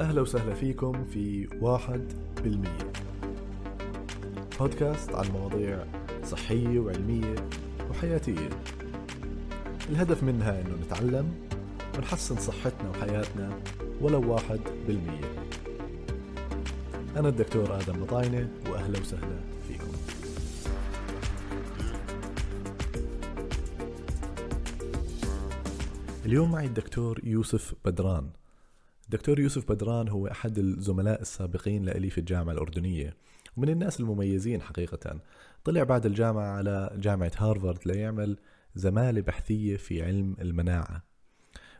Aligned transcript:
أهلا 0.00 0.20
وسهلا 0.20 0.54
فيكم 0.54 1.04
في 1.04 1.48
واحد 1.60 2.12
بالمية. 2.44 2.92
بودكاست 4.60 5.14
عن 5.14 5.30
مواضيع 5.30 5.84
صحية 6.24 6.80
وعلمية 6.80 7.34
وحياتية. 7.90 8.48
الهدف 9.90 10.22
منها 10.22 10.60
أنه 10.60 10.76
نتعلم 10.86 11.32
ونحسن 11.98 12.36
صحتنا 12.36 12.90
وحياتنا 12.90 13.58
ولو 14.00 14.32
واحد 14.32 14.60
بالمية. 14.86 15.44
أنا 17.16 17.28
الدكتور 17.28 17.76
آدم 17.80 18.02
مطاينة 18.02 18.48
وأهلا 18.70 19.00
وسهلا 19.00 19.40
فيكم. 19.68 19.92
اليوم 26.24 26.52
معي 26.52 26.66
الدكتور 26.66 27.20
يوسف 27.24 27.74
بدران. 27.84 28.39
الدكتور 29.10 29.40
يوسف 29.40 29.72
بدران 29.72 30.08
هو 30.08 30.26
أحد 30.26 30.58
الزملاء 30.58 31.20
السابقين 31.20 31.84
لإلي 31.84 32.10
في 32.10 32.18
الجامعة 32.18 32.52
الأردنية 32.52 33.16
ومن 33.56 33.68
الناس 33.68 34.00
المميزين 34.00 34.62
حقيقة. 34.62 35.20
طلع 35.64 35.82
بعد 35.82 36.06
الجامعة 36.06 36.56
على 36.56 36.90
جامعة 36.96 37.30
هارفارد 37.36 37.78
ليعمل 37.86 38.38
زمالة 38.74 39.20
بحثية 39.20 39.76
في 39.76 40.02
علم 40.02 40.36
المناعة. 40.40 41.04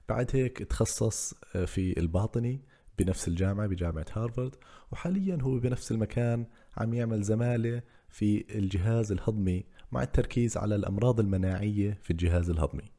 بعد 0.08 0.30
هيك 0.32 0.58
تخصص 0.58 1.34
في 1.66 2.00
الباطني 2.00 2.60
بنفس 2.98 3.28
الجامعة 3.28 3.66
بجامعة 3.66 4.06
هارفارد 4.12 4.54
وحاليا 4.92 5.38
هو 5.42 5.58
بنفس 5.58 5.92
المكان 5.92 6.46
عم 6.76 6.94
يعمل 6.94 7.22
زمالة 7.22 7.82
في 8.08 8.44
الجهاز 8.58 9.12
الهضمي 9.12 9.64
مع 9.92 10.02
التركيز 10.02 10.56
على 10.56 10.74
الأمراض 10.74 11.20
المناعية 11.20 11.98
في 12.02 12.10
الجهاز 12.10 12.50
الهضمي. 12.50 12.90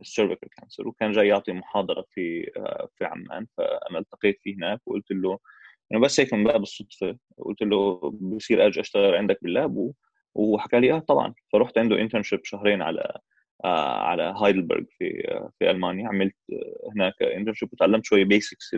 ال 0.00 0.05
cervical 0.05 0.48
cancer 0.50 0.88
وكان 0.88 1.12
جاي 1.12 1.28
يعطي 1.28 1.52
محاضرة 1.52 2.04
في 2.10 2.50
في 2.98 3.04
عمان 3.04 3.46
فأنا 3.56 3.98
التقيت 3.98 4.40
فيه 4.42 4.54
هناك 4.56 4.80
وقلت 4.86 5.10
له 5.10 5.38
يعني 5.90 6.02
بس 6.02 6.20
هيك 6.20 6.34
من 6.34 6.44
باب 6.44 6.62
الصدفة 6.62 7.16
قلت 7.38 7.62
له 7.62 8.00
بصير 8.20 8.66
أجي 8.66 8.80
أشتغل 8.80 9.14
عندك 9.14 9.38
بال 9.42 9.62
lab 9.62 9.92
وحكى 10.34 10.80
لي 10.80 10.92
آه 10.92 10.98
طبعا 10.98 11.34
فرحت 11.52 11.78
عنده 11.78 12.00
internship 12.00 12.44
شهرين 12.44 12.82
على 12.82 13.18
آه 13.64 13.98
على 13.98 14.22
هايدلبرغ 14.22 14.84
في 14.98 15.28
آه 15.28 15.50
في 15.58 15.70
ألمانيا 15.70 16.08
عملت 16.08 16.36
آه 16.52 16.90
هناك 16.94 17.22
internship 17.22 17.68
وتعلمت 17.72 18.04
شوية 18.04 18.24
basics 18.24 18.76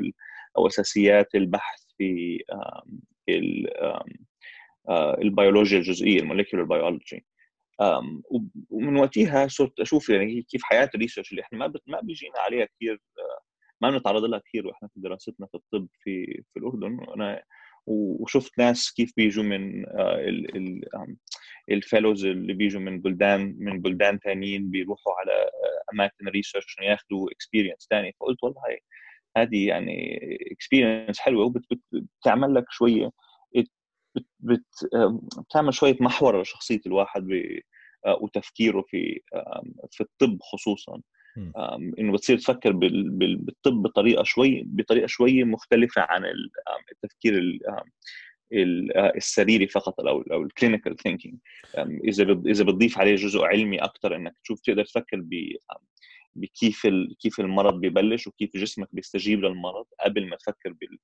أو 0.58 0.66
أساسيات 0.66 1.34
البحث 1.34 1.80
في 1.98 2.38
البيولوجيا 5.22 5.78
الجزيئية 5.78 6.20
ال 6.20 6.25
molecular 6.25 6.64
biology. 6.66 7.24
ومن 8.70 8.96
وقتها 8.96 9.48
صرت 9.48 9.80
أشوف 9.80 10.08
يعني 10.08 10.42
كيف 10.42 10.62
حياة 10.64 10.90
ال 10.94 10.98
research 10.98 11.30
اللي 11.30 11.42
إحنا 11.42 11.58
ما 11.58 11.72
ما 11.86 12.00
بيجينا 12.00 12.38
عليها 12.38 12.66
كثير 12.66 13.00
ما 13.80 13.90
بنتعرض 13.90 14.24
لها 14.24 14.38
كثير 14.38 14.66
وإحنا 14.66 14.88
في 14.88 15.00
دراستنا 15.00 15.46
في 15.46 15.54
الطب 15.54 15.88
في 16.04 16.42
في 16.52 16.58
الأردن. 16.60 16.92
وأنا 17.08 17.42
وشفت 17.86 18.58
ناس 18.58 18.92
كيف 18.92 19.12
بيجوا 19.16 19.44
من 19.44 19.84
ال 21.70 21.77
fellows 21.77 22.24
اللي 22.24 22.52
بيجوا 22.52 22.80
من 22.80 23.00
بلدان 23.00 23.56
من 23.58 23.80
بلدان 23.82 24.18
ثانيين 24.18 24.70
بيروحوا 24.70 25.12
على 25.12 25.50
أماكن 25.94 26.28
research 26.28 26.76
ياخذوا 26.82 27.30
experience 27.32 27.86
ثاني 27.90 28.12
فقلت 28.20 28.38
والله 28.44 28.62
هذه 29.36 29.66
يعني 29.68 30.18
experience 30.52 31.18
حلوة 31.18 31.44
وبتعمل 31.44 32.54
لك 32.54 32.64
شوية 32.70 33.10
بت 34.40 34.66
بتعمل 35.38 35.74
شوية 35.74 35.96
محور 36.00 36.42
لشخصية 36.42 36.80
الواحد 36.86 37.28
وتفكيره 38.20 38.84
في 38.88 39.20
في 39.90 40.00
الطب 40.00 40.38
خصوصا. 40.42 41.00
إنه 41.98 42.12
بتصير 42.12 42.38
تفكر 42.38 42.72
بالطب 42.72 43.82
بطريقة 43.82 44.22
شوي 44.22 44.62
بطريقة 44.66 45.06
شوية 45.06 45.44
مختلفة 45.44 46.02
عن 46.02 46.24
التفكير 46.92 47.58
السريري 49.16 49.66
فقط 49.66 50.00
أو 50.00 50.22
أو 50.22 50.42
ال 50.42 50.48
clinical 50.48 50.96
thinking 50.96 51.38
إذا 52.04 52.42
إذا 52.46 52.64
بتضيف 52.64 52.98
عليه 52.98 53.14
جزء 53.14 53.42
علمي 53.42 53.78
أكثر 53.78 54.16
إنك 54.16 54.38
تشوف 54.44 54.60
تقدر 54.60 54.84
تفكر 54.84 55.24
بكيف 56.34 56.86
كيف 57.20 57.40
المرض 57.40 57.80
ببلش 57.80 58.26
وكيف 58.26 58.56
جسمك 58.56 58.88
بيستجيب 58.92 59.44
للمرض 59.44 59.86
قبل 60.04 60.28
ما 60.28 60.36
تفكر 60.36 60.72
بال 60.72 60.98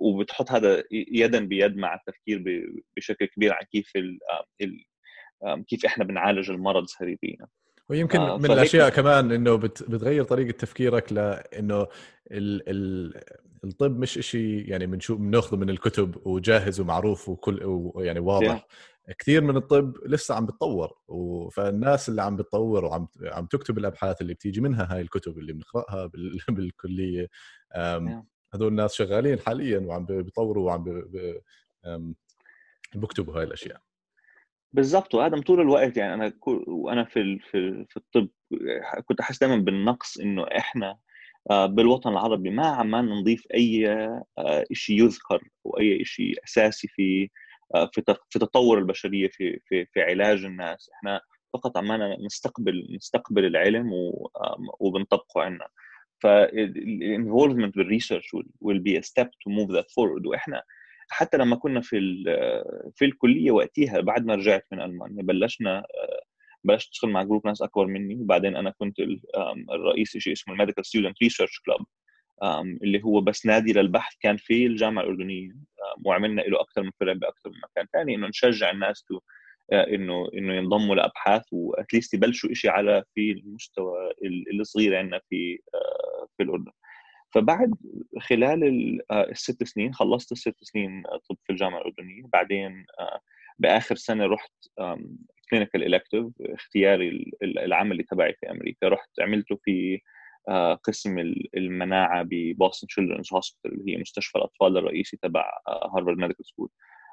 وبتحط 0.00 0.50
هذا 0.50 0.82
يدا 0.90 1.44
بيد 1.44 1.76
مع 1.76 1.94
التفكير 1.94 2.44
بشكل 2.96 3.26
كبير 3.26 3.52
عن 3.52 3.62
كيف 3.72 3.92
ال 3.96 4.84
كيف 5.68 5.84
إحنا 5.84 6.04
بنعالج 6.04 6.50
المرض 6.50 6.86
سريريا 6.86 7.46
ويمكن 7.88 8.18
آه 8.18 8.38
من 8.38 8.50
الأشياء 8.50 8.88
كمان 8.88 9.32
إنه 9.32 9.56
بتغير 9.56 10.24
طريقة 10.24 10.56
تفكيرك 10.56 11.12
لأنه 11.12 11.86
ال 12.30 12.68
ال 12.68 13.14
الطب 13.64 13.98
مش 13.98 14.12
شيء 14.12 14.68
يعني 14.68 14.86
بنشوف 14.86 15.18
بناخذه 15.18 15.56
من 15.56 15.70
الكتب 15.70 16.26
وجاهز 16.26 16.80
ومعروف 16.80 17.28
وكل 17.28 17.60
ويعني 17.64 18.20
واضح 18.20 18.58
yeah. 18.58 19.12
كثير 19.18 19.42
من 19.44 19.56
الطب 19.56 19.96
لسه 20.06 20.34
عم 20.34 20.46
بتطور 20.46 20.92
فالناس 21.52 22.08
اللي 22.08 22.22
عم 22.22 22.36
بتطور 22.36 22.84
وعم 22.84 23.08
عم 23.22 23.46
تكتب 23.46 23.78
الأبحاث 23.78 24.20
اللي 24.20 24.34
بتيجي 24.34 24.60
منها 24.60 24.94
هاي 24.94 25.00
الكتب 25.00 25.38
اللي 25.38 25.52
بنقرأها 25.52 26.10
بالكلية 26.48 27.26
yeah. 27.74 28.22
هذول 28.54 28.68
الناس 28.68 28.94
شغالين 28.94 29.38
حاليا 29.38 29.78
وعم 29.78 30.04
بيطوروا 30.04 30.66
وعم 30.66 31.04
بيكتبوا 32.94 33.38
هاي 33.38 33.44
الأشياء. 33.44 33.80
بالضبط. 34.72 35.14
وآدم 35.14 35.40
طول 35.40 35.60
الوقت 35.60 35.96
يعني 35.96 36.14
أنا 36.14 36.32
وأنا 36.66 37.04
في 37.04 37.38
في 37.38 37.86
في 37.88 37.96
الطب 37.96 38.28
كنت 39.04 39.20
أحس 39.20 39.38
دائما 39.40 39.56
بالنقص 39.56 40.18
إنه 40.18 40.42
إحنا 40.56 40.98
بالوطن 41.50 42.10
العربي 42.10 42.50
ما 42.50 42.66
عمال 42.66 43.08
نضيف 43.20 43.46
أي 43.54 43.98
شيء 44.72 45.04
يذكر 45.04 45.48
أو 45.66 45.78
أي 45.78 46.04
شيء 46.04 46.44
أساسي 46.44 46.88
في 46.88 47.30
في 47.92 48.02
في 48.30 48.38
تطور 48.38 48.78
البشرية 48.78 49.28
في 49.28 49.60
في 49.68 49.86
في 49.86 50.02
علاج 50.02 50.44
الناس. 50.44 50.90
إحنا 50.94 51.20
فقط 51.52 51.76
عمالنا 51.76 52.16
نستقبل 52.26 52.86
نستقبل 52.96 53.44
العلم 53.44 53.90
وبنطبقه 54.80 55.42
عندنا 55.42 55.68
فال 56.22 56.46
involvement 56.46 57.76
بال 57.76 57.88
research 57.88 58.36
be 58.64 58.96
a 58.96 59.02
step 59.02 59.28
to 59.28 59.50
move 59.50 59.70
that 59.76 59.86
forward. 59.86 60.26
وإحنا 60.26 60.62
حتى 61.10 61.36
لما 61.36 61.56
كنا 61.56 61.80
في 61.80 62.24
في 62.96 63.04
الكلية 63.04 63.50
وقتها 63.50 64.00
بعد 64.00 64.26
ما 64.26 64.34
رجعت 64.34 64.66
من 64.72 64.80
ألمانيا 64.80 65.22
بلشنا 65.22 65.84
بلشت 66.64 66.90
أشتغل 66.90 67.10
مع 67.10 67.22
group 67.22 67.46
ناس 67.46 67.62
أكبر 67.62 67.86
مني. 67.86 68.14
وبعدين 68.14 68.56
أنا 68.56 68.70
كنت 68.70 68.96
الرئيس 69.70 70.16
شيء 70.18 70.32
اسمه 70.32 70.54
ال 70.54 70.58
medical 70.58 70.86
student 70.86 71.22
research 71.22 71.60
club 71.66 71.86
اللي 72.82 73.04
هو 73.04 73.20
بس 73.20 73.46
نادي 73.46 73.72
للبحث 73.72 74.14
كان 74.20 74.36
في 74.36 74.66
الجامعة 74.66 75.02
الأردنية 75.02 75.50
وعملنا 76.04 76.40
له 76.40 76.60
أكثر 76.60 76.82
من 76.82 76.90
فرع 77.00 77.12
بأكثر 77.12 77.50
من 77.50 77.60
مكان 77.64 77.86
ثاني 77.92 78.14
إنه 78.14 78.26
نشجع 78.26 78.70
الناس 78.70 79.04
to 79.04 79.20
إنه 79.72 80.28
إنه 80.34 80.54
ينضموا 80.54 80.94
لأبحاث 80.94 81.42
و 81.52 81.60
at 81.60 81.75
least 81.75 82.14
يبلشوا 82.14 82.54
شيء 82.54 82.70
على 82.70 83.04
في 83.14 83.32
المستوى 83.32 84.12
الصغير 84.60 84.96
عندنا 84.96 85.20
في 85.28 85.58
في 86.40 86.44
الأردن. 86.46 86.72
فبعد 87.30 87.74
خلال 88.20 89.00
الست 89.12 89.64
سنين 89.64 89.94
خلصت 89.94 90.32
الست 90.32 90.56
سنين 90.64 91.02
طب 91.02 91.36
في 91.44 91.50
الجامعة 91.50 91.78
الأردنية. 91.78 92.22
بعدين 92.32 92.86
بآخر 93.58 93.94
سنة 93.94 94.26
رحت 94.26 94.52
clinical 95.50 95.94
elective 95.94 96.26
اختياري 96.40 97.32
العملي 97.42 98.02
تبعي 98.02 98.34
في 98.40 98.50
أمريكا. 98.50 98.88
رحت 98.88 99.20
عملته 99.20 99.58
في 99.64 100.00
قسم 100.84 101.18
المناعة 101.56 102.22
ب 102.30 102.38
Boston 102.38 102.86
Children's 102.86 103.32
Hospital 103.32 103.80
اللي 103.80 103.92
هي 103.92 104.00
مستشفى 104.00 104.38
الأطفال 104.38 104.76
الرئيسي 104.76 105.16
تبع 105.16 105.50
Harvard 105.68 106.18
Medical 106.18 106.46
School 106.46 106.68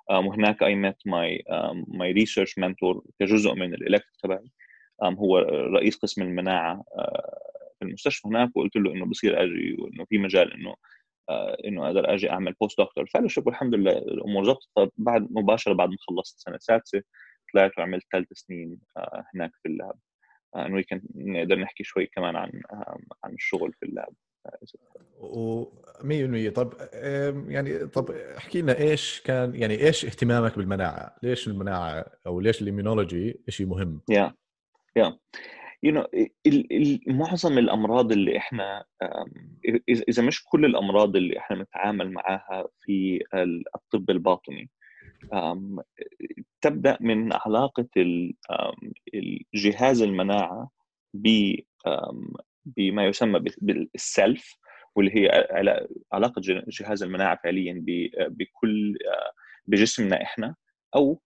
وهناك 0.09 0.63
I 0.63 0.75
met 0.75 0.97
my 1.05 1.43
my 1.87 2.11
research 2.11 2.57
mentor 2.57 3.03
كجزء 3.19 3.53
من 3.53 3.73
ال 3.73 3.78
elective 3.78 4.15
تبعي. 4.23 4.51
هو 5.03 5.37
رئيس 5.73 5.95
قسم 5.95 6.21
المناعة 6.21 6.83
في 7.79 7.85
المستشفى 7.85 8.27
هناك 8.27 8.57
وقلت 8.57 8.75
له 8.75 8.91
إنه 8.93 9.05
بصير 9.05 9.43
آجي 9.43 9.75
وإنه 9.79 10.05
في 10.05 10.17
مجال 10.17 10.53
إنه 10.53 10.75
إنه 11.67 11.87
أقدر 11.87 12.13
آجي 12.13 12.29
أعمل 12.29 12.53
postdoctoral 12.61 13.05
fellowship 13.05 13.47
والحمد 13.47 13.75
لله 13.75 13.91
الأمور 13.91 14.45
ظبطت. 14.45 14.67
فبعد 14.75 15.27
مباشرة 15.31 15.73
بعد 15.73 15.89
ما 15.89 15.95
خلصت 15.99 16.35
السنة 16.35 16.55
السادسه 16.55 17.01
طلعت 17.53 17.71
وعملت 17.77 18.03
ثلاث 18.11 18.27
سنين 18.33 18.79
هناك 19.35 19.51
في 19.63 19.69
ال 19.69 19.75
lab. 19.75 19.95
إنه 20.55 20.81
كان 20.81 21.01
نقدر 21.15 21.59
نحكي 21.59 21.83
شوي 21.83 22.05
كمان 22.05 22.35
عن 22.35 22.61
عن 23.23 23.33
الشغل 23.33 23.73
في 23.73 23.85
اللاب. 23.85 24.13
و 25.19 25.65
100% 26.01 26.49
طب 26.49 26.73
يعني 27.49 27.87
طب 27.87 28.11
احكي 28.11 28.61
لنا 28.61 28.77
إيش 28.79 29.21
كان 29.21 29.55
يعني 29.55 29.73
إيش 29.85 30.05
اهتمامك 30.05 30.57
بالمناعة؟ 30.57 31.15
ليش 31.23 31.47
المناعة 31.47 32.05
أو 32.27 32.39
ليش 32.39 32.61
ال 32.61 32.69
immunology 32.69 33.39
شيء 33.49 33.67
مهم؟ 33.67 34.01
yeah 34.09 34.33
yeah 34.95 35.19
you 35.83 35.91
know 35.93 36.07
معظم 37.07 37.57
الأمراض 37.57 38.11
اللي 38.11 38.37
إحنا 38.37 38.85
إذا 40.09 40.23
مش 40.23 40.43
كل 40.45 40.65
الأمراض 40.65 41.15
اللي 41.15 41.37
إحنا 41.39 41.61
نتعامل 41.63 42.11
معاها 42.11 42.67
في 42.81 43.19
الطب 43.75 44.09
الباطني 44.09 44.69
تبدأ 46.61 46.97
من 47.01 47.33
علاقة 47.33 47.87
الجهاز 49.55 50.01
المناعة 50.01 50.69
بما 52.65 53.05
يسمى 53.05 53.39
بالسلف 53.61 54.57
واللي 54.95 55.11
هي 55.15 55.47
علاقة 56.13 56.41
جهاز 56.67 57.03
المناعة 57.03 57.39
فعليا 57.43 57.83
بكل 58.17 58.97
بجسمنا 59.67 60.21
إحنا. 60.21 60.55
أو 60.95 61.21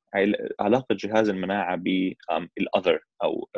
علاقة 0.59 0.95
جهاز 0.95 1.29
المناعة 1.29 1.75
بالاذر 1.75 2.99
أو 3.23 3.49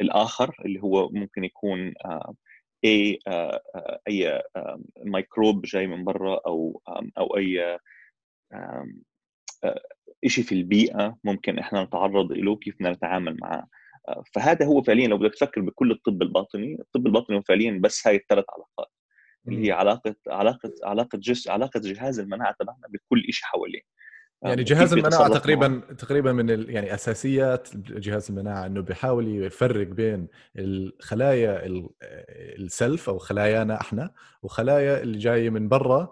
الآخر 0.00 0.54
اللي 0.64 0.82
هو 0.82 1.08
ممكن 1.08 1.44
يكون 1.44 1.94
أي 2.84 3.18
أي 4.08 4.42
ميكروب 5.04 5.62
جاي 5.62 5.86
من 5.86 6.04
برا 6.04 6.40
أو 6.46 6.82
أو 7.18 7.36
أي 7.36 7.78
شيء 10.26 10.44
في 10.44 10.52
البيئة 10.54 11.16
ممكن 11.24 11.58
إحنا 11.58 11.84
نتعرض 11.84 12.32
له 12.32 12.56
كيف 12.56 12.74
بدنا 12.74 12.90
نتعامل 12.92 13.36
معه 13.40 13.68
فهذا 14.34 14.66
هو 14.66 14.82
فعليا 14.82 15.08
لو 15.08 15.18
بدك 15.18 15.34
تفكر 15.34 15.60
بكل 15.60 15.90
الطب 15.90 16.22
الباطني 16.22 16.74
الطب 16.80 17.06
الباطني 17.06 17.36
هو 17.36 17.42
فعليا 17.42 17.78
بس 17.82 18.06
هاي 18.06 18.16
الثلاث 18.16 18.44
علاقات 18.54 18.92
اللي 19.48 19.66
هي 19.68 19.72
علاقة 19.72 20.14
علاقة 20.28 20.72
علاقة 20.84 21.18
جس 21.18 21.48
علاقة 21.48 21.80
جهاز 21.80 22.20
المناعة 22.20 22.54
تبعنا 22.60 22.88
بكل 22.88 23.22
شيء 23.30 23.44
حواليه. 23.46 23.80
يعني 24.42 24.64
جهاز 24.64 24.92
المناعة 24.92 25.28
تقريبا 25.28 25.68
معه. 25.68 25.92
تقريبا 25.92 26.32
من 26.32 26.50
ال... 26.50 26.70
يعني 26.70 26.94
أساسيات 26.94 27.76
جهاز 27.76 28.30
المناعة 28.30 28.66
إنه 28.66 28.80
بيحاول 28.80 29.28
يفرق 29.28 29.86
بين 29.86 30.28
الخلايا 30.58 31.62
السلف 32.58 33.08
أو 33.08 33.18
خلايانا 33.18 33.80
إحنا 33.80 34.10
وخلايا 34.42 35.02
اللي 35.02 35.18
جاية 35.18 35.50
من 35.50 35.68
برا 35.68 36.10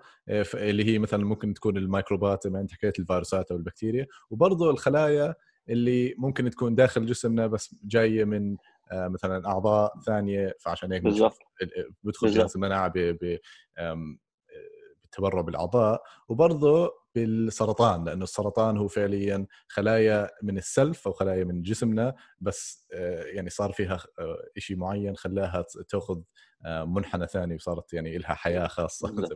اللي 0.55 0.85
هي 0.85 0.99
مثلا 0.99 1.25
ممكن 1.25 1.55
تكون 1.55 1.77
الميكروبات 1.77 2.45
زي 2.45 2.51
ما 2.51 2.61
أنت 2.61 2.73
حكيت 2.73 2.99
الفيروسات 2.99 3.51
أو 3.51 3.57
البكتيريا 3.57 4.07
وبرضه 4.31 4.71
الخلايا 4.71 5.35
اللي 5.69 6.15
ممكن 6.19 6.51
تكون 6.51 6.75
داخل 6.75 7.07
جسمنا 7.07 7.47
بس 7.47 7.75
جاية 7.85 8.25
من 8.25 8.57
مثلا 8.93 9.47
أعضاء 9.49 10.01
ثانية 10.07 10.55
فعشان 10.61 10.93
هيك 10.93 11.03
بالضبط 11.03 11.39
بدخل 12.03 12.31
جهاز 12.31 12.57
المناعة 12.57 12.93
ب 12.97 13.39
بالتبرع 15.09 15.41
بالأعضاء 15.41 16.03
وبرضه 16.29 16.93
بالسرطان 17.15 18.05
لأنه 18.05 18.25
السرطان 18.25 18.77
هو 18.77 18.89
فعليا 18.89 19.47
خلايا 19.69 20.31
من 20.43 20.59
السلف 20.59 21.07
أو 21.07 21.13
خلايا 21.13 21.45
من 21.45 21.63
جسمنا 21.63 22.15
بس 22.41 22.89
يعني 23.35 23.51
صار 23.51 23.73
فيها 23.73 23.99
شيء 24.59 24.77
معين 24.77 25.17
خلاها 25.17 25.65
تأخذ 25.89 26.21
منحنى 26.67 27.27
ثاني 27.27 27.55
وصارت 27.55 27.93
يعني 27.93 28.19
لها 28.19 28.35
حياة 28.35 28.67
خاصة. 28.67 29.29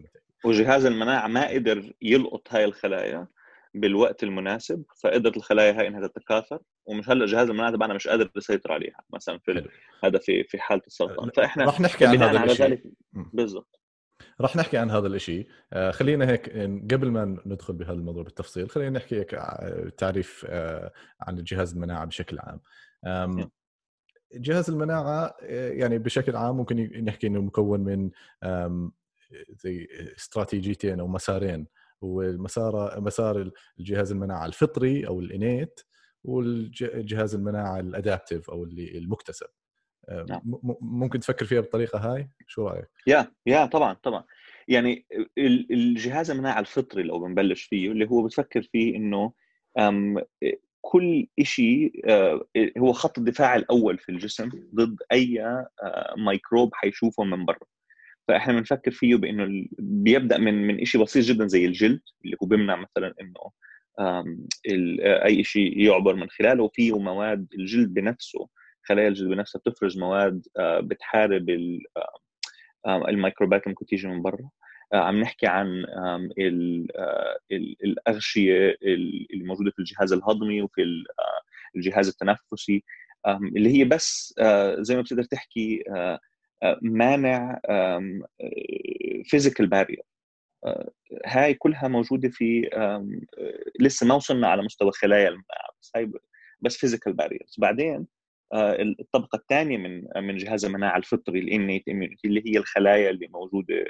وجهاز 0.45 0.85
المناعة 0.87 1.29
ما 1.29 1.49
قدر 1.49 1.93
يلقط 2.03 2.43
هاي 2.51 2.65
الخلايا 2.65 3.27
بالوقت 3.75 4.23
المناسب 4.23 4.85
فقدرت 5.03 5.37
الخلايا 5.37 5.81
هاي 5.81 5.89
إنها 5.89 6.07
تتكاثر 6.07 6.59
ومش 6.87 7.09
هلأ 7.09 7.27
جهاز 7.27 7.49
المناعة 7.49 7.73
تبعنا 7.73 7.95
مش 7.95 8.09
قادر 8.09 8.31
يسيطر 8.37 8.73
عليها 8.73 9.01
مثلا 9.11 9.39
في 9.39 9.69
هذا 10.05 10.19
في 10.19 10.45
في 10.45 10.59
حالة 10.59 10.83
السرطان. 10.87 11.31
فإحنا 11.37 11.65
رح 11.65 11.81
نحكي 11.81 12.07
عن 12.07 12.17
هذا 12.23 12.45
الشيء 12.45 12.83
بالضبط. 13.13 13.82
رح 14.43 14.57
نحكي 14.57 14.77
عن 14.79 14.91
هذا 14.91 15.07
الشيء 15.07 15.49
خلينا 15.91 16.31
هيك 16.31 16.51
قبل 16.93 17.11
ما 17.11 17.39
ندخل 17.47 17.75
بهذا 17.75 17.93
الموضوع 17.93 18.23
بالتفصيل 18.23 18.71
خلينا 18.71 18.91
نحكي 18.91 19.21
هيك 19.21 19.31
تعريف 19.97 20.47
عن 21.21 21.45
جهاز 21.45 21.73
المناعة 21.73 22.05
بشكل 22.05 22.39
عام. 22.39 22.61
جهاز 24.35 24.71
المناعة 24.71 25.35
يعني 25.51 25.99
بشكل 25.99 26.37
عام 26.37 26.57
ممكن 26.57 27.05
نحكي 27.05 27.27
إنه 27.27 27.41
مكون 27.41 27.81
من 27.81 28.11
زي 29.51 29.89
استراتيجيتين 30.17 31.01
أو 31.01 31.09
مسارين. 31.09 31.67
والمسار 32.01 33.01
مسار 33.01 33.51
الجهاز 33.79 34.13
المناعة 34.13 34.47
الفطري 34.47 35.07
أو 35.07 35.21
الإنيت 35.21 35.81
والجهاز 36.25 37.35
المناعة 37.35 37.81
الادابتيف 37.81 38.51
أو 38.51 38.65
اللي 38.65 38.99
المكتسب. 38.99 39.47
ممكن 40.81 41.21
تفكر 41.21 41.45
فيها 41.47 41.61
بالطريقة 41.61 41.99
هاي؟ 41.99 42.31
شو 42.47 42.69
رأيك؟ 42.69 42.89
يا 43.07 43.33
يا 43.47 43.67
طبعا 43.67 43.95
طبعا. 43.95 44.25
يعني 44.69 45.07
الجهاز 45.71 46.31
المناعة 46.31 46.61
الفطري 46.61 47.03
لو 47.03 47.19
بنبلش 47.19 47.63
فيه 47.63 47.93
اللي 47.93 48.09
هو 48.09 48.23
بتفكر 48.23 48.63
فيه 48.63 48.97
إنه 48.97 49.33
كل 50.81 51.27
شيء 51.43 51.93
هو 52.79 52.93
خط 52.93 53.19
الدفاع 53.19 53.57
الأول 53.57 53.99
في 53.99 54.09
الجسم 54.09 54.51
ضد 54.75 54.97
أي 55.13 55.45
ميكروب 56.17 56.75
حيشوفه 56.75 57.25
من 57.25 57.45
برا. 57.45 57.67
فإحنا 58.29 58.53
بنفكر 58.53 58.91
فيه 58.91 59.17
بإنه 59.17 59.67
بيبدأ 59.79 60.39
من 60.39 60.67
من 60.67 60.85
شيء 60.85 61.03
بسيط 61.03 61.25
جدا 61.25 61.47
زي 61.47 61.67
الجلد 61.67 62.01
اللي 62.25 62.37
هو 62.43 62.47
بيمنع 62.47 62.77
مثلا 62.77 63.15
إنه 63.21 63.51
أي 65.25 65.45
شيء 65.45 65.79
يعبر 65.81 66.15
من 66.15 66.31
خلاله. 66.31 66.69
فيه 66.75 66.99
مواد 66.99 67.47
الجلد 67.55 67.95
بنفسه 67.95 68.49
خلايا 68.83 69.09
الجلد 69.09 69.29
بنفسها 69.29 69.59
بتفرز 69.59 69.99
مواد 69.99 70.47
بتحارب 70.61 71.51
الميكروبات 72.87 73.63
اللي 73.63 73.71
ممكن 73.71 73.87
تيجي 73.87 74.09
من 74.09 74.23
برا. 74.23 74.51
عم 74.93 75.21
نحكي 75.21 75.47
عن 75.47 75.85
الأغشية 77.85 78.77
اللي 78.83 79.45
موجودة 79.45 79.71
في 79.71 79.79
الجهاز 79.79 80.13
الهضمي 80.13 80.63
وفي 80.63 81.05
الجهاز 81.77 82.09
التنفسي. 82.09 82.85
اللي 83.27 83.79
هي 83.79 83.85
بس 83.85 84.35
زي 84.79 84.97
ما 84.97 85.03
بتقدر 85.03 85.23
تحكي 85.23 85.85
مانع 86.83 87.61
physical 89.25 89.67
barrier 89.67 90.03
هاي 91.27 91.55
كلها 91.55 91.89
موجودة 91.89 92.29
في 92.29 92.71
لسه 93.81 94.07
ما 94.07 94.15
وصلنا 94.15 94.49
على 94.49 94.63
مستوى 94.63 94.93
خلايا 94.93 95.29
المناعه 95.29 95.69
بس 95.83 95.93
هاي 95.97 96.11
بس 96.61 96.77
physical 96.77 97.13
barriers 97.13 97.55
بعدين 97.59 98.07
الطبقة 98.55 99.37
الثانية 99.37 99.77
من 99.79 100.05
من 100.17 100.37
جهاز 100.37 100.65
المناعة 100.65 100.97
الفطري 100.97 101.41
ال 101.41 101.48
innate 101.48 101.89
immunity 101.89 102.29
اللي 102.29 102.43
هي 102.47 102.59
الخلايا 102.59 103.11
اللي 103.11 103.29
موجودة 103.29 103.85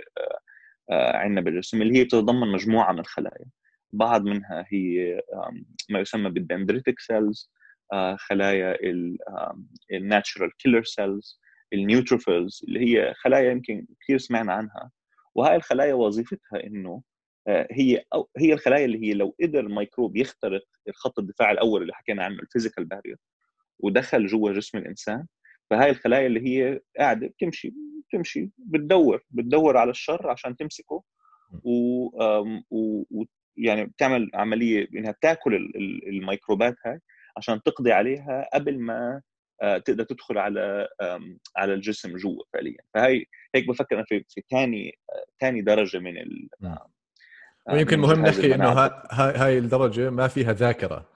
عندنا 0.90 1.40
بالجسم 1.40 1.82
اللي 1.82 1.98
هي 1.98 2.04
بتتضمن 2.04 2.52
مجموعة 2.52 2.92
من 2.92 2.98
الخلايا. 3.00 3.46
بعض 3.92 4.24
منها 4.24 4.66
هي 4.68 5.20
ما 5.90 6.00
يسمى 6.00 6.30
بال 6.30 6.43
dendritic 6.43 7.00
cells 7.00 7.52
خلايا 8.18 8.78
ال 9.92 10.00
natural 10.00 10.56
killer 10.56 10.82
cells 10.84 11.40
ال 11.72 11.80
neutrophils 11.80 12.64
اللي 12.68 12.80
هي 12.80 13.14
خلايا 13.16 13.50
يمكن 13.50 13.86
كثير 14.00 14.18
سمعنا 14.18 14.52
عنها. 14.52 14.90
وهاي 15.34 15.56
الخلايا 15.56 15.94
وظيفتها 15.94 16.66
إنه 16.66 17.02
آه، 17.48 17.68
هي 17.70 18.04
أو 18.14 18.30
هي 18.36 18.52
الخلايا 18.52 18.84
اللي 18.84 19.02
هي 19.02 19.14
لو 19.14 19.34
قدر 19.42 19.60
الميكروب 19.60 20.16
يخترق 20.16 20.64
الخط 20.88 21.18
الدفاع 21.18 21.50
الأول 21.50 21.82
اللي 21.82 21.94
حكينا 21.94 22.24
عنه 22.24 22.38
ال 22.38 22.43
physical 22.43 22.84
barrier 22.84 23.16
ودخل 23.82 24.26
جوا 24.26 24.52
جسم 24.52 24.78
الإنسان 24.78 25.26
فهاي 25.70 25.90
الخلايا 25.90 26.26
اللي 26.26 26.40
هي 26.40 26.80
قاعدة 26.98 27.26
بتمشي 27.26 27.74
بتمشي 28.08 28.50
بتدور 28.58 29.22
بتدور 29.30 29.76
على 29.76 29.90
الشر 29.90 30.30
عشان 30.30 30.56
تمسكه 30.56 31.02
و, 31.64 32.06
و... 32.70 33.24
يعني 33.56 33.84
بتعمل 33.84 34.30
عملية 34.34 34.88
إنها 34.94 35.10
بتاكل 35.12 35.72
الميكروبات 36.06 36.74
هاي 36.86 37.00
عشان 37.36 37.62
تقضي 37.62 37.92
عليها 37.92 38.48
قبل 38.54 38.78
ما 38.78 39.22
آه، 39.62 39.78
تقدر 39.78 40.04
تدخل 40.04 40.38
على 40.38 40.88
على 41.56 41.74
الجسم 41.74 42.16
جوا 42.16 42.42
فعليا. 42.52 42.78
فهي 42.94 43.24
هيك 43.54 43.68
بفكر 43.68 43.96
أنا 43.96 44.04
في 44.08 44.24
في 44.28 44.42
ثاني 44.50 44.98
ثاني 45.40 45.62
درجة 45.62 45.98
من 45.98 46.18
ال 46.18 46.48
ويمكن 47.72 48.00
مهم 48.00 48.22
نحكي 48.22 48.54
إنه 48.54 48.68
هاي 48.72 49.34
هاي 49.36 49.58
الدرجة 49.58 50.10
ما 50.10 50.28
فيها 50.28 50.52
ذاكرة. 50.52 51.08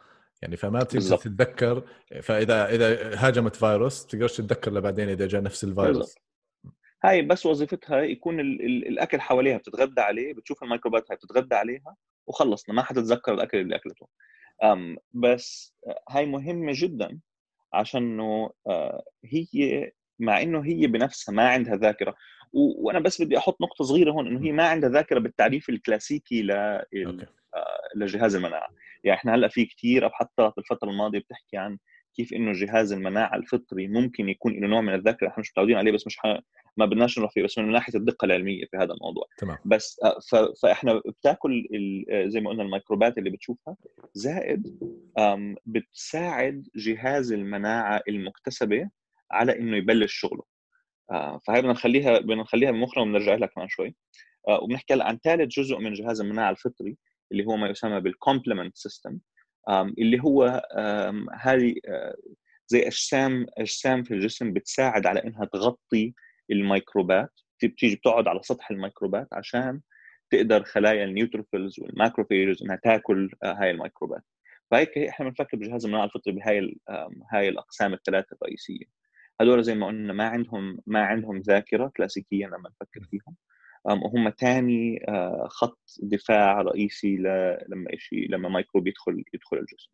يعني 0.43 0.57
فما 0.57 0.83
بتقدر 0.83 1.17
تتذكر 1.17 1.83
فإذا 2.23 2.75
إذا 2.75 3.17
هاجمت 3.27 3.57
فيروس 3.57 4.07
تقدرش 4.07 4.37
تتذكر 4.37 4.73
لبعدين 4.73 5.09
إذا 5.09 5.27
جاء 5.27 5.43
نفس 5.43 5.65
الفيروس. 5.65 5.97
بالزبط. 5.97 6.23
هاي 7.05 7.23
بس 7.23 7.47
وظيفتها 7.47 8.01
يكون 8.01 8.41
ال 8.41 8.63
ال 8.67 8.89
الأكل 8.89 9.21
حواليها 9.21 9.59
بتتغذى 9.59 10.01
عليه 10.01 10.35
بتشوف 10.35 10.63
الميكروبات 10.63 11.11
هاي 11.11 11.17
بتتغذى 11.17 11.55
عليها 11.55 11.97
وخلصنا 12.27 12.75
ما 12.75 12.83
حتتذكر 12.83 13.35
الأكل 13.35 13.59
اللي 13.59 13.77
أكلته. 13.77 14.09
أم 14.65 14.97
بس 15.13 15.75
هاي 16.09 16.27
مهمة 16.27 16.73
جدا 16.75 17.21
عشان 17.73 18.03
إنه 18.03 18.51
آه، 18.67 19.05
هي 19.25 19.93
مع 20.19 20.43
إنه 20.43 20.65
هي 20.65 20.87
بنفسها 20.87 21.33
ما 21.33 21.49
عندها 21.49 21.77
ذاكرة 21.77 22.15
وأنا 22.53 22.99
بس 22.99 23.23
بدي 23.23 23.39
أحط 23.39 23.61
نقطة 23.61 23.85
صغيرة 23.85 24.13
هون 24.13 24.27
إنه 24.27 24.47
هي 24.47 24.53
ما 24.53 24.69
عندها 24.69 24.91
ذاكرة 24.91 25.19
بالتعريف 25.19 25.69
الكلاسيكي 25.69 26.43
لل... 26.43 27.27
آه، 27.57 27.89
لجهاز 27.97 28.37
المناعة. 28.37 28.69
يعني 29.05 29.19
إحنا 29.19 29.35
هلأ 29.35 29.49
في 29.49 29.65
كثير 29.65 30.07
ابحاثات 30.07 30.53
بالفترة 30.57 30.91
الماضية 30.91 31.19
بتحكي 31.19 31.57
عن 31.57 31.79
كيف 32.17 32.33
إنه 32.33 32.53
جهاز 32.53 32.93
المناعة 32.93 33.37
الفطري 33.37 33.89
ممكن 33.89 34.29
يكون 34.29 34.61
له 34.61 34.69
نوع 34.69 34.81
من 34.81 34.95
الذاكرة. 34.95 35.29
إحنا 35.29 35.41
مش 35.41 35.51
متعودين 35.51 35.77
عليه 35.77 35.93
بس 35.93 36.07
مش 36.07 36.19
ح... 36.19 36.27
ما 36.77 36.87
بدناش 36.87 37.19
نروح 37.19 37.33
فيه 37.33 37.43
بس 37.43 37.59
من 37.59 37.73
ناحية 37.73 37.99
الدقة 37.99 38.25
العلمية 38.25 38.65
في 38.71 38.77
هذا 38.77 38.93
الموضوع. 38.93 39.25
تمام. 39.39 39.59
بس 39.65 40.01
آه، 40.05 40.19
ف... 40.31 40.35
فإحنا 40.63 41.03
بتاكل 41.07 41.69
ال... 41.75 42.31
زي 42.31 42.41
ما 42.41 42.51
قلنا 42.51 42.63
الميكروبات 42.63 43.19
اللي 43.19 43.31
بتشوفها 43.31 43.77
زائد 44.15 44.79
بتساعد 45.67 46.69
جهاز 46.77 47.33
المناعة 47.33 48.01
المكتسبة 48.09 48.89
على 49.31 49.59
إنه 49.59 49.77
يبلش 49.77 50.15
شغله. 50.15 50.43
آه، 51.11 51.41
فهي 51.47 51.61
بدنا 51.61 51.73
نخليها 51.73 52.19
بدنا 52.19 52.43
نخليها 52.43 52.71
بمخنا 52.71 53.03
وبنرجع 53.03 53.35
لها 53.35 53.49
كمان 53.49 53.69
شوي. 53.69 53.95
آه، 54.49 54.63
وبنحكي 54.63 54.95
هلأ 54.95 55.05
عن 55.05 55.19
ثالث 55.19 55.59
جزء 55.59 55.79
من 55.79 55.93
جهاز 55.93 56.21
المناعة 56.21 56.51
الفطري 56.51 56.97
اللي 57.33 57.47
هو 57.47 57.57
ما 57.57 57.69
يسمى 57.69 58.01
بال 58.01 58.13
complement 58.13 58.77
system 58.77 59.19
اللي 59.99 60.21
هو 60.25 60.63
هذه 61.41 61.75
آه، 61.89 62.17
زي 62.69 62.87
أجسام 62.87 63.47
أجسام 63.59 64.03
في 64.03 64.15
الجسم 64.15 64.53
بتساعد 64.53 65.07
على 65.07 65.25
إنها 65.25 65.45
تغطي 65.45 66.15
الميكروبات 66.51 67.31
بتيجي 67.65 67.97
بتقعد 67.97 68.29
على 68.29 68.41
سطح 68.43 68.71
الميكروبات 68.71 69.29
عشان 69.33 69.81
تقدر 70.31 70.65
خلايا 70.65 71.05
ال 71.05 71.11
neutrophils 71.11 71.81
وال 71.81 71.93
macrophages 71.93 72.63
إنها 72.63 72.77
تاكل 72.77 73.31
هاي 73.45 73.71
الميكروبات. 73.71 74.23
فهيك 74.71 74.99
إحنا 74.99 75.27
بنفكر 75.29 75.57
بجهاز 75.57 75.85
المناعة 75.85 76.05
الفطري 76.05 76.33
بهاي 76.33 76.77
هاي 77.33 77.49
الأقسام 77.49 77.95
الثلاثة 77.95 78.37
الرئيسية. 78.43 78.85
هذول 79.41 79.63
زي 79.65 79.75
ما 79.75 79.87
قلنا 79.87 80.13
ما 80.13 80.29
عندهم 80.29 80.79
ما 80.87 81.01
عندهم 81.05 81.39
ذاكرة 81.41 81.93
كلاسيكيا 81.97 82.47
لما 82.47 82.71
نفكر 82.71 83.01
فيهم. 83.11 83.37
وهم 83.93 84.31
ثاني 84.31 85.05
آه، 85.09 85.47
خط 85.51 85.81
دفاع 86.03 86.63
رئيسي 86.63 87.17
لما 87.69 87.91
شيء 87.99 88.31
لما 88.31 88.49
ميكروب 88.49 88.87
يدخل 88.87 89.25
يدخل 89.35 89.57
الجسم. 89.57 89.91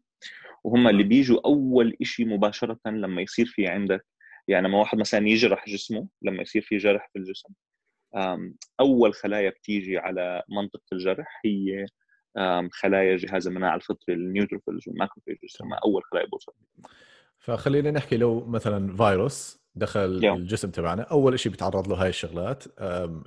وهم 0.64 0.88
اللي 0.88 1.02
بيجوا 1.02 1.40
أول 1.44 1.96
شيء 2.02 2.26
مباشرة 2.26 2.78
لما 2.87 3.22
يصير 3.22 3.46
في 3.46 3.66
عندك 3.66 4.06
يعني 4.49 4.68
لما 4.68 4.78
واحد 4.78 4.99
مثلا 4.99 5.28
يجرح 5.28 5.68
جسمه 5.68 6.08
لما 6.22 6.42
يصير 6.42 6.62
في 6.62 6.76
جرح 6.76 7.11
في 7.12 7.18
الجسم 7.18 7.54
أول 8.80 9.14
خلايا 9.14 9.50
بتيجي 9.50 9.99
على 9.99 10.42
منطقة 10.49 10.82
الجرح 10.92 11.40
هي 11.44 11.87
خلايا 12.72 13.16
جهاز 13.16 13.46
المناعة 13.46 13.76
الفطري 13.76 14.14
ال 14.14 14.21
neutrophils 14.21 14.88
وال 14.88 14.99
macrophages 14.99 15.56
هم 15.62 15.75
أول 15.75 16.02
خلايا 16.04 16.26
بوصل. 16.26 16.52
فخلينا 17.38 17.90
نحكي 17.90 18.16
لو 18.16 18.46
مثلا 18.46 18.96
فيروس 18.96 19.62
دخل 19.75 20.25
يوم. 20.25 20.37
الجسم 20.37 20.71
تبعنا. 20.71 21.02
أول 21.02 21.38
شيء 21.38 21.52
بيتعرض 21.52 21.88
له 21.88 22.02
هاي 22.02 22.09
الشغلات 22.09 22.64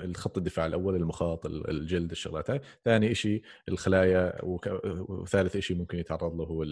الخط 0.02 0.38
الدفاع 0.38 0.66
الأول 0.66 0.96
المخاط 0.96 1.46
الجلد 1.46 2.12
الشغلات 2.12 2.50
هاي. 2.50 2.62
ثاني 2.84 3.16
شيء 3.16 3.44
الخلايا 3.70 4.40
وثالث 4.44 5.58
شيء 5.58 5.78
ممكن 5.78 5.98
يتعرض 5.98 6.36
له 6.36 6.44
هو 6.46 6.66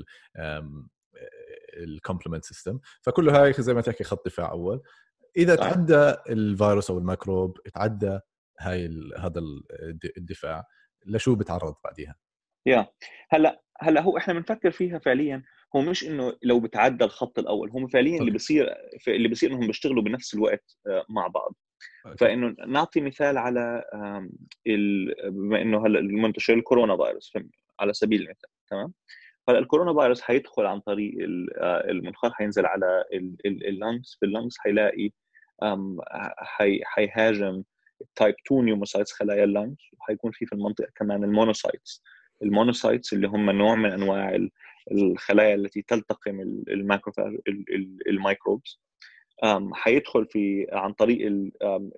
ال 1.77 1.84
complement 1.84 2.45
system 2.45 2.79
فكل 3.01 3.29
هاي 3.29 3.53
زي 3.53 3.73
ما 3.73 3.81
تحكي 3.81 4.03
خط 4.03 4.25
دفاع 4.25 4.51
أول. 4.51 4.81
إذا 5.37 5.55
تعدى 5.55 6.15
الفيروس 6.29 6.91
أو 6.91 6.97
الميكروب 6.97 7.57
تعدى 7.73 8.19
هاي 8.59 8.89
هذا 9.19 9.41
الدفاع 10.17 10.63
لشو 11.05 11.35
بتعرض 11.35 11.75
بعديها؟ 11.83 12.15
yeah. 12.65 12.87
هلأ 13.29 13.61
هلا 13.83 14.01
هو 14.01 14.17
إحنا 14.17 14.33
بنفكر 14.33 14.71
فيها 14.71 14.99
فعليا. 14.99 15.43
هو 15.75 15.81
مش 15.81 16.03
إنه 16.03 16.33
لو 16.43 16.59
بتعدى 16.59 17.03
الخط 17.03 17.39
الأول 17.39 17.69
هم 17.69 17.87
فعليا 17.87 18.19
اللي 18.19 18.31
بيصير 18.31 18.73
اللي 19.07 19.27
بيصير 19.27 19.51
إنهم 19.51 19.67
بيشتغلوا 19.67 20.03
بنفس 20.03 20.33
الوقت 20.33 20.77
آه، 20.87 21.05
مع 21.09 21.27
بعض. 21.27 21.55
فإنه 22.17 22.55
نعطي 22.67 23.01
مثال 23.01 23.37
على 23.37 23.83
بما 25.25 25.61
إنه 25.61 25.85
هلأ 25.85 25.99
المنتشر 25.99 26.53
الكورونا 26.53 26.97
فيروس 26.97 27.33
على 27.79 27.93
سبيل 27.93 28.21
المثال 28.21 28.49
تمام؟ 28.67 28.93
هلأ 29.49 29.59
الكورونا 29.59 30.01
فيروس 30.01 30.21
حيدخل 30.21 30.65
عن 30.65 30.79
طريق 30.79 31.13
آه، 31.57 31.91
المنخار 31.91 32.31
حينزل 32.33 32.65
على 32.65 33.03
ال 33.45 33.57
lungs 33.57 34.17
في 34.19 34.25
ال 34.25 34.31
lungs 34.31 34.57
حيلاقي 34.59 35.11
حيهاجم 36.83 37.63
type 38.15 38.35
2 38.47 38.65
pneumocytes 38.65 39.11
خلايا 39.11 39.43
ال 39.43 39.49
lungs 39.49 39.77
وحيكون 39.99 40.31
في 40.31 40.45
في 40.45 40.53
المنطقة 40.53 40.91
كمان 40.95 41.23
ال 41.23 41.31
monocytes 41.31 42.03
ال 42.43 42.50
monocytes 42.50 43.13
اللي 43.13 43.27
هم 43.27 43.49
نوع 43.49 43.75
من 43.75 43.91
أنواع 43.91 44.47
الخلايا 44.91 45.55
التي 45.55 45.81
تلتقم 45.81 46.39
ال 46.67 46.74
macrophage 46.74 47.37
ال 48.07 48.15
microbes. 48.15 48.81
حيدخل 49.73 50.25
في 50.25 50.67
عن 50.71 50.93
طريق 50.93 51.31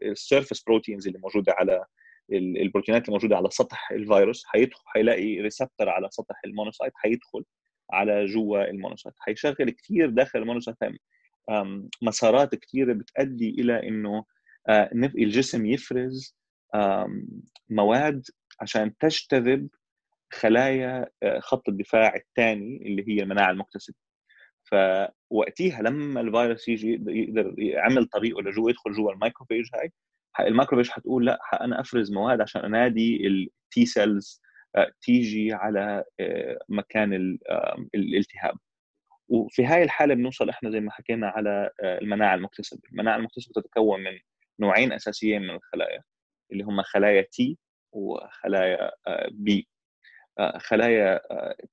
ال 0.03 0.11
surface 0.11 0.63
proteins 0.63 1.07
اللي 1.07 1.19
موجودة 1.19 1.53
على 1.57 1.85
البروتينات 2.31 3.01
اللي 3.01 3.13
موجودة 3.13 3.37
على 3.37 3.49
سطح 3.51 3.91
الفيروس 3.91 4.45
حيدخل 4.45 4.81
حيلاقي 4.85 5.41
receptor 5.41 5.89
على 5.89 6.07
سطح 6.11 6.41
ال 6.45 6.51
monocyte 6.51 6.93
حيدخل 6.95 7.43
على 7.91 8.25
جوا 8.25 8.69
ال 8.69 8.74
monocyte. 8.74 9.15
حيشغل 9.19 9.69
كثير 9.69 10.09
داخل 10.09 10.39
ال 10.39 10.43
monocyte. 10.43 10.77
مسارات 12.01 12.55
كثيره 12.55 12.93
بتؤدي 12.93 13.49
إلى 13.49 13.87
إنه 13.87 14.25
الجسم 15.03 15.65
يفرز 15.65 16.35
مواد 17.69 18.23
عشان 18.61 18.97
تجتذب 18.97 19.67
خلايا 20.35 21.09
آه، 21.23 21.39
خط 21.39 21.69
الدفاع 21.69 22.15
الثاني 22.15 22.77
اللي 22.87 23.05
هي 23.07 23.23
المناعه 23.23 23.51
المكتسبه 23.51 23.95
فوقتيها 24.63 25.81
لما 25.81 26.21
الفيروس 26.21 26.67
يجي 26.67 27.01
يقدر 27.07 27.55
يعمل 27.57 28.05
طريقه 28.05 28.41
لجوا 28.41 28.69
يدخل 28.69 28.93
جوا 28.93 29.11
ال 29.11 29.17
macrophage 29.17 29.69
هاي 29.75 29.91
ال 30.39 30.44
macrophage 30.44 30.89
حتقول 30.89 31.25
لا 31.25 31.39
أنا 31.61 31.81
أفرز 31.81 32.11
مواد 32.11 32.41
عشان 32.41 32.61
أنادي 32.61 33.27
ال 33.27 33.56
T 33.56 33.85
cells 33.85 34.41
آه، 34.75 34.91
تيجي 35.01 35.53
على 35.53 36.03
آه، 36.19 36.59
مكان 36.69 37.37
الالتهاب. 37.95 38.55
وفي 39.29 39.65
هاي 39.65 39.83
الحالة 39.83 40.13
بنوصل 40.15 40.49
إحنا 40.49 40.71
زي 40.71 40.79
ما 40.79 40.91
حكينا 40.91 41.27
على 41.27 41.69
المناعة 41.83 42.35
المكتسبة. 42.35 42.81
المناعة 42.91 43.17
المكتسبة 43.17 43.61
تتكون 43.61 44.03
من 44.03 44.19
نوعين 44.59 44.91
أساسيين 44.93 45.41
من 45.41 45.49
الخلايا 45.49 46.03
اللي 46.51 46.63
هم 46.63 46.81
خلايا 46.81 47.21
T 47.21 47.57
وخلايا 47.93 48.91
B 49.31 49.67
خلايا 50.57 51.21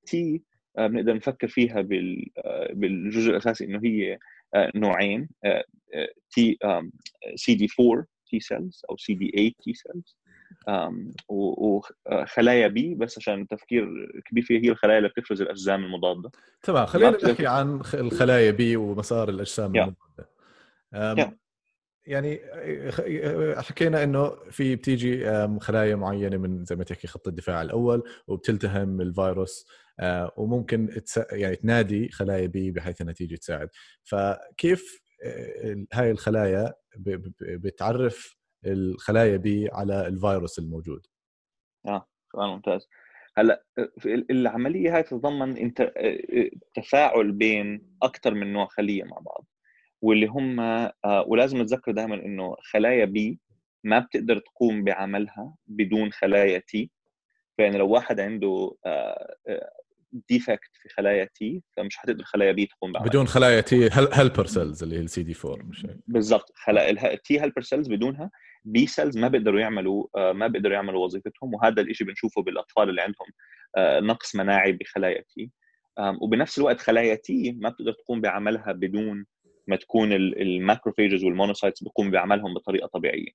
T 0.07 0.43
آه، 0.79 0.85
آه، 0.85 0.87
بنقدر 0.87 1.15
نفكر 1.15 1.49
فيها 1.49 1.81
بالجزء 2.73 3.31
الأساسي 3.31 3.65
إنه 3.65 3.81
هي 3.85 4.19
نوعين 4.57 5.29
T 6.31 6.59
CD 7.35 7.69
4 7.81 8.07
T 8.31 8.41
cells 8.41 8.83
أو 8.91 8.97
سي 8.97 9.15
دي 9.15 9.31
8 9.31 9.53
T 9.65 9.75
cells 9.75 10.17
وخلايا 11.29 12.69
B 12.69 12.95
بس 12.95 13.19
عشان 13.19 13.41
التفكير 13.43 14.11
كبير 14.25 14.45
فيها 14.45 14.61
هي 14.61 14.69
الخلايا 14.69 14.99
اللي 14.99 15.09
بتفرز 15.09 15.43
الأجسام 15.43 15.85
المضادة. 15.85 16.31
تمام 16.63 16.87
خلينا 16.87 17.11
نحكي 17.11 17.47
عن 17.47 17.81
الخلايا 17.95 18.51
B 18.51 18.77
ومسار 18.77 19.29
الأجسام 19.29 19.77
المضادة. 19.77 21.37
يعني 22.07 22.41
حكينا 23.57 24.05
إنه 24.05 24.29
في 24.51 24.77
بتيجي 24.77 25.25
خلايا 25.61 25.97
معينة 25.97 26.37
من 26.37 26.65
زي 26.65 26.77
ما 26.77 26.85
تحكي 26.85 27.07
خط 27.07 27.29
الدفاع 27.29 27.63
الأول 27.63 28.03
وبتلتهم 28.27 29.01
الفيروس 29.01 29.67
آه، 30.01 30.33
وممكن 30.37 31.03
يعني 31.33 31.57
تنادي 31.57 32.09
خلايا 32.09 32.47
بي 32.47 32.71
بحيث 32.71 33.01
إنها 33.01 33.13
تيجي 33.13 33.37
تساعد. 33.37 33.69
فكيف 34.05 35.03
آه، 35.25 35.85
هاي 35.93 36.11
الخلايا 36.11 36.75
بتعرف 37.41 38.37
الخلايا 38.67 39.37
بي 39.37 39.69
على 39.73 40.07
الفيروس 40.07 40.59
الموجود؟ 40.59 41.07
آه 41.87 42.09
سؤال 42.33 42.49
ممتاز. 42.49 42.89
هلأ 43.37 43.65
العملية 44.07 44.97
هاي 44.97 45.03
تتضمن 45.03 45.57
انت 45.57 45.93
تفاعل 46.75 47.33
بين 47.33 47.97
أكثر 48.03 48.35
من 48.35 48.53
نوع 48.53 48.67
خلية 48.67 49.05
مع 49.05 49.19
بعض. 49.19 49.47
واللي 50.03 50.27
هم 50.27 50.61
آه، 50.61 50.93
ولازم 51.27 51.63
نتذكر 51.63 51.93
دائما 51.93 52.15
إنه 52.15 52.57
خلايا 52.63 53.05
B 53.05 53.39
ما 53.85 53.99
بتقدر 53.99 54.39
تقوم 54.39 54.85
بعملها 54.85 55.55
بدون 55.67 56.13
خلايا 56.13 56.59
T 56.59 56.91
فيعني 57.57 57.79
لو 57.79 57.89
واحد 57.89 58.21
عنده 58.21 58.73
defect 60.29 60.71
في 60.83 60.89
خلايا 60.89 61.29
T 61.35 61.63
فمش 61.77 61.97
حتقدر 61.97 62.25
خلايا 62.25 62.53
B 62.53 62.67
تقوم 62.67 62.93
بعملها. 62.93 63.11
بدون 63.11 63.27
خلايا 63.27 63.61
T 63.61 63.89
helper 63.93 64.47
cells 64.47 64.83
اللي 64.83 64.97
هي 64.97 65.01
السي 65.01 65.23
دي 65.23 65.35
4 65.45 65.65
مش 65.65 65.87
بالضبط. 66.07 66.53
خلايا 66.55 66.91
ال 66.91 67.16
T 67.16 67.41
helper 67.41 67.63
cells 67.63 67.89
بدونها 67.89 68.31
B 68.65 68.87
cells 68.87 69.19
ما 69.19 69.29
بيقدروا 69.29 69.61
يعملوا 69.61 70.07
آه، 70.17 70.33
ما 70.33 70.47
بيقدروا 70.47 70.75
يعملوا 70.75 71.05
وظيفتهم 71.05 71.55
وهذا 71.55 71.83
الشيء 71.83 72.07
بنشوفه 72.07 72.43
بالأطفال 72.43 72.89
اللي 72.89 73.03
عندهم 73.03 73.27
آه، 73.77 74.01
نقص 74.01 74.35
مناعي 74.37 74.73
بخلايا 74.73 75.25
T 75.35 75.51
وبنفس 76.23 76.59
الوقت 76.59 76.81
خلايا 76.81 77.15
T 77.15 77.53
ما 77.53 77.69
بتقدر 77.69 77.93
تقوم 77.93 78.21
بعملها 78.21 78.73
بدون 78.73 79.27
ما 79.67 79.77
تكون 79.77 80.13
ال 80.13 80.22
macrophages 80.22 81.25
وال 81.25 81.35
monocytes 81.35 81.83
بيقوم 81.83 82.11
بعملهم 82.11 82.55
بطريقة 82.55 82.87
طبيعية. 82.87 83.31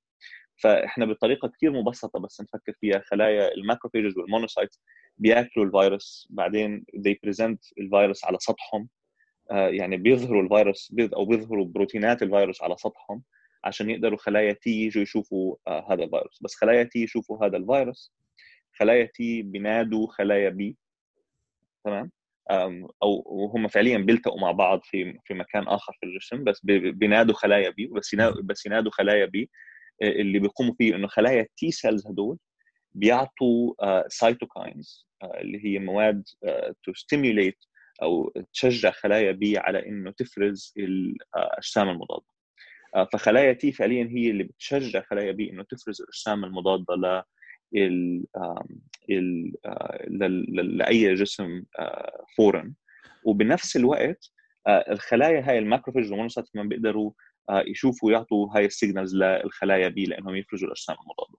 فإحنا 0.57 1.05
بطريقة 1.05 1.47
كثير 1.47 1.71
مبسطة 1.71 2.19
بس 2.19 2.41
نفكر 2.41 2.73
فيها. 2.81 2.99
خلايا 3.05 3.53
ال 3.53 3.59
macrophages 3.59 4.17
وال 4.17 4.29
monocytes 4.29 4.81
بياكلوا 5.17 5.65
الفيروس 5.65 6.27
بعدين 6.29 6.85
they 6.97 7.13
present 7.27 7.71
الفيروس 7.79 8.25
على 8.25 8.37
سطحهم. 8.39 8.89
آه، 9.51 9.69
يعني 9.69 9.97
بيظهروا 9.97 10.43
الفيروس 10.43 10.93
أو 10.99 11.25
بيظهروا 11.25 11.65
بروتينات 11.65 12.23
الفيروس 12.23 12.63
على 12.63 12.75
سطحهم 12.77 13.23
عشان 13.63 13.89
يقدروا 13.89 14.17
خلايا 14.17 14.53
T 14.53 14.69
يجوا 14.69 15.03
يشوفوا 15.03 15.55
آه، 15.67 15.93
هذا 15.93 16.03
الفيروس. 16.03 16.39
بس 16.43 16.55
خلايا 16.55 16.83
T 16.83 17.03
يشوفوا 17.03 17.45
هذا 17.45 17.57
الفيروس 17.57 18.13
خلايا 18.73 19.05
T 19.05 19.41
بينادوا 19.41 20.07
خلايا 20.07 20.49
B 20.49 20.77
تمام؟ 21.85 22.11
أو 22.51 23.23
وهم 23.25 23.67
فعليا 23.67 23.97
بيلتقوا 23.97 24.41
مع 24.41 24.51
بعض 24.51 24.79
في 24.83 25.19
في 25.25 25.33
مكان 25.33 25.67
آخر 25.67 25.93
في 25.99 26.05
الجسم 26.05 26.43
بس 26.43 26.61
بينادوا 26.65 27.35
خلايا 27.35 27.69
B 27.69 27.87
بس 27.87 28.15
بس 28.43 28.65
ينادوا 28.65 28.91
خلايا 28.91 29.25
B 29.25 29.49
آه، 30.03 30.09
اللي 30.09 30.39
بيقوموا 30.39 30.73
فيه 30.77 30.95
إنه 30.95 31.07
خلايا 31.07 31.41
ال 31.41 31.56
T 31.56 31.71
cells 31.71 32.07
هدول 32.07 32.37
بيعطوا 32.93 33.73
cytokines 34.07 35.07
آه، 35.23 35.25
آه، 35.25 35.41
اللي 35.41 35.65
هي 35.65 35.79
مواد 35.79 36.23
to 36.83 36.93
stimulate 36.93 37.57
أو 38.03 38.33
تشجع 38.53 38.91
خلايا 38.91 39.31
B 39.31 39.57
على 39.57 39.87
إنه 39.87 40.11
تفرز 40.11 40.73
الاجسام 40.77 41.89
المضادة. 41.89 42.25
فخلايا 43.13 43.53
T 43.53 43.71
فعليا 43.71 44.09
هي 44.11 44.29
اللي 44.29 44.43
بتشجع 44.43 45.01
خلايا 45.01 45.31
B 45.31 45.49
إنه 45.51 45.63
تفرز 45.63 46.01
الأجسام 46.01 46.45
المضادة 46.45 46.95
ل 46.95 47.23
ال 47.75 48.25
ال 49.09 50.77
لأي 50.77 51.13
جسم 51.13 51.63
فورا 52.37 52.73
وبنفس 53.23 53.75
الوقت 53.75 54.31
الخلايا 54.67 55.49
هاي 55.49 55.59
ال 55.59 55.64
macrophage 55.64 56.05
وال 56.09 56.17
monocyte 56.17 56.47
كمان 56.53 56.67
بيقدروا 56.67 57.11
يشوفوا 57.51 58.11
يعطوا 58.11 58.47
هاي 58.55 58.65
ال 58.65 58.72
signals 58.72 59.15
للخلايا 59.15 59.87
B 59.87 60.05
لأنهم 60.05 60.35
يفرزوا 60.35 60.67
الأجسام 60.67 60.95
المضادة 60.95 61.37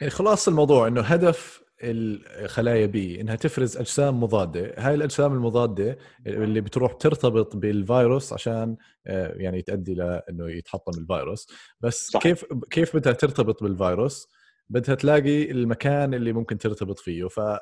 يعني 0.00 0.10
خلاص 0.10 0.48
الموضوع 0.48 0.88
إنه 0.88 1.00
هدف 1.00 1.64
الخلايا 1.82 2.86
B 2.86 3.20
إنها 3.20 3.36
تفرز 3.36 3.76
أجسام 3.76 4.20
مضادة، 4.22 4.74
هاي 4.78 4.94
الأجسام 4.94 5.32
المضادة 5.32 5.98
اللي 6.26 6.60
بتروح 6.60 6.92
ترتبط 6.92 7.56
بالفيروس 7.56 8.32
عشان 8.32 8.76
يعني 9.06 9.62
تؤدي 9.62 9.94
لإنه 9.94 10.50
يتحطم 10.50 11.00
الفيروس، 11.00 11.48
بس 11.80 12.06
صح. 12.06 12.20
كيف 12.20 12.44
كيف 12.70 12.96
بدها 12.96 13.12
ترتبط 13.12 13.62
بالفيروس؟ 13.62 14.28
بدها 14.68 14.94
تلاقي 14.94 15.50
المكان 15.50 16.14
اللي 16.14 16.32
ممكن 16.32 16.58
ترتبط 16.58 16.98
فيه. 16.98 17.28
ف 17.28 17.38
آه، 17.38 17.60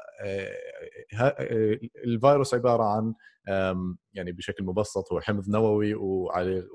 آه، 1.20 1.78
الفيروس 2.04 2.54
عبارة 2.54 2.84
عن 2.84 3.14
يعني 4.14 4.32
بشكل 4.32 4.64
مبسط 4.64 5.12
هو 5.12 5.20
حمض 5.20 5.48
نووي 5.48 5.94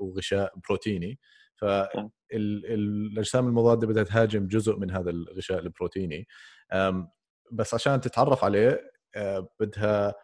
وغشاء 0.00 0.52
بروتيني. 0.68 1.18
فالاجسام 1.56 3.46
المضادة 3.48 3.86
بدها 3.86 4.02
تهاجم 4.02 4.46
جزء 4.46 4.76
من 4.76 4.90
هذا 4.90 5.10
الغشاء 5.10 5.58
البروتيني. 5.58 6.26
بس 7.52 7.74
عشان 7.74 8.00
تتعرف 8.00 8.44
عليه 8.44 8.90
آه، 9.16 9.48
بدها 9.60 10.14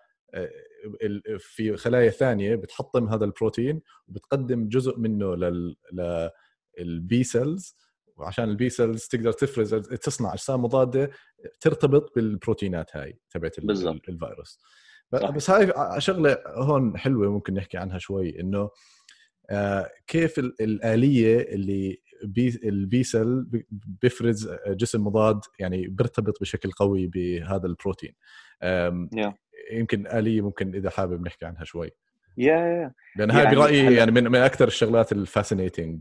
في 1.38 1.76
خلايا 1.76 2.10
ثانية 2.10 2.54
بتحطم 2.54 3.08
هذا 3.08 3.24
البروتين 3.24 3.80
وبتقدم 4.08 4.68
جزء 4.68 4.98
منه 4.98 5.36
لل 5.36 5.76
لل 6.78 7.09
B 7.09 7.24
cells 7.24 7.76
وعشان 8.16 8.44
ال 8.44 8.56
B 8.56 8.68
cells 8.68 9.04
تقدر 9.04 9.32
تفرز 9.32 9.74
تصنع 9.74 10.32
أجسام 10.32 10.62
مضادة 10.62 11.10
ترتبط 11.60 12.12
بالبروتينات 12.16 12.96
هاي 12.96 13.18
تبعت 13.30 13.58
الفيروس. 14.08 14.60
بس 15.12 15.50
هاي 15.50 15.72
شغلة 16.00 16.38
هون 16.46 16.98
حلوة 16.98 17.30
ممكن 17.32 17.54
نحكي 17.54 17.76
عنها 17.78 17.98
شوي 17.98 18.40
إنه 18.40 18.70
آه 19.50 19.90
كيف 20.06 20.38
الآلية 20.38 21.40
اللي 21.40 22.02
بي 22.24 22.60
ال 22.64 22.83
B 22.83 23.02
cell 23.02 23.44
بيفرز 24.02 24.50
جسم 24.66 25.04
مضاد 25.04 25.40
يعني 25.58 25.88
بيرتبط 25.88 26.40
بشكل 26.40 26.70
قوي 26.70 27.06
بهذا 27.06 27.66
البروتين 27.66 28.14
yeah. 28.62 29.32
يمكن 29.72 30.06
آلية 30.06 30.40
ممكن 30.40 30.74
إذا 30.74 30.90
حابب 30.90 31.26
نحكي 31.26 31.46
عنها 31.46 31.64
شوي 31.64 31.90
yeah 32.38 32.56
yeah 32.56 32.92
لأن 33.16 33.30
هاي 33.30 33.44
يعني 33.44 33.56
برأيي 33.56 33.94
يعني 33.94 34.10
من 34.10 34.24
من 34.24 34.38
أكثر 34.38 34.68
الشغلات 34.68 35.12
ال 35.12 35.20
fascinating 35.20 36.00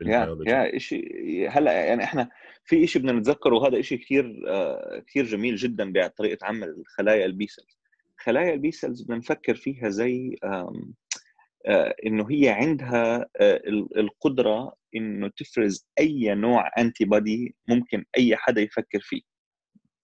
بال 0.00 0.11
biology 0.11 0.50
yeah 0.50 0.78
شيء 0.78 1.48
هلأ 1.50 1.72
يعني 1.84 2.04
إحنا 2.04 2.28
في 2.64 2.86
شيء 2.86 3.02
بدنا 3.02 3.18
نتذكره 3.18 3.54
وهذا 3.54 3.82
شيء 3.82 3.98
كثير 3.98 4.42
آه، 4.48 5.02
كثير 5.06 5.24
جميل 5.24 5.56
جدا 5.56 5.92
بطريقه 5.92 6.46
عمل 6.46 6.82
خلايا 6.86 7.26
ال 7.26 7.36
B 7.36 7.46
cells 7.46 7.78
خلايا 8.18 8.54
ال 8.54 8.62
B 8.62 8.70
cells 8.70 9.02
بدنا 9.02 9.16
نفكر 9.16 9.54
فيها 9.54 9.88
زي 9.88 10.36
آه، 10.44 11.94
إنه 12.06 12.26
هي 12.30 12.48
عندها 12.48 13.26
آه، 13.40 13.62
القدرة 13.96 14.74
إنه 14.96 15.30
تفرز 15.36 15.86
أي 16.00 16.34
نوع 16.34 16.70
antibody 16.78 17.54
ممكن 17.68 18.04
أي 18.18 18.36
حدا 18.36 18.60
يفكر 18.60 19.00
فيه. 19.00 19.20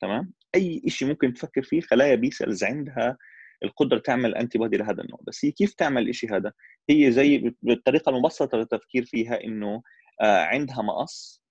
تمام؟ 0.01 0.33
أي 0.55 0.83
شيء 0.87 1.09
ممكن 1.09 1.35
تفكر 1.35 1.63
فيه 1.63 1.81
خلايا 1.81 2.15
B 2.15 2.31
cells 2.31 2.65
عندها 2.65 3.17
القدرة 3.63 3.99
تعمل 3.99 4.35
antibody 4.35 4.77
لهذا 4.77 5.03
النوع. 5.03 5.21
بس 5.27 5.45
هي 5.45 5.51
كيف 5.51 5.75
تعمل 5.75 6.09
الشيء 6.09 6.37
هذا؟ 6.37 6.53
هي 6.91 7.13
زي 7.13 7.55
بالطريقة 7.63 8.11
المبسطة 8.11 8.59
للتفكير 8.59 9.05
فيها 9.05 9.45
إنه 9.45 9.83
آه، 10.21 10.45
عندها 10.45 10.83
مقص 10.83 11.43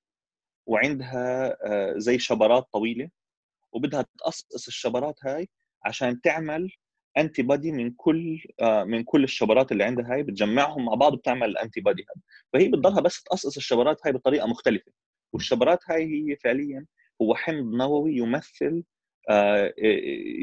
وعندها 0.68 1.58
آه، 1.66 1.94
زي 1.98 2.20
شبرات 2.20 2.68
طويلة 2.74 3.10
وبدها 3.72 4.02
تقصقص 4.02 4.68
الشبرات 4.68 5.16
هاي 5.26 5.50
عشان 5.86 6.22
تعمل 6.22 6.72
antibody 7.18 7.72
من 7.72 7.92
كل 7.92 8.44
آه، 8.62 8.84
من 8.84 9.04
كل 9.04 9.24
الشبرات 9.24 9.72
اللي 9.72 9.84
عندها 9.84 10.14
هاي 10.14 10.24
بتجمعهم 10.24 10.86
مع 10.86 10.94
بعض 10.96 11.16
بتعمل 11.16 11.50
ال 11.50 11.82
antibody 11.82 12.04
هذا. 12.04 12.22
فهي 12.54 12.68
بتضلها 12.70 13.02
بس 13.02 13.24
تقصقص 13.24 13.58
الشبرات 13.58 13.98
هاي 14.06 14.14
بطريقة 14.14 14.48
مختلفة. 14.48 14.92
والشبرات 15.34 15.80
هاي 15.90 16.04
هي 16.06 16.36
فعليا 16.36 16.86
هو 17.22 17.36
حمض 17.36 17.76
نووي 17.76 18.16
يمثل 18.18 18.84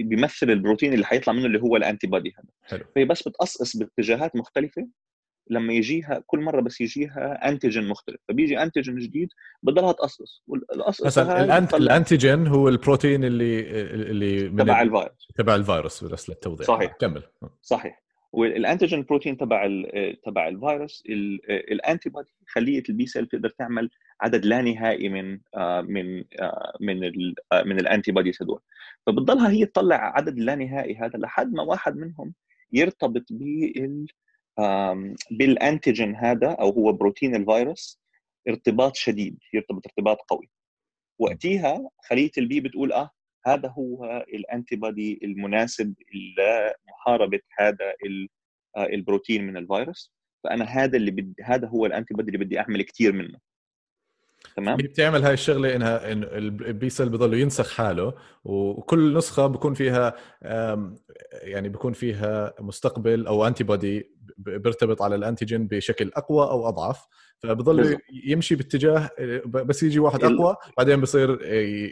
بيمثل 0.04 0.50
البروتين 0.50 0.92
اللي 0.92 1.06
حيطلع 1.06 1.32
منه 1.32 1.46
اللي 1.46 1.60
هو 1.60 1.76
ال 1.76 2.06
antibody 2.06 2.34
هذا. 2.38 2.48
حلو. 2.62 2.84
فهي 2.94 3.04
بس 3.04 3.28
بتقصقص 3.28 3.76
باتجاهات 3.76 4.36
مختلفة. 4.36 4.88
لما 5.50 5.72
يجيها 5.72 6.22
كل 6.26 6.40
مرة 6.40 6.60
بس 6.60 6.80
يجيها 6.80 7.48
antigen 7.48 7.88
مختلف. 7.88 8.20
فبيجي 8.28 8.62
antigen 8.62 8.96
جديد 8.96 9.28
بضلها 9.62 9.92
تقصقص. 9.92 10.42
والقصقص 10.46 11.06
مثلا 11.06 11.44
ال 11.44 11.48
anti... 11.48 11.74
ال 11.74 11.83
antigen 11.83 12.46
هو 12.46 12.68
البروتين 12.68 13.24
اللي 13.24 13.60
اللي 14.10 14.48
من 14.48 14.56
تبع 14.56 14.82
الفيروس. 14.82 15.28
تبع 15.36 15.54
الفيروس 15.54 16.04
بس 16.04 16.28
للتوضيح. 16.30 16.66
صحيح. 16.66 16.92
كمل. 17.00 17.22
صحيح. 17.62 18.02
وال 18.32 18.48
antigen 18.48 19.02
بروتين 19.02 19.36
تبع 19.36 19.68
تبع 20.24 20.48
الفيروس 20.48 21.02
ال 21.50 22.10
antibody 22.10 22.30
خلية 22.48 22.82
ال 22.88 22.97
B 22.97 23.06
cell 23.06 23.26
تقدر 23.26 23.48
تعمل 23.48 23.90
عدد 24.20 24.44
لا 24.44 24.62
نهائي 24.62 25.08
من 25.08 25.40
آه، 25.56 25.80
من 25.80 26.24
آه، 26.40 26.76
من 26.80 27.04
آه، 27.52 27.62
من 27.62 27.80
ال 27.80 28.12
antibodies 28.12 28.42
هذول 28.42 28.60
فبتضلها 29.06 29.50
هي 29.50 29.66
تطلع 29.66 29.96
عدد 29.96 30.38
لا 30.38 30.54
نهائي 30.54 30.96
هذا 30.96 31.18
لحد 31.18 31.52
ما 31.52 31.62
واحد 31.62 31.96
منهم 31.96 32.34
يرتبط 32.72 33.24
بال 33.30 34.06
بال 35.30 35.49
antigen 35.49 36.16
هذا 36.16 36.50
أو 36.50 36.70
هو 36.70 36.92
بروتين 36.92 37.34
الفيروس 37.34 38.00
ارتباط 38.48 38.96
شديد 38.96 39.38
يرتبط 39.54 39.86
ارتباط 39.86 40.20
قوي. 40.28 40.50
وقتها 41.18 41.90
خلية 42.08 42.30
ال 42.38 42.49
B 42.49 42.60
بتقول 42.60 42.92
آه 42.92 43.10
هذا 43.46 43.68
هو 43.68 44.24
ال 44.34 44.42
anti 44.42 44.74
المناسب 45.22 45.94
لمحاربة 46.38 47.40
هذا 47.58 47.94
البروتين 48.76 49.46
من 49.46 49.56
الفيروس. 49.56 50.12
فأنا 50.44 50.64
هذا 50.64 50.96
اللي 50.96 51.10
بدي 51.10 51.42
هذا 51.42 51.68
هو 51.68 51.86
ال 51.86 51.89
antibody 51.89 52.14
اللي 52.14 52.38
بدي 52.38 52.60
أعمل 52.60 52.82
كثير 52.82 53.12
منه. 53.12 53.38
تمام؟ 54.56 54.80
هي 54.80 54.86
بتعمل 54.86 55.22
هاي 55.22 55.34
الشغلة 55.34 55.76
إنها 55.76 56.12
إن 56.12 56.22
ال 56.22 56.56
B 56.56 56.90
cell 56.90 57.08
بضل 57.08 57.34
ينسخ 57.34 57.74
حاله 57.74 58.14
وكل 58.44 59.16
نسخة 59.16 59.46
بكون 59.46 59.74
فيها 59.74 60.14
يعني 61.32 61.68
بكون 61.68 61.92
فيها 61.92 62.54
مستقبل 62.60 63.26
أو 63.26 63.46
antibody 63.46 64.16
بيرتبط 64.38 65.02
على 65.02 65.14
ال 65.14 65.21
antigen 65.21 65.66
بشكل 65.66 66.10
أقوى 66.16 66.42
أو 66.50 66.68
أضعف. 66.68 67.06
فبضل 67.38 67.98
يمشي 68.24 68.54
باتجاه 68.54 69.10
بس 69.46 69.82
يجي 69.82 69.98
واحد 69.98 70.24
أقوى 70.24 70.56
بعدين 70.78 71.00
بصير 71.00 71.38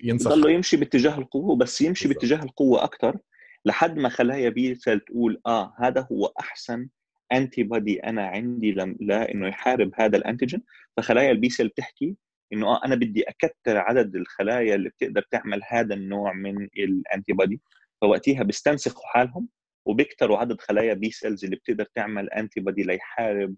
ينسخ. 0.05 0.31
بضل 0.31 0.51
يمشي 0.51 0.77
باتجاه 0.77 1.19
القوة 1.19 1.57
بس 1.57 1.81
يمشي 1.81 2.09
بالضبط. 2.09 2.25
باتجاه 2.25 2.45
القوة 2.45 2.85
أكثر 2.85 3.17
لحد 3.65 3.97
ما 3.97 4.09
خلايا 4.09 4.49
B 4.49 4.75
cell 4.75 5.01
تقول 5.01 5.41
آه 5.47 5.75
هذا 5.79 6.07
هو 6.13 6.33
أحسن 6.41 6.89
antibody 7.33 7.99
أنا 7.99 8.27
عندي 8.27 8.73
لأنه 9.01 9.49
يحارب 9.49 9.91
هذا 9.95 10.17
ال 10.17 10.23
antigen 10.23 10.63
فخلايا 10.97 11.31
ال 11.31 11.41
B 11.41 11.51
cell 11.51 11.69
بتحكي 11.69 12.17
إنه 12.53 12.67
آه 12.67 12.85
أنا 12.85 12.95
بدي 12.95 13.23
أكثر 13.23 13.77
عدد 13.79 14.17
الخلايا 14.17 14.75
اللي 14.75 14.89
بتقدر 14.89 15.23
تعمل 15.31 15.61
هذا 15.69 15.95
النوع 15.95 16.33
من 16.33 16.69
ال 16.79 17.33
antibody 17.33 17.61
فوقتها 18.01 18.43
بيستنسخوا 18.43 19.07
حالهم 19.07 19.49
وبيكتروا 19.87 20.39
عدد 20.39 20.61
خلايا 20.61 20.95
B 20.95 21.11
cells 21.11 21.45
اللي 21.45 21.57
بتقدر 21.57 21.85
تعمل 21.95 22.31
antibody 22.31 22.83
ليحارب 22.83 23.55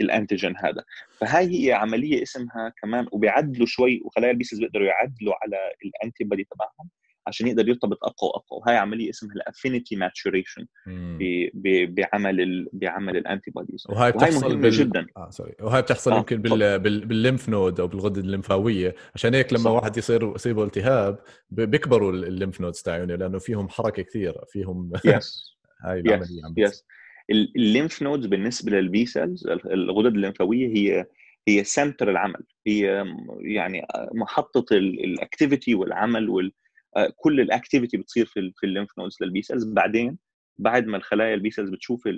ال 0.00 0.07
antigen 0.07 0.56
هذا. 0.56 0.84
فهاي 1.20 1.66
هي 1.66 1.72
عملية 1.72 2.22
اسمها 2.22 2.72
كمان 2.82 3.06
وبيعدلوا 3.12 3.66
شوي 3.66 4.00
وخلايا 4.04 4.32
ال 4.32 4.38
B 4.38 4.44
cells 4.44 4.60
بيقدروا 4.60 4.86
يعدلوا 4.86 5.34
على 5.42 5.56
ال 5.84 6.24
antibody 6.24 6.44
تبعهم. 6.44 6.90
عشان 7.26 7.46
يقدر 7.46 7.68
يرتبط 7.68 8.04
أقوى 8.04 8.30
وأقوى. 8.34 8.60
وهي 8.66 8.76
عملية 8.76 9.10
اسمها 9.10 9.34
ال 9.34 9.41
affinity 9.41 9.96
maturation 9.96 10.66
بعمل. 11.84 12.68
بعمل 12.72 13.16
ال 13.16 13.50
antibodies 13.50 13.86
وهي 13.88 14.12
بتحصل 14.12 14.46
وهي 14.46 14.56
بال... 14.56 14.70
جدا. 14.70 15.06
آه 15.16 15.30
sorry 15.30 15.54
وهي 15.60 15.82
بتحصل 15.82 16.12
آه. 16.12 16.16
يمكن 16.16 16.42
بال... 16.42 16.78
بال... 16.78 17.06
بال 17.06 17.18
lymph 17.18 17.48
node 17.48 17.80
أو 17.80 17.86
بالغده 17.86 18.20
الليمفاوية. 18.20 18.94
عشان 19.14 19.34
هيك 19.34 19.52
لما 19.52 19.62
صح. 19.62 19.70
واحد 19.70 19.96
يصير 19.96 20.32
يصيبه 20.34 20.64
التهاب 20.64 21.18
بيكبروا 21.50 22.12
ال 22.12 22.20
lymph 22.20 22.60
nodes 22.60 22.82
تاعونه 22.82 23.14
لأنه 23.14 23.38
فيهم 23.38 23.68
حركة 23.68 24.02
كثيرة 24.02 24.44
فيهم 24.48 24.92
yes 25.04 25.58
هاي 25.84 26.00
العملية 26.00 26.42
yes, 26.56 26.70
yes. 26.72 26.86
ال 27.30 27.42
lymph 27.42 28.02
nodes 28.02 28.26
بالنسبة 28.26 28.72
لل 28.72 28.95
B 28.95 29.06
cells 29.06 29.46
الغدد 29.46 30.14
الليمفاوية 30.14 30.66
هي 30.76 31.06
هي 31.48 31.64
center 31.64 32.10
العمل. 32.10 32.42
هي 32.66 33.04
يعني 33.40 33.86
محطة 34.14 34.76
ال 34.76 34.87
activity 34.87 35.74
والعمل 35.74 36.28
وال 36.28 36.52
كل 37.16 37.40
ال 37.40 37.46
activity 37.46 37.96
بتصير 37.96 38.26
في 38.26 38.52
في 38.56 38.66
ال 38.66 38.71
lymph 38.71 38.98
nodes 38.98 39.16
لل 39.20 39.35
B 39.35 39.42
cells 39.42 39.64
بعدين 39.64 40.18
بعد 40.58 40.86
ما 40.86 40.96
الخلايا 40.96 41.34
ال 41.34 41.42
B 41.42 41.50
cells 41.50 41.70
بتشوف 41.70 42.06
آه، 42.06 42.10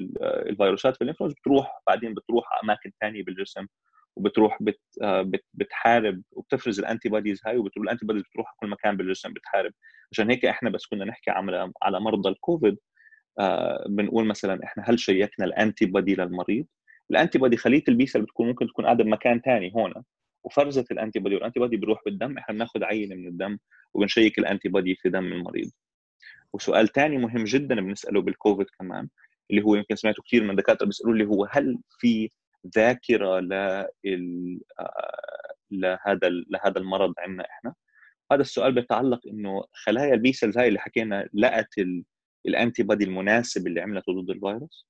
الفيروسات 0.43 0.95
في 0.97 1.01
ال 1.03 1.06
lymph 1.06 1.22
nodes 1.22 1.35
بتروح 1.35 1.83
بعدين 1.87 2.15
بتروح 2.15 2.45
أماكن 2.65 2.93
ثانية 3.01 3.25
بالجسم 3.25 3.67
وبتروح 4.17 4.62
بت 4.62 4.81
آه، 5.03 5.23
بت 5.23 5.45
بتحارب 5.55 6.23
وبتفرز 6.33 6.79
ال 6.79 7.09
antibodies 7.09 7.40
هاي 7.47 7.59
وال 7.59 8.07
antibodies 8.07 8.22
بتروح 8.23 8.55
كل 8.61 8.69
مكان 8.69 8.97
بالجسم 8.97 9.33
بتحارب. 9.33 9.73
عشان 10.12 10.31
هيك 10.31 10.45
إحنا 10.45 10.71
بس 10.71 10.87
كنا 10.87 11.05
نحكي 11.05 11.31
على 11.31 11.73
على 11.83 12.01
مرضى 12.01 12.29
الكوفيد 12.29 12.79
بنقول 13.89 14.27
مثلا 14.27 14.65
إحنا 14.65 14.83
هل 14.87 14.99
شيكنا 15.01 15.47
ال 15.46 15.87
antibody 15.87 16.14
للمريض؟ 16.15 16.67
ال 17.11 17.38
antibody 17.38 17.57
خليه 17.57 17.85
ال 17.88 17.97
B 17.97 18.07
cell 18.07 18.22
بتكون 18.23 18.49
ممكن 18.49 18.67
تكون 18.69 18.85
قاعدة 18.85 19.05
بمكان 19.05 19.41
ثاني 19.41 19.73
هون. 19.77 19.95
وفرزت 20.46 20.90
ال 20.92 21.18
antibody 21.18 21.35
وال 21.35 21.61
antibody 21.61 21.77
بيروح 21.76 22.00
بالدم 22.06 22.38
إحنا 22.38 22.54
بناخذ 22.54 22.85
عينة 22.85 23.14
من 23.14 23.28
الدم 23.28 23.59
وبنشيك 23.94 24.38
ال 24.38 24.68
antibody 24.68 24.94
في 24.94 25.09
دم 25.11 25.26
المريض. 25.32 25.70
وسؤال 26.52 26.88
ثاني 26.92 27.18
مهم 27.18 27.44
جدا 27.44 27.74
بنسأله 27.74 28.22
بالكوفيد 28.22 28.66
كمان 28.78 29.09
اللي 29.50 29.62
هو 29.62 29.74
يمكن 29.74 29.96
سمعته 29.96 30.22
كثير 30.22 30.44
من 30.44 30.50
الدكاترة 30.50 30.87
بيسالوا 30.87 31.14
لي 31.14 31.24
هو 31.26 31.44
هل 31.50 31.78
في 32.00 32.30
ذاكرة 32.76 33.40
لل 33.40 34.61
آه، 34.80 35.54
لهذا 35.70 36.28
لهذا 36.50 36.78
المرض 36.78 37.14
عندنا 37.18 37.44
إحنا؟ 37.50 37.74
هذا 38.32 38.40
السؤال 38.40 38.74
بيتعلق 38.74 39.20
إنه 39.26 39.64
خلايا 39.72 40.14
ال 40.14 40.24
B 40.24 40.33
cells 40.33 40.59
هاي 40.59 40.68
اللي 40.68 40.78
حكينا 40.78 41.28
لقت 41.35 41.74
ال 42.46 42.83
antibody 42.83 43.05
المناسب 43.04 43.66
اللي 43.66 43.80
عملته 43.80 44.12
ضد 44.22 44.30
الفيروس؟ 44.30 44.87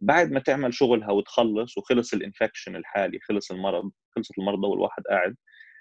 بعد 0.00 0.30
ما 0.30 0.40
تعمل 0.40 0.74
شغلها 0.74 1.10
وتخلص 1.10 1.78
وخلص 1.78 2.12
ال 2.14 2.20
infection 2.20 2.76
الحالي 2.76 3.18
خلص 3.20 3.50
المرض 3.50 3.90
خلصت 4.16 4.38
المرضى 4.38 4.66
والواحد 4.66 5.02
قاعد 5.10 5.36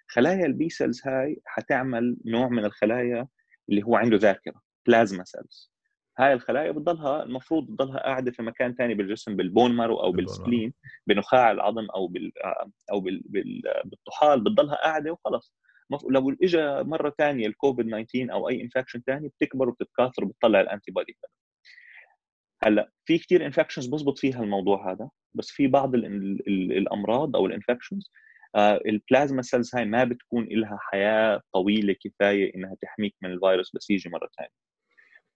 خلايا 0.07 0.45
ال 0.45 0.57
B 0.57 0.69
cells 0.69 1.01
هاي 1.07 1.41
حتعمل 1.45 2.17
نوع 2.25 2.49
من 2.49 2.65
الخلايا 2.65 3.27
اللي 3.69 3.83
هو 3.83 3.95
عنده 3.95 4.17
ذاكرة 4.17 4.61
plasma 4.87 5.23
cells 5.23 5.71
هاي 6.19 6.33
الخلايا 6.33 6.71
بتضلها 6.71 7.23
المفروض 7.23 7.67
تضلها 7.67 7.99
قاعدة 7.99 8.31
في 8.31 8.43
مكان 8.43 8.73
ثاني 8.73 8.93
بالجسم 8.93 9.35
بال 9.35 9.48
bone 9.48 9.75
marrow 9.75 10.03
أو 10.03 10.11
بال 10.11 10.27
spleen 10.27 10.73
بنخاع 11.07 11.51
العظم 11.51 11.85
أو 11.95 12.07
بال 12.07 12.31
أو 12.91 12.99
بال 12.99 13.21
بالطحال 13.85 14.43
بتضلها 14.43 14.75
قاعدة 14.75 15.11
وخلص. 15.11 15.53
لو 16.09 16.35
اجى 16.43 16.83
مرة 16.83 17.13
ثانية 17.17 17.47
الكوفيد 17.47 17.85
19 17.85 18.33
أو 18.33 18.49
أي 18.49 18.61
infection 18.61 19.01
ثاني 19.07 19.27
بتكبر 19.27 19.69
وبتتكاثر 19.69 20.23
وبتطلع 20.23 20.61
ال 20.61 20.91
antibody 20.91 21.17
هلأ 22.63 22.91
في 23.05 23.17
كثير 23.17 23.45
infections 23.45 23.87
بزبط 23.87 24.17
فيها 24.17 24.43
الموضوع 24.43 24.91
هذا 24.91 25.09
بس 25.33 25.49
في 25.51 25.67
بعض 25.67 25.95
ال 25.95 26.05
ال 26.05 26.47
ال 26.47 26.77
الأمراض 26.77 27.35
أو 27.35 27.45
ال 27.45 27.51
infections 27.51 28.11
آه 28.55 28.81
ال 28.85 28.93
plasma 28.93 29.41
cells 29.41 29.75
هاي 29.75 29.85
ما 29.85 30.03
بتكون 30.03 30.47
لها 30.51 30.77
حياة 30.81 31.41
طويلة 31.53 31.95
كفاية 32.03 32.55
إنها 32.55 32.75
تحميك 32.81 33.15
من 33.21 33.31
الفيروس 33.31 33.75
بس 33.75 33.89
يجي 33.89 34.09
مرة 34.09 34.29
ثانية 34.37 34.49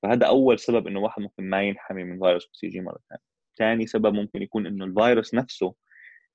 فهذا 0.03 0.27
أول 0.27 0.59
سبب 0.59 0.87
إنه 0.87 0.99
واحد 0.99 1.21
ممكن 1.21 1.43
ما 1.49 1.63
ينحمي 1.63 2.03
من 2.03 2.13
الفيروس 2.15 2.49
بس 2.53 2.63
يجي 2.63 2.81
مرة 2.81 2.99
ثانية 3.09 3.21
ثاني 3.57 3.87
سبب 3.87 4.13
ممكن 4.13 4.41
يكون 4.41 4.67
إنه 4.67 4.85
الفيروس 4.85 5.33
نفسه 5.33 5.75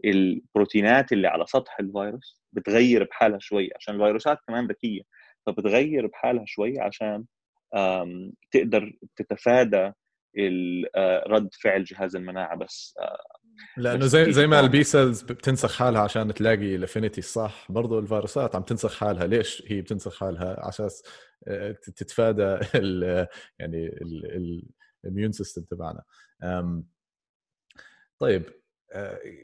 البروتينات 0.04 1.12
اللي 1.12 1.28
على 1.28 1.46
سطح 1.46 1.80
الفيروس 1.80 2.42
بتغير 2.52 3.04
بحالها 3.04 3.38
شوي 3.38 3.70
عشان 3.76 3.94
الفيروسات 3.94 4.38
كمان 4.48 4.66
ذكية 4.66 5.02
فبتغير 5.46 6.06
بحالها 6.06 6.44
شوي 6.46 6.80
عشان 6.80 7.24
تقدر 8.52 8.92
تتفادى 9.16 9.92
رد 11.26 11.48
فعل 11.62 11.84
جهاز 11.84 12.16
المناعة 12.16 12.56
بس. 12.56 12.94
آه، 13.00 13.38
لأنه 13.76 14.06
زي 14.06 14.32
زي 14.32 14.46
ما 14.46 14.60
البي 14.60 14.84
سيلز 14.84 15.22
بتنسخ 15.22 15.76
حالها 15.76 16.00
عشان 16.00 16.34
تلاقي 16.34 16.74
ال 16.76 16.81
affinity 16.81 17.18
الصح 17.18 17.66
برضه 17.72 17.98
الفيروسات 17.98 18.56
عم 18.56 18.62
تنسخ 18.62 18.98
حالها. 18.98 19.26
ليش 19.26 19.62
هي 19.66 19.80
بتنسخ 19.80 20.20
حالها؟ 20.20 20.60
على 20.60 20.68
أساس 20.68 21.02
آه، 21.48 21.72
تتفادى 21.72 22.58
ال 22.74 23.26
يعني 23.58 23.86
ال 25.04 25.08
immune 25.08 25.32
system 25.32 25.62
تبعنا. 25.62 26.02
طيب 28.18 28.44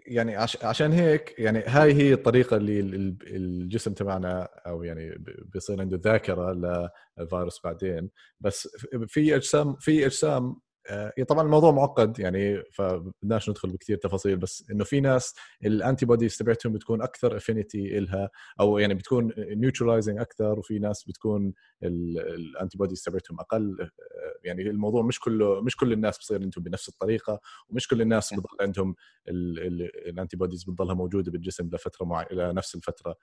يعني 0.06 0.36
عشان 0.62 0.92
هيك 0.92 1.34
يعني 1.38 1.58
هاي 1.66 1.94
هي 1.94 2.12
الطريقة 2.12 2.56
اللي 2.56 2.80
الجسم 3.26 3.94
تبعنا 3.94 4.42
أو 4.66 4.82
يعني 4.82 5.14
بيصير 5.52 5.80
عنده 5.80 6.00
ذاكرة 6.04 6.52
للفيروس 7.18 7.60
بعدين. 7.64 8.10
بس 8.40 8.68
في 9.06 9.36
اجسام 9.36 9.76
في 9.76 10.06
اجسام 10.06 10.42
آه، 10.42 10.63
طبعا 11.28 11.42
الموضوع 11.44 11.70
معقد 11.70 12.18
يعني 12.18 12.62
فبدناش 12.72 13.50
ندخل 13.50 13.70
بكثير 13.70 13.96
تفاصيل 13.96 14.36
بس 14.36 14.70
إنه 14.70 14.84
في 14.84 15.00
ناس 15.00 15.34
ال 15.64 16.06
antibodies 16.06 16.36
تبعتهم 16.36 16.72
بتكون 16.72 17.02
أكثر 17.02 17.36
affinity 17.36 17.98
إلها 17.98 18.30
أو 18.60 18.78
يعني 18.78 18.94
بتكون 18.94 19.32
neutralizing 19.38 20.18
أكثر 20.18 20.58
وفي 20.58 20.78
ناس 20.78 21.04
بتكون 21.04 21.52
ال 21.82 22.78
antibodies 22.78 23.02
تبعتهم 23.02 23.40
أقل 23.40 23.76
آه، 23.80 23.88
يعني 24.44 24.62
الموضوع 24.62 25.02
مش 25.02 25.20
كله 25.20 25.60
مش 25.60 25.76
كل 25.76 25.92
الناس 25.92 26.18
بصير 26.18 26.42
عندهم 26.42 26.64
بنفس 26.64 26.88
الطريقة 26.88 27.40
ومش 27.68 27.88
كل 27.88 28.00
الناس 28.00 28.34
بضل 28.34 28.56
عندهم 28.60 28.94
ال 29.28 30.36
antibodies 30.36 30.64
بتضلها 30.64 30.94
موجودة 30.94 31.32
بالجسم 31.32 31.68
لفترة 31.72 32.04
معينه 32.04 32.50
لنفس 32.50 32.74
الفترة 32.74 33.16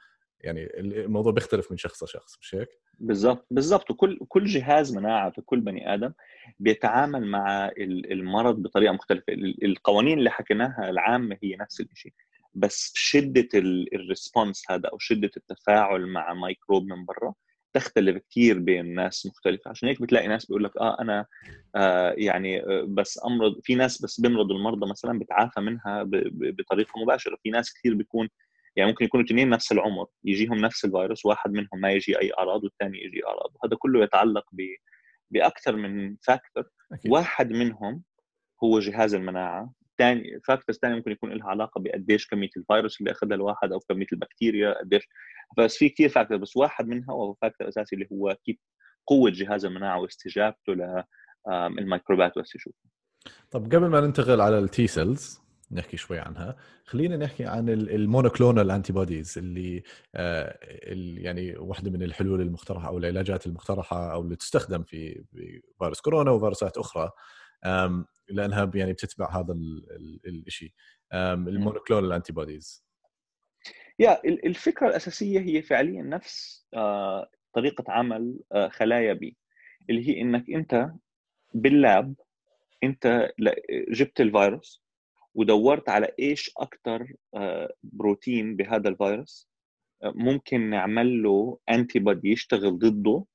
يعني 0.44 0.80
الموضوع 0.80 1.32
بيختلف 1.32 1.72
من 1.72 1.78
شخص 1.78 2.04
لشخص 2.04 2.38
مش 2.42 2.56
هيك؟ 2.56 2.70
بالضبط 3.00 3.48
بالضبط 3.52 3.92
وكل 3.92 4.20
كل 4.28 4.46
جهاز 4.46 4.98
مناعة 4.98 5.32
في 5.32 5.42
كل 5.42 5.62
بني 5.62 5.94
آدم 5.94 6.14
بيتعامل 6.60 7.28
مع 7.28 7.72
المرض 7.78 8.62
بطريقة 8.62 8.94
مختلفة. 8.94 9.24
القوانين 9.64 10.20
اللي 10.20 10.30
حكيناها 10.30 10.90
العامة 10.90 11.38
هي 11.44 11.56
نفس 11.56 11.82
الشيء 11.82 12.14
بس 12.54 12.92
شدة 12.96 13.50
ال 13.94 14.02
response 14.02 14.64
هذا 14.72 14.90
أو 14.90 15.00
شدة 15.00 15.32
التفاعل 15.38 16.06
مع 16.06 16.34
ميكروب 16.34 16.88
من 16.88 17.06
برا 17.06 17.34
تختلف 17.74 18.24
كثير 18.32 18.60
بين 18.60 18.96
ناس 18.96 19.26
مختلفة. 19.26 19.70
عشان 19.70 19.88
هيك 19.90 20.02
بتلاقي 20.02 20.28
ناس 20.28 20.46
بيقول 20.46 20.64
لك 20.64 20.78
آه 20.78 21.02
أنا 21.02 21.26
آه 21.76 22.14
يعني 22.18 22.64
آه 22.64 22.86
بس 22.88 23.20
أمرض 23.26 23.60
في 23.64 23.76
ناس 23.76 24.02
بس 24.02 24.22
بيمرضوا 24.22 24.56
المرضى 24.58 24.90
مثلا 24.90 25.20
بتعافى 25.20 25.62
منها 25.62 26.04
بطريقة 26.60 27.02
مباشرة. 27.02 27.38
في 27.44 27.50
ناس 27.50 27.74
كثير 27.74 27.94
بيكون 27.94 28.30
يعني 28.76 28.90
ممكن 28.90 29.06
يكونوا 29.06 29.26
اثنين 29.26 29.50
نفس 29.50 29.72
العمر 29.72 30.06
يجيهم 30.24 30.58
نفس 30.58 30.86
الفيروس 30.86 31.26
واحد 31.26 31.52
منهم 31.52 31.70
ما 31.74 31.92
يجي 31.92 32.20
أي 32.20 32.32
أعراض 32.38 32.64
والثاني 32.64 33.04
يجي 33.04 33.26
أعراض 33.28 33.52
وهذا 33.56 33.76
كله 33.80 34.04
يتعلق 34.04 34.46
ب 34.52 34.62
بأكثر 35.32 35.76
من 35.76 36.16
factor 36.22 36.64
واحد 37.08 37.52
منهم 37.52 38.04
هو 38.64 38.80
جهاز 38.80 39.14
المناعة. 39.14 39.74
ثاني 39.98 40.40
factors 40.48 40.80
ثانية 40.80 40.96
ممكن 40.96 41.12
يكون 41.12 41.34
لها 41.34 41.48
علاقة 41.48 41.82
بقديش 41.82 42.28
كمية 42.28 42.50
الفيروس 42.58 43.00
اللي 43.02 43.12
أخذها 43.12 43.36
الواحد 43.36 43.72
أو 43.72 43.80
كمية 43.80 44.06
البكتيريا 44.14 44.80
قديش. 44.80 45.08
بس 45.58 45.78
في 45.78 45.90
كثير 45.90 46.10
factor 46.10 46.38
بس 46.38 46.58
واحد 46.58 46.88
منها 46.88 47.14
وهو 47.14 47.34
factor 47.34 47.68
أساسي 47.68 47.96
اللي 47.96 48.08
هو 48.12 48.38
كيف 48.46 48.58
قوة 49.08 49.32
جهاز 49.32 49.66
المناعة 49.66 50.00
واستجابته 50.00 50.74
للميكروبات 51.70 52.38
يشوفها 52.38 52.92
طب 53.52 53.66
قبل 53.66 53.86
ما 53.88 54.02
ننتقل 54.02 54.42
على 54.42 54.60
ال 54.60 54.74
T 54.74 54.88
cells 54.88 55.42
نحكي 55.72 55.98
شوي 55.98 56.20
عنها. 56.20 56.56
خلينا 56.86 57.18
نحكي 57.18 57.46
عن 57.46 57.70
ال 57.70 58.72
monoclonal 58.72 58.94
antibodies 58.94 59.38
اللي 59.38 59.84
آه 60.16 60.58
يعني 61.18 61.58
واحدة 61.58 61.92
من 61.92 62.04
الحلول 62.04 62.42
المقترحة 62.42 62.88
أو 62.88 62.98
العلاجات 62.98 63.46
المقترحة 63.48 64.14
أو 64.14 64.22
اللي 64.22 64.36
تستخدم 64.36 64.84
في 64.84 65.24
فيروس 65.80 66.02
كورونا 66.02 66.32
وفيروسات 66.32 66.78
أخرى. 66.78 67.12
لأنها 68.30 68.72
يعني 68.76 68.94
بتتبع 68.94 69.40
هذا 69.40 69.54
الشيء 70.26 70.72
ال 71.14 72.12
monoclonal 72.12 72.34
antibodies 72.34 72.86
yeah 74.00 74.22
الفكرة 74.26 74.88
الأساسية 74.88 75.40
هي 75.40 75.62
فعليا 75.62 76.02
نفس 76.02 76.66
آه، 76.74 77.30
طريقة 77.54 77.84
عمل 77.88 78.40
آه، 78.52 78.68
خلايا 78.68 79.14
B. 79.14 79.38
اللي 79.90 80.10
هي 80.10 80.22
إنك 80.22 80.50
أنت 80.50 80.90
بال 81.54 81.79
lab 81.79 82.16
أنت 82.84 83.32
جبت 83.92 84.22
الفيروس 84.22 84.84
ودورت 85.36 85.90
على 85.90 86.14
إيش 86.20 86.52
أكثر 86.58 87.14
آه، 87.36 87.74
بروتين 87.84 88.56
بهذا 88.56 88.90
الفيروس 88.90 89.50
ممكن 90.04 90.70
نعمل 90.70 91.24
له 91.24 91.60
antibody 91.70 92.30
يشتغل 92.32 92.80
ضده 92.80 93.26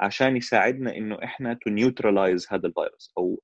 عشان 0.00 0.36
يساعدنا 0.36 0.96
إنه 0.96 1.18
إحنا 1.24 1.54
to 1.54 1.70
neutralize 1.70 2.46
هذا 2.50 2.66
الفيروس 2.66 3.12
أو 3.18 3.40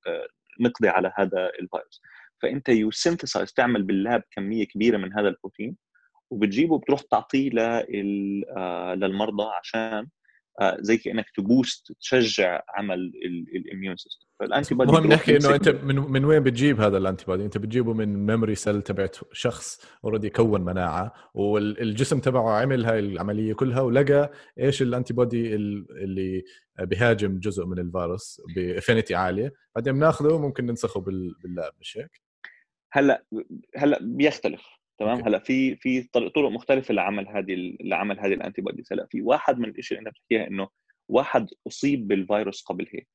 نقضي 0.60 0.88
على 0.88 1.12
هذا 1.16 1.50
الفيروس. 1.60 2.02
فأنت 2.42 2.68
you 2.68 2.90
synthesize 2.90 3.52
تعمل 3.52 3.82
بال 3.82 3.98
lab 3.98 4.22
كمية 4.30 4.64
كبيرة 4.64 4.96
من 4.96 5.12
هذا 5.12 5.28
البروتين 5.28 5.76
وبتجيبه 6.30 6.78
بتروح 6.78 7.00
تعطيه 7.00 7.50
آه، 8.56 8.94
للمرضى 8.94 9.44
عشان 9.60 9.80
آه، 9.80 10.06
زي 10.80 10.96
كأنك 10.96 11.26
ت 11.36 11.45
boost 11.45 11.92
تشجع 12.00 12.62
عمل 12.74 13.12
ال 13.56 13.62
immune 13.62 13.96
system 13.96 14.26
فال 14.40 14.74
antibody 14.74 14.92
مهم 14.92 15.06
نحكي 15.06 15.36
إنه 15.36 15.54
أنت 15.54 15.68
من, 15.68 15.96
من 15.96 16.24
وين 16.24 16.42
بتجيب 16.42 16.80
هذا 16.80 16.96
ال 16.96 17.24
antibody 17.24 17.44
أنت 17.44 17.58
بتجيبه 17.58 17.92
من 17.92 18.26
memory 18.26 18.54
cell 18.54 18.82
تبعت 18.82 19.16
شخص 19.32 19.80
already 20.04 20.30
كون 20.30 20.60
مناعة 20.60 21.12
والجسم 21.34 22.20
تبعه 22.20 22.50
عمل 22.50 22.84
هاي 22.84 22.98
العملية 22.98 23.52
كلها 23.54 23.80
ولقى 23.80 24.32
إيش 24.58 24.82
ال 24.82 25.14
antibody 25.14 25.54
اللي 25.54 26.42
بيهاجم 26.80 27.38
جزء 27.38 27.66
من 27.66 27.78
الفيروس 27.78 28.40
ب 28.56 28.63
affinity 28.63 29.14
عالية. 29.14 29.52
بعدين 29.74 29.92
بناخذه 29.92 30.32
وممكن 30.34 30.66
ننسخه 30.66 31.00
بال 31.00 31.29
lab 31.29 31.72
مش 31.80 31.98
هيك؟ 31.98 32.22
هلأ 32.92 33.24
هلأ 33.76 33.98
بيختلف. 34.02 34.79
تمام؟ 35.00 35.20
هلأ 35.22 35.38
في 35.38 35.76
في 35.76 36.02
طرق 36.02 36.50
مختلفة 36.50 36.94
لعمل 36.94 37.28
هذه 37.28 37.76
لعمل 37.80 38.20
هذه 38.20 38.34
ال 38.34 38.62
antibodies 38.62 38.92
هلأ 38.92 39.06
في 39.10 39.22
واحد 39.22 39.58
من 39.58 39.68
الإشياء 39.68 39.98
اللي 39.98 40.08
أنت 40.08 40.16
بتحكيها 40.18 40.46
إنه 40.46 40.68
واحد 41.08 41.46
أصيب 41.66 42.08
بالفيروس 42.08 42.62
قبل 42.62 42.86
هيك. 42.94 43.08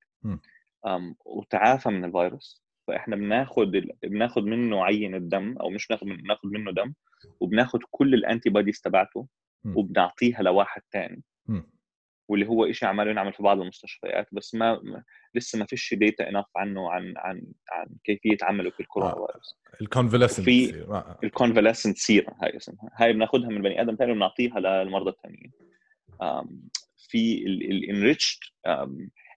وتعافى 1.25 1.89
من 1.89 2.05
الفيروس. 2.05 2.65
فإحنا 2.87 3.15
بناخذ 3.15 3.65
بناخذ 4.03 4.41
منه 4.41 4.83
عينة 4.83 5.17
دم 5.17 5.57
أو 5.57 5.69
مش 5.69 5.87
بناخذ 5.87 6.05
منه 6.07 6.21
بناخذ 6.21 6.47
منه 6.47 6.71
دم 6.71 6.93
وبناخذ 7.39 7.79
كل 7.91 8.13
ال 8.13 8.49
antibodies 8.49 8.81
تبعته 8.81 9.27
وبنعطيها 9.77 10.41
لواحد 10.41 10.81
ثاني 10.91 11.23
واللي 12.27 12.47
هو 12.47 12.71
شيء 12.71 12.89
عماله 12.89 13.11
ينعمل 13.11 13.33
في 13.33 13.43
بعض 13.43 13.61
المستشفيات 13.61 14.27
بس 14.31 14.55
ما 14.55 15.03
لسه 15.35 15.59
ما 15.59 15.65
فيش 15.65 15.93
data 15.93 16.29
enough 16.29 16.45
عنه 16.55 16.91
عن 16.91 17.13
عن 17.17 17.43
عن 17.71 17.87
كيفية 18.03 18.37
عمله 18.41 18.69
في 18.69 18.79
الكورونا. 18.79 19.13
فيروس 19.13 19.55
ال 19.81 19.86
convalescent 19.86 20.45
في 20.45 20.85
ال 21.23 21.29
convalescent 21.29 21.97
sera 21.97 22.33
هاي 22.43 22.57
اسمها. 22.57 22.89
هاي 22.95 23.13
بناخذها 23.13 23.49
من 23.49 23.61
بني 23.61 23.81
آدم 23.81 23.95
ثاني 23.95 24.11
وبنعطيها 24.11 24.59
للمرضى 24.59 25.09
الثانيين 25.09 25.51
في 26.97 27.43
ال 27.45 28.39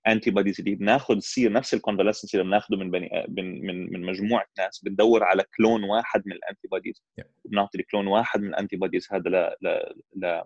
enriched 0.07 0.31
antibodies 0.31 0.61
اللي 0.61 0.75
بناخذ 0.75 1.19
sera 1.19 1.53
نفس 1.53 1.75
ال 1.75 1.79
convalescent 1.79 2.31
sera 2.31 2.43
بناخذه 2.43 2.77
من 2.77 2.91
بني 2.91 3.27
من 3.29 3.67
من 3.67 3.93
من 3.93 4.03
مجموعة 4.03 4.47
ناس. 4.59 4.85
بندور 4.85 5.25
على 5.25 5.45
clone 5.57 5.85
واحد 5.85 6.23
من 6.27 6.33
ال 6.33 6.69
antibodies 6.69 7.03
بنعطي 7.45 7.83
clone 7.83 8.07
واحد 8.07 8.41
من 8.41 8.49
ال 8.49 8.77
antibodies 8.77 9.09
هذا 9.13 9.31
ل 9.31 9.55
ل 10.17 10.43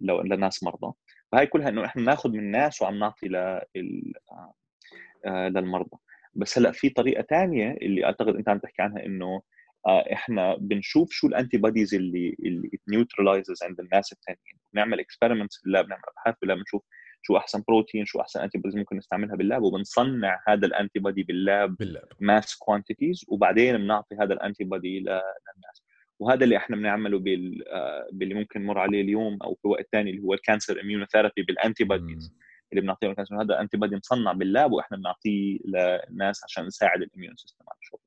ل 0.00 0.34
لناس 0.34 0.62
مرضى. 0.62 0.92
فهي 1.32 1.46
كلها 1.46 1.68
إنه 1.68 1.84
إحنا 1.84 2.02
ناخذ 2.02 2.30
من 2.30 2.38
الناس 2.38 2.82
وعم 2.82 2.98
نعطي 2.98 3.28
لل 3.28 4.12
آه، 5.26 5.48
للمرضى. 5.48 5.96
بس 6.34 6.58
هلأ 6.58 6.72
في 6.72 6.88
طريقة 6.90 7.22
ثانية 7.22 7.70
اللي 7.82 8.04
أعتقد 8.04 8.36
أنت 8.36 8.48
عم 8.48 8.58
تحكي 8.58 8.82
عنها 8.82 9.06
إنه 9.06 9.42
آه، 9.86 10.12
إحنا 10.12 10.56
بنشوف 10.56 11.10
شو 11.12 11.26
ال 11.26 11.56
antibodies 11.56 11.94
اللي 11.94 12.36
اللي 12.40 12.70
neutralizes 12.88 13.62
عند 13.62 13.80
الناس 13.80 14.12
الثانيين 14.12 14.58
بنعمل 14.72 15.00
experiments 15.00 15.56
في 15.60 15.66
ال 15.66 15.71
lab 15.71 15.84
بنعمل 15.84 16.02
أبحاث 16.08 16.34
بال 16.40 16.47
lab 16.47 16.58
بنشوف 16.58 16.82
شو 17.22 17.36
أحسن 17.36 17.62
بروتين 17.68 18.04
شو 18.04 18.20
أحسن 18.20 18.40
antibodies 18.40 18.76
ممكن 18.76 18.96
نستعملها 18.96 19.36
بال 19.36 19.46
lab 19.46 19.62
وبنصنع 19.62 20.40
هذا 20.48 20.66
ال 20.66 20.98
antibody 20.98 21.22
بال 21.22 21.44
lab 21.44 21.76
بال 21.76 21.87
lab. 21.87 22.08
mass 22.20 22.56
quantities 22.56 23.24
وبعدين 23.28 23.76
بنعطي 23.76 24.14
هذا 24.14 24.34
ال 24.34 24.64
antibody 24.64 25.00
للناس. 25.00 25.85
وهذا 26.18 26.44
اللي 26.44 26.56
إحنا 26.56 26.76
بنعمله 26.76 27.18
بال 27.18 27.68
آه، 27.68 28.08
باللي 28.12 28.34
ممكن 28.34 28.62
نمر 28.62 28.78
عليه 28.78 29.00
اليوم 29.00 29.38
أو 29.42 29.54
في 29.54 29.68
وقت 29.68 29.88
ثاني 29.92 30.10
اللي 30.10 30.22
هو 30.22 30.34
ال 30.34 30.41
cancer 30.41 30.80
immunotherapy 30.80 31.34
بال 31.34 31.42
antibodies 31.42 32.34
اللي 32.72 32.80
بنعطيه 32.82 33.10
ال 33.10 33.15
cancer 33.15 33.42
هذا 33.42 33.60
antibody 33.60 33.96
مصنع 33.96 34.32
بال 34.32 34.48
lab 34.48 34.72
وإحنا 34.72 34.96
بنعطيه 34.96 35.58
للناس 35.64 36.44
عشان 36.44 36.66
نساعد 36.66 37.02
ال 37.02 37.07
immune 37.07 37.36
system 37.36 37.64
على 37.68 37.78
الشغل 37.82 38.00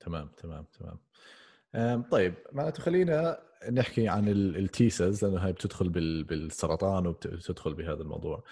تمام 0.00 0.28
تمام 0.36 0.66
تمام. 0.78 2.02
طيب 2.02 2.34
معناته 2.52 2.82
خلينا 2.82 3.38
نحكي 3.72 4.08
عن 4.08 4.28
ال 4.28 4.42
T 4.42 4.55
cells 4.55 5.24
لأنه 5.24 5.38
هاي 5.38 5.52
بتدخل 5.52 5.88
بالسرطان 6.24 7.06
وبتدخل 7.06 7.74
بهذا 7.74 8.02
الموضوع. 8.02 8.44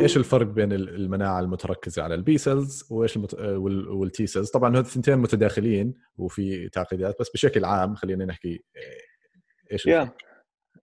إيش 0.00 0.16
الفرق 0.16 0.46
بين 0.46 0.72
المناعة 0.72 1.40
المتركزة 1.40 2.02
على 2.02 2.14
ال 2.14 2.26
B 2.26 2.38
cells 2.38 2.86
وإيش 2.90 3.16
المت... 3.16 3.34
وال 3.34 3.95
T 3.95 4.26
cells 4.26 4.50
طبعا 4.50 4.70
هذول 4.70 4.80
الثنتين 4.80 5.18
متداخلين 5.18 5.94
وفي 6.16 6.68
تعقيدات 6.68 7.16
بس 7.20 7.30
بشكل 7.30 7.64
عام 7.64 7.94
خلينا 7.94 8.24
نحكي 8.24 8.62
آه، 8.76 9.72
إيش 9.72 9.88
yeah. 9.88 10.08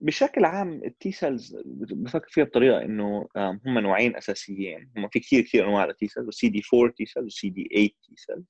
بشكل 0.01 0.45
عام 0.45 0.83
ال 0.83 0.97
T 0.97 1.11
cells 1.11 1.57
بفكر 1.65 2.27
فيها 2.29 2.43
بطريقة 2.43 2.81
إنه 2.81 3.27
هم 3.37 3.79
نوعين 3.79 4.15
أساسيين. 4.15 4.91
هم 4.97 5.07
في 5.09 5.19
كثير 5.19 5.41
كثير 5.41 5.65
أنواع 5.65 5.85
لل 5.85 6.07
T 6.07 6.29
cells 6.29 6.49
CD 6.49 6.61
4 6.73 6.93
T 6.97 7.05
cells 7.05 7.25
و 7.25 7.49
CD 7.49 7.69
8 7.73 7.87
T 7.87 8.15
cells 8.15 8.45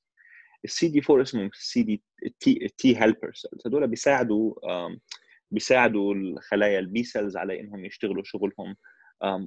ال 0.66 0.88
CD 0.88 1.02
4 1.10 1.24
اسمهم 1.24 1.50
CD 1.54 2.04
T 2.40 2.68
T 2.78 3.02
helper 3.02 3.34
cells 3.34 3.68
هذول 3.68 3.88
بيساعدوا 3.88 4.54
بيساعدوا 5.52 6.14
الخلايا 6.14 6.80
ال 6.80 6.92
B 6.92 7.04
cells 7.04 7.38
على 7.38 7.60
إنهم 7.60 7.86
يشتغلوا 7.86 8.24
شغلهم 8.24 8.76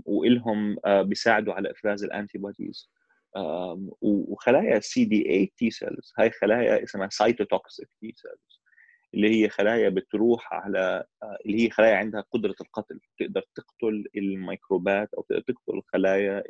وإلهم 0.05 0.77
آه، 0.85 1.03
بيساعدوا 1.03 1.55
على 1.55 1.71
إفراز 1.71 2.05
ال 2.05 2.39
antibodies 2.39 2.91
وخلايا 4.01 4.81
سي 4.81 5.05
دي 5.05 5.23
8 5.25 5.49
T 5.57 5.71
cells 5.71 6.13
هاي 6.19 6.31
خلايا 6.31 6.85
اسمها 6.85 7.09
cytotoxic 7.09 7.89
T 8.01 8.15
cells 8.17 8.63
اللي 9.15 9.31
هي 9.31 9.49
خلايا 9.49 9.89
بتروح 9.89 10.53
على 10.53 11.05
آه، 11.23 11.39
اللي 11.47 11.65
هي 11.65 11.71
خلايا 11.71 11.97
عندها 11.97 12.25
قدرة 12.33 12.55
القتل 12.61 13.01
تقدر 13.19 13.45
تقتل 13.55 14.05
الميكروبات 14.17 15.15
أو 15.15 15.23
تقدر 15.23 15.41
تقتل 15.41 15.79
الخلايا 15.79 16.43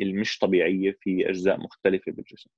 المش 0.00 0.38
طبيعية 0.38 0.96
في 1.00 1.30
أجزاء 1.30 1.60
مختلفة 1.60 2.12
بالجسم. 2.12 2.50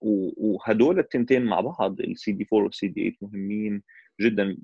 وهدول 0.00 0.98
التنتين 0.98 1.44
مع 1.44 1.60
بعض 1.60 2.00
السي 2.00 2.32
دي 2.32 2.46
4 2.52 2.64
والسي 2.64 2.88
دي 2.88 3.16
8 3.20 3.32
مهمين. 3.34 3.82
جدا 4.20 4.56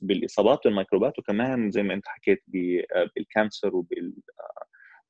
بالإصابات 0.00 0.60
بالميكروبات 0.64 1.18
وكمان 1.18 1.70
زي 1.70 1.82
ما 1.82 1.94
أنت 1.94 2.08
حكيت 2.08 2.42
بال 3.16 3.31
cancer 3.31 3.76
وبال 3.76 4.14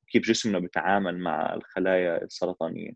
كيف 0.07 0.23
جسمنا 0.23 0.59
بيتعامل 0.59 1.19
مع 1.19 1.53
الخلايا 1.53 2.23
السرطانية. 2.23 2.91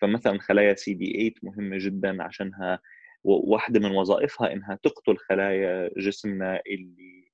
فمثلا 0.00 0.38
خلايا 0.38 0.74
سي 0.74 0.94
دي 0.94 1.34
8 1.40 1.56
مهمة 1.56 1.76
جدا 1.80 2.22
عشانها 2.22 2.80
واحدة 3.24 3.80
من 3.80 3.90
وظائفها 3.90 4.52
إنها 4.52 4.78
تقتل 4.82 5.16
خلايا 5.16 5.90
جسمنا 5.96 6.60
اللي 6.66 7.26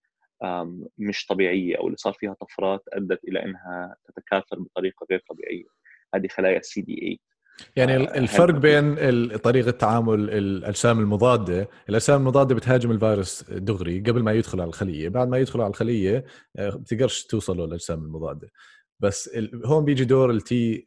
مش 0.99 1.27
طبيعية 1.27 1.79
أو 1.79 1.87
اللي 1.87 1.97
صار 1.97 2.13
فيها 2.13 2.35
طفرات 2.35 2.83
أدت 2.93 3.25
إلى 3.25 3.45
إنها 3.45 3.97
تتكاثر 4.05 4.59
بطريقة 4.59 5.07
غير 5.11 5.23
طبيعية. 5.29 5.67
هذه 6.15 6.27
خلايا 6.29 6.59
السي 6.59 6.81
دي 6.81 6.95
8 6.95 7.17
يعني 7.77 7.97
آه 7.97 8.19
الفرق 8.19 8.55
بين 8.55 8.97
طريقة 9.37 9.71
تعامل 9.71 10.31
الأجسام 10.31 11.01
المضادة، 11.01 11.69
الأجسام 11.89 12.21
المضادة 12.21 12.55
بتهاجم 12.55 12.91
الفيروس 12.91 13.45
دغري 13.51 14.01
قبل 14.01 14.23
ما 14.23 14.33
يدخل 14.33 14.61
على 14.61 14.69
الخلية، 14.69 15.09
بعد 15.09 15.29
ما 15.29 15.39
يدخل 15.39 15.61
على 15.61 15.71
الخلية 15.71 16.25
آه، 16.57 16.71
بتقدرش 16.71 17.25
توصلوا 17.25 17.67
للاجسام 17.67 18.05
المضادة. 18.05 18.51
بس 19.01 19.31
هون 19.65 19.85
بيجي 19.85 20.05
دور 20.05 20.31
ال 20.31 20.59
T 20.59 20.87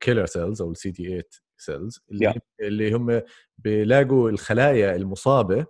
killer 0.00 0.26
cells 0.26 0.62
أو 0.62 0.70
ال 0.72 0.92
CT 0.92 1.04
8 1.04 1.22
cells 1.56 2.00
اللي, 2.10 2.32
yeah. 2.32 2.38
اللي 2.60 2.92
هم 2.92 3.22
بيلاقوا 3.58 4.30
الخلايا 4.30 4.96
المصابة 4.96 5.66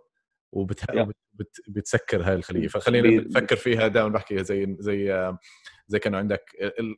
وبتسكر 0.52 2.22
هاي 2.22 2.34
الخلية. 2.34 2.68
فخلينا 2.68 3.22
نفكر 3.22 3.56
فيها 3.56 3.88
دائما 3.88 4.08
بحكي 4.08 4.44
زي 4.44 4.76
زي 4.78 5.32
زي 5.88 5.98
كأنه 5.98 6.18
عندك 6.18 6.44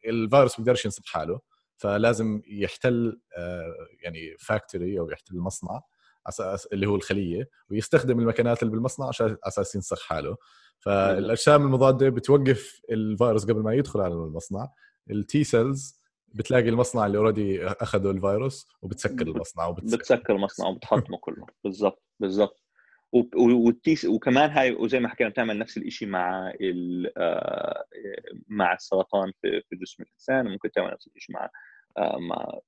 الفيروس 0.07 0.57
بيقدرش 0.57 0.85
ينصب 0.85 1.03
حاله. 1.07 1.41
فلازم 1.81 2.43
يحتل 2.47 3.21
آه، 3.37 3.75
يعني 4.03 4.37
factory 4.39 5.01
أو 5.01 5.11
يحتل 5.11 5.39
مصنع 5.39 5.81
أساس 6.27 6.67
اللي 6.67 6.87
هو 6.87 6.97
الخلية 6.97 7.49
ويستخدم 7.71 8.21
المكانات 8.21 8.63
اللي 8.63 8.73
بالمصنع 8.73 9.09
عشان 9.09 9.37
أساس 9.45 9.75
ينسخ 9.75 10.03
حاله. 10.03 10.37
فالأجسام 10.79 11.63
المضادة 11.63 12.09
بتوقف 12.09 12.81
الفيروس 12.91 13.45
قبل 13.45 13.61
ما 13.61 13.75
يدخل 13.75 14.01
على 14.01 14.15
المصنع. 14.15 14.69
ال 15.11 15.28
T 15.28 15.45
cells 15.45 16.01
بتلاقي 16.29 16.69
المصنع 16.69 17.07
اللي 17.07 17.19
already 17.19 17.67
أخذوا 17.67 18.13
الفيروس 18.13 18.67
وبتسكر 18.83 19.27
المصنع 19.33 19.67
وبتسكر, 19.67 19.99
بتسكر 19.99 20.37
المصنع 20.37 20.69
وبتحطمه 20.69 21.19
كله. 21.19 21.47
بالضبط 21.65 22.03
بالضبط. 22.21 22.60
وال 23.13 23.36
T 23.36 23.47
cells 23.47 24.05
وكمان 24.05 24.51
هاي 24.51 24.73
وزي 24.73 25.01
ما 25.01 25.09
حكينا 25.09 25.31
بتعمل 25.31 25.59
نفس 25.59 25.77
الشيء 25.77 26.09
مع 26.09 26.53
آه، 27.17 27.85
مع 28.49 28.75
السرطان 28.75 29.33
في 29.43 29.77
جسم 29.77 30.03
الإنسان 30.03 30.47
وممكن 30.47 30.71
تعمل 30.71 30.93
نفس 30.93 31.09
الشيء 31.17 31.37
مع 31.37 31.51
آه، 31.99 32.19
مع 32.19 32.59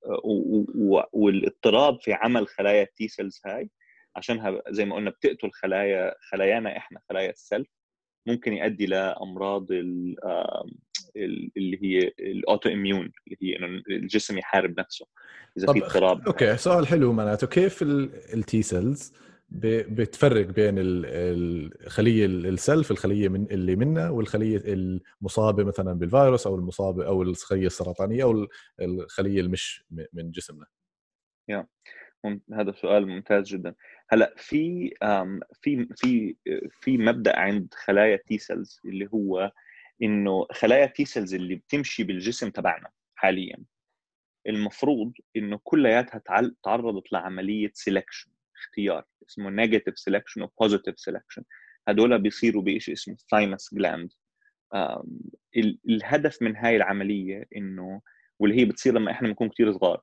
والاضطراب 1.12 2.00
في 2.00 2.12
عمل 2.12 2.48
خلايا 2.48 2.83
ال 2.82 2.95
T 2.95 3.08
cells 3.08 3.40
هاي. 3.46 3.70
عشانها 4.16 4.62
زي 4.68 4.85
ما 4.85 4.94
قلنا 4.94 5.11
بتقتل 5.11 5.50
خلايا 5.50 6.14
خلايانا 6.31 6.76
إحنا 6.76 7.00
خلايا 7.09 7.31
ال 7.30 7.38
self 7.38 7.68
ممكن 8.26 8.52
يؤدي 8.52 8.87
لأمراض 8.87 9.66
اللي 11.16 11.78
هي 11.83 12.12
ال 12.20 12.68
autoimmune 12.68 13.12
اللي 13.26 13.37
هي 13.42 13.57
إنه 13.57 13.83
الجسم 13.90 14.38
يحارب 14.38 14.81
نفسه 14.81 15.07
إذا 15.59 15.72
في 15.72 15.85
اضطراب. 15.85 16.26
okay 16.26 16.56
سؤال 16.57 16.87
حلو 16.87 17.12
معناته. 17.12 17.46
كيف 17.46 17.83
ال 18.35 18.48
T 18.48 18.62
cells 18.62 19.12
بتفرق 19.54 20.46
بين 20.46 20.74
الخلية 20.78 22.26
ال 22.26 22.39
self 22.39 22.90
الخلية 22.90 23.28
من 23.28 23.46
اللي 23.50 23.76
منا 23.76 24.10
والخلية 24.10 24.62
المصابة 24.66 25.64
مثلا 25.64 25.92
بالفيروس 25.92 26.46
أو 26.46 26.54
المصابة 26.54 27.06
أو 27.06 27.22
الخلية 27.22 27.66
السرطانية 27.66 28.22
أو 28.24 28.46
الخلية 28.80 29.40
المش 29.40 29.84
من 30.12 30.30
جسمنا. 30.30 30.66
yeah 31.48 31.66
هذا 32.52 32.72
سؤال 32.72 33.06
ممتاز 33.08 33.48
جدا. 33.48 33.74
هلأ 34.08 34.34
في 34.36 34.90
في 35.62 35.88
في 35.96 36.36
في 36.80 36.98
مبدأ 36.98 37.38
عند 37.38 37.74
خلايا 37.74 38.16
T 38.16 38.38
cells 38.38 38.80
اللي 38.84 39.08
هو 39.14 39.52
إنه 40.02 40.46
خلايا 40.52 40.86
T 40.87 41.04
cells 41.04 41.35
اللي 41.34 41.54
بتمشي 41.54 42.04
بالجسم 42.04 42.50
تبعنا 42.50 42.90
حاليا 43.14 43.56
المفروض 44.46 45.12
إنه 45.36 45.60
كلياتها 45.62 46.22
تعرضت 46.62 47.12
لعملية 47.12 47.70
selection 47.74 48.31
اختيار 48.62 49.05
اسمه 49.29 49.51
negative 49.50 49.98
selection 49.98 50.42
و 50.42 50.49
positive 50.49 51.00
selection 51.00 51.42
هدول 51.88 52.18
بيصيروا 52.18 52.62
بشيء 52.62 52.94
اسمه 52.94 53.16
thymus 53.30 53.74
gland 53.74 54.12
الهدف 55.88 56.42
من 56.42 56.57
هاي 56.57 56.77
العملية 56.77 57.44
إنه 57.57 58.01
واللي 58.38 58.61
هي 58.61 58.64
بتصير 58.64 58.94
لما 58.94 59.11
إحنا 59.11 59.29
بنكون 59.29 59.48
كثير 59.48 59.72
صغار 59.72 60.01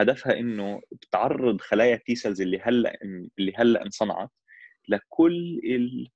هدفها 0.00 0.38
إنه 0.38 0.80
بتعرض 0.92 1.60
خلايا 1.60 1.94
ال 1.94 2.04
T 2.04 2.14
cells 2.14 2.40
اللي 2.40 2.60
هلأ 2.60 2.98
اللي 3.38 3.52
هلأ 3.56 3.82
انصنعت 3.82 4.30
لكل 4.88 5.60
ال 5.64 6.10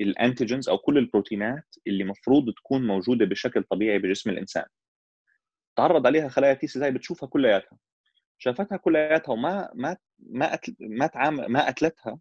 ال 0.00 0.08
antigens 0.08 0.68
أو 0.68 0.78
كل 0.78 0.98
البروتينات 0.98 1.74
اللي 1.86 2.04
مفروض 2.04 2.54
تكون 2.54 2.86
موجودة 2.86 3.24
بشكل 3.24 3.62
طبيعي 3.62 3.98
بجسم 3.98 4.30
الإنسان. 4.30 4.64
تعرض 5.76 6.06
عليها 6.06 6.28
خلايا 6.28 6.54
T 6.54 6.66
cells 6.66 6.82
هاي 6.82 6.90
بتشوفها 6.92 7.28
كلياتها. 7.28 7.78
شافتها 8.38 8.76
كلياتها 8.76 9.32
وما 9.32 9.70
ما 9.74 9.96
ما. 10.18 10.58
ما 10.80 11.06
تعامل 11.06 11.46
ما 11.46 11.66
قتلتها 11.66 12.18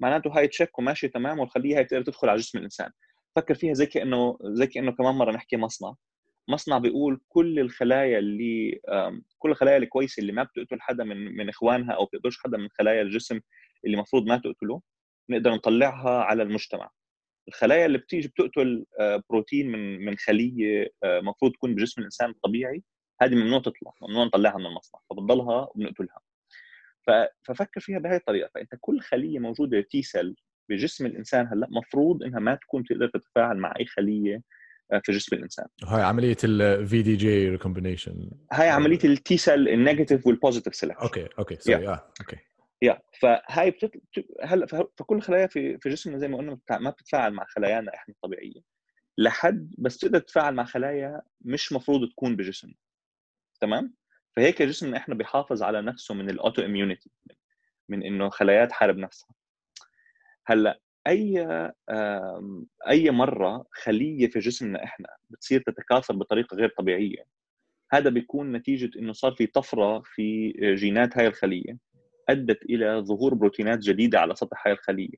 معناته 0.00 0.38
هاي 0.38 0.48
check 0.48 0.78
وماشي 0.78 1.08
تمام 1.08 1.38
والخليه 1.38 1.76
هاي 1.76 1.84
بتقدر 1.84 2.04
تدخل 2.04 2.28
على 2.28 2.38
جسم 2.38 2.58
الإنسان 2.58 2.90
فكر 3.36 3.54
فيها 3.54 3.74
زي 3.74 3.86
كأنه 3.86 4.38
زي 4.42 4.66
كأنه 4.66 4.92
كمان 4.92 5.14
مرة 5.14 5.32
نحكي 5.32 5.56
مصنع 5.56 5.94
مصنع 6.48 6.78
بيقول 6.78 7.20
كل 7.28 7.60
الخلايا 7.60 8.18
اللي 8.18 8.80
كل 9.38 9.50
الخلايا 9.50 9.76
الكويسة 9.76 10.20
اللي 10.20 10.32
ما 10.32 10.42
بتقتل 10.42 10.80
حدا 10.80 11.04
من 11.04 11.36
من 11.36 11.48
إخوانها 11.48 11.94
أو 11.94 12.04
بتقتلش 12.04 12.38
حدا 12.38 12.58
من 12.58 12.68
خلايا 12.78 13.02
الجسم 13.02 13.40
اللي 13.84 13.94
المفروض 13.94 14.26
ما 14.26 14.36
تقتله 14.36 14.80
نقدر 15.30 15.54
نطلعها 15.54 16.22
على 16.22 16.42
المجتمع 16.42 16.90
الخلايا 17.48 17.86
اللي 17.86 17.98
بتيجي 17.98 18.28
بتقتل 18.28 18.86
آه، 19.00 19.22
بروتين 19.30 19.72
من 19.72 20.04
من 20.04 20.16
خلية 20.16 20.92
المفروض 21.04 21.52
آه، 21.52 21.56
تكون 21.56 21.74
بجسم 21.74 22.00
الإنسان 22.00 22.30
الطبيعي 22.30 22.82
هذه 23.22 23.34
ممنوع 23.34 23.58
تطلع 23.60 23.92
ممنوع 24.02 24.24
نطلعها 24.24 24.58
من 24.58 24.66
المصنع 24.66 25.00
فبتضلها 25.10 25.68
وبنقتلها. 25.74 26.20
ففكر 27.42 27.80
فيها 27.80 27.98
بهي 27.98 28.16
الطريقة 28.16 28.50
فأنت 28.54 28.74
كل 28.80 29.00
خلية 29.00 29.38
موجودة 29.38 29.80
T 29.80 30.02
cell 30.02 30.36
بجسم 30.68 31.06
الإنسان 31.06 31.46
هلأ 31.46 31.68
مفروض 31.70 32.22
إنها 32.22 32.40
ما 32.40 32.54
تكون 32.54 32.84
تقدر 32.84 33.08
تتفاعل 33.08 33.56
مع 33.56 33.74
أي 33.80 33.86
خلية 33.86 34.42
آه، 34.92 35.02
في 35.04 35.12
جسم 35.12 35.36
الإنسان. 35.36 35.66
هاي 35.84 36.02
عملية 36.02 36.36
ال 36.44 36.73
V 36.73 37.02
D 37.02 37.16
J 37.16 37.48
recombination 37.48 38.30
هاي 38.52 38.68
عملية 38.68 38.98
ال 39.04 39.20
T 39.20 39.36
cell 39.36 39.68
ال 39.68 39.74
negative 39.74 40.26
وال 40.26 40.36
positive 40.36 40.74
selection 40.74 41.02
okay 41.02 41.28
okay 41.38 41.56
sorry 41.56 41.88
آه 41.88 42.12
okay. 42.20 42.36
يا 42.82 43.00
فهاي 43.20 43.70
بتت... 43.70 43.90
هلأ 44.42 44.66
فكل 44.98 45.20
خلايا 45.20 45.46
في 45.46 45.78
في 45.78 45.88
جسمنا 45.88 46.18
زي 46.18 46.28
ما 46.28 46.38
قلنا 46.38 46.58
ما 46.70 46.90
بتتفاعل 46.90 47.32
مع 47.32 47.44
خلايانا 47.48 47.94
إحنا 47.94 48.14
الطبيعية. 48.14 48.60
لحد 49.18 49.74
بس 49.78 49.98
تقدر 49.98 50.18
تتفاعل 50.18 50.54
مع 50.54 50.64
خلايا 50.64 51.22
مش 51.40 51.72
مفروض 51.72 52.08
تكون 52.08 52.36
بجسمنا. 52.36 52.74
تمام؟ 53.60 53.94
فهيك 54.36 54.62
جسمنا 54.62 54.96
إحنا 54.96 55.14
بيحافظ 55.14 55.62
على 55.62 55.82
نفسه 55.82 56.14
من 56.14 56.30
ال 56.30 56.62
autoimmunity 56.62 57.10
من 57.88 58.02
إنه 58.02 58.28
خلايا 58.30 58.64
تحارب 58.64 58.96
نفسها. 58.96 59.34
هلأ 60.46 60.80
أي 61.06 61.48
أي 62.88 63.10
مرة 63.10 63.64
خلية 63.72 64.26
في 64.28 64.38
جسمنا 64.38 64.84
إحنا 64.84 65.08
بتصير 65.30 65.60
تتكاثر 65.60 66.14
بطريقة 66.14 66.54
غير 66.54 66.68
طبيعية 66.78 67.24
هذا 67.92 68.10
بيكون 68.10 68.52
نتيجة 68.52 68.98
إنه 68.98 69.12
صار 69.12 69.32
في 69.32 69.46
طفرة 69.46 70.00
في 70.04 70.52
جينات 70.74 71.18
هاي 71.18 71.26
الخلية 71.26 71.78
أدت 72.28 72.62
إلى 72.62 73.00
ظهور 73.00 73.34
بروتينات 73.34 73.78
جديدة 73.78 74.20
على 74.20 74.34
سطح 74.34 74.66
هاي 74.66 74.72
الخلية. 74.72 75.16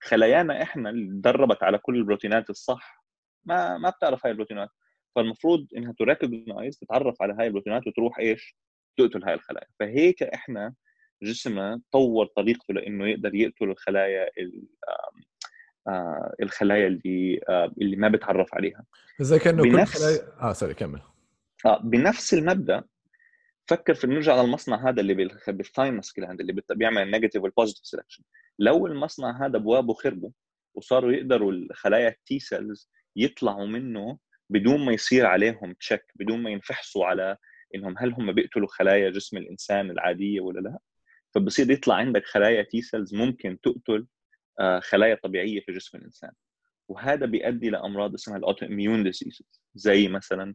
خلايانا 0.00 0.62
إحنا 0.62 0.90
اللي 0.90 1.06
تدربت 1.06 1.62
على 1.62 1.78
كل 1.78 1.96
البروتينات 1.96 2.50
الصح 2.50 3.04
ما 3.44 3.78
ما 3.78 3.90
بتعرف 3.90 4.26
هاي 4.26 4.30
البروتينات. 4.32 4.68
فالمفروض 5.16 5.66
إنها 5.76 5.94
ت 5.98 6.06
recognize 6.06 6.78
تتعرف 6.78 7.22
على 7.22 7.34
هاي 7.38 7.46
البروتينات 7.46 7.86
وتروح 7.86 8.18
إيش؟ 8.18 8.56
تقتل 8.98 9.24
هاي 9.24 9.34
الخلايا. 9.34 9.66
فهيك 9.80 10.22
إحنا 10.22 10.74
جسمنا 11.22 11.80
طور 11.92 12.26
طريقته 12.26 12.74
لأنه 12.74 13.08
يقدر 13.08 13.34
يقتل 13.34 13.70
الخلايا 13.70 14.30
آه، 15.88 16.34
الخلايا 16.42 16.86
اللي 16.86 17.40
آه، 17.48 17.72
اللي 17.82 17.96
ما 17.96 18.08
بتعرف 18.08 18.54
عليها. 18.54 18.84
زي 19.20 19.38
كأنه 19.38 19.62
بنفس... 19.62 19.92
كل 19.92 19.98
خلايا 19.98 20.50
آه 20.50 20.52
sorry 20.52 20.74
كمل. 20.74 21.00
آه 21.66 21.80
بنفس 21.84 22.34
المبدأ 22.34 22.84
فكر 23.68 23.94
في 23.94 24.06
نرجع 24.06 24.42
للمصنع 24.42 24.88
هذا 24.88 25.00
اللي 25.00 25.14
بال 25.48 25.64
thymus 25.64 26.12
gland 26.16 26.40
اللي 26.40 26.62
بيعمل 26.70 27.02
ال 27.02 27.06
negative 27.06 27.42
وال 27.42 27.50
positive 27.50 27.84
selection 27.84 28.22
لو 28.58 28.86
المصنع 28.86 29.46
هذا 29.46 29.58
بوابه 29.58 29.94
خربوا 29.94 30.30
وصاروا 30.74 31.12
يقدروا 31.12 31.52
الخلايا 31.52 32.08
ال 32.08 32.23
T 32.23 32.38
cells 32.38 32.90
يطلعوا 33.16 33.66
منه 33.66 34.18
بدون 34.50 34.84
ما 34.84 34.92
يصير 34.92 35.26
عليهم 35.26 35.72
check 35.72 36.02
بدون 36.14 36.42
ما 36.42 36.50
ينفحصوا 36.50 37.06
على 37.06 37.36
إنهم 37.74 37.94
هل 37.98 38.12
هم 38.12 38.32
بيقتلوا 38.32 38.68
خلايا 38.68 39.10
جسم 39.10 39.36
الإنسان 39.36 39.90
العادية 39.90 40.40
ولا 40.40 40.60
لا. 40.60 40.78
فبصير 41.34 41.70
يطلع 41.70 41.94
عندك 41.94 42.24
خلايا 42.24 42.62
T 42.62 42.82
cells 42.82 43.14
ممكن 43.14 43.60
تقتل 43.60 44.06
آه، 44.60 44.80
خلايا 44.80 45.14
طبيعية 45.14 45.60
في 45.60 45.72
جسم 45.72 45.98
الإنسان. 45.98 46.30
وهذا 46.88 47.26
بيؤدي 47.26 47.70
لأمراض 47.70 48.14
اسمها 48.14 48.36
ال 48.36 48.66
autoimmune 48.66 49.02
disease 49.02 49.42
زي 49.74 50.08
مثلا 50.08 50.54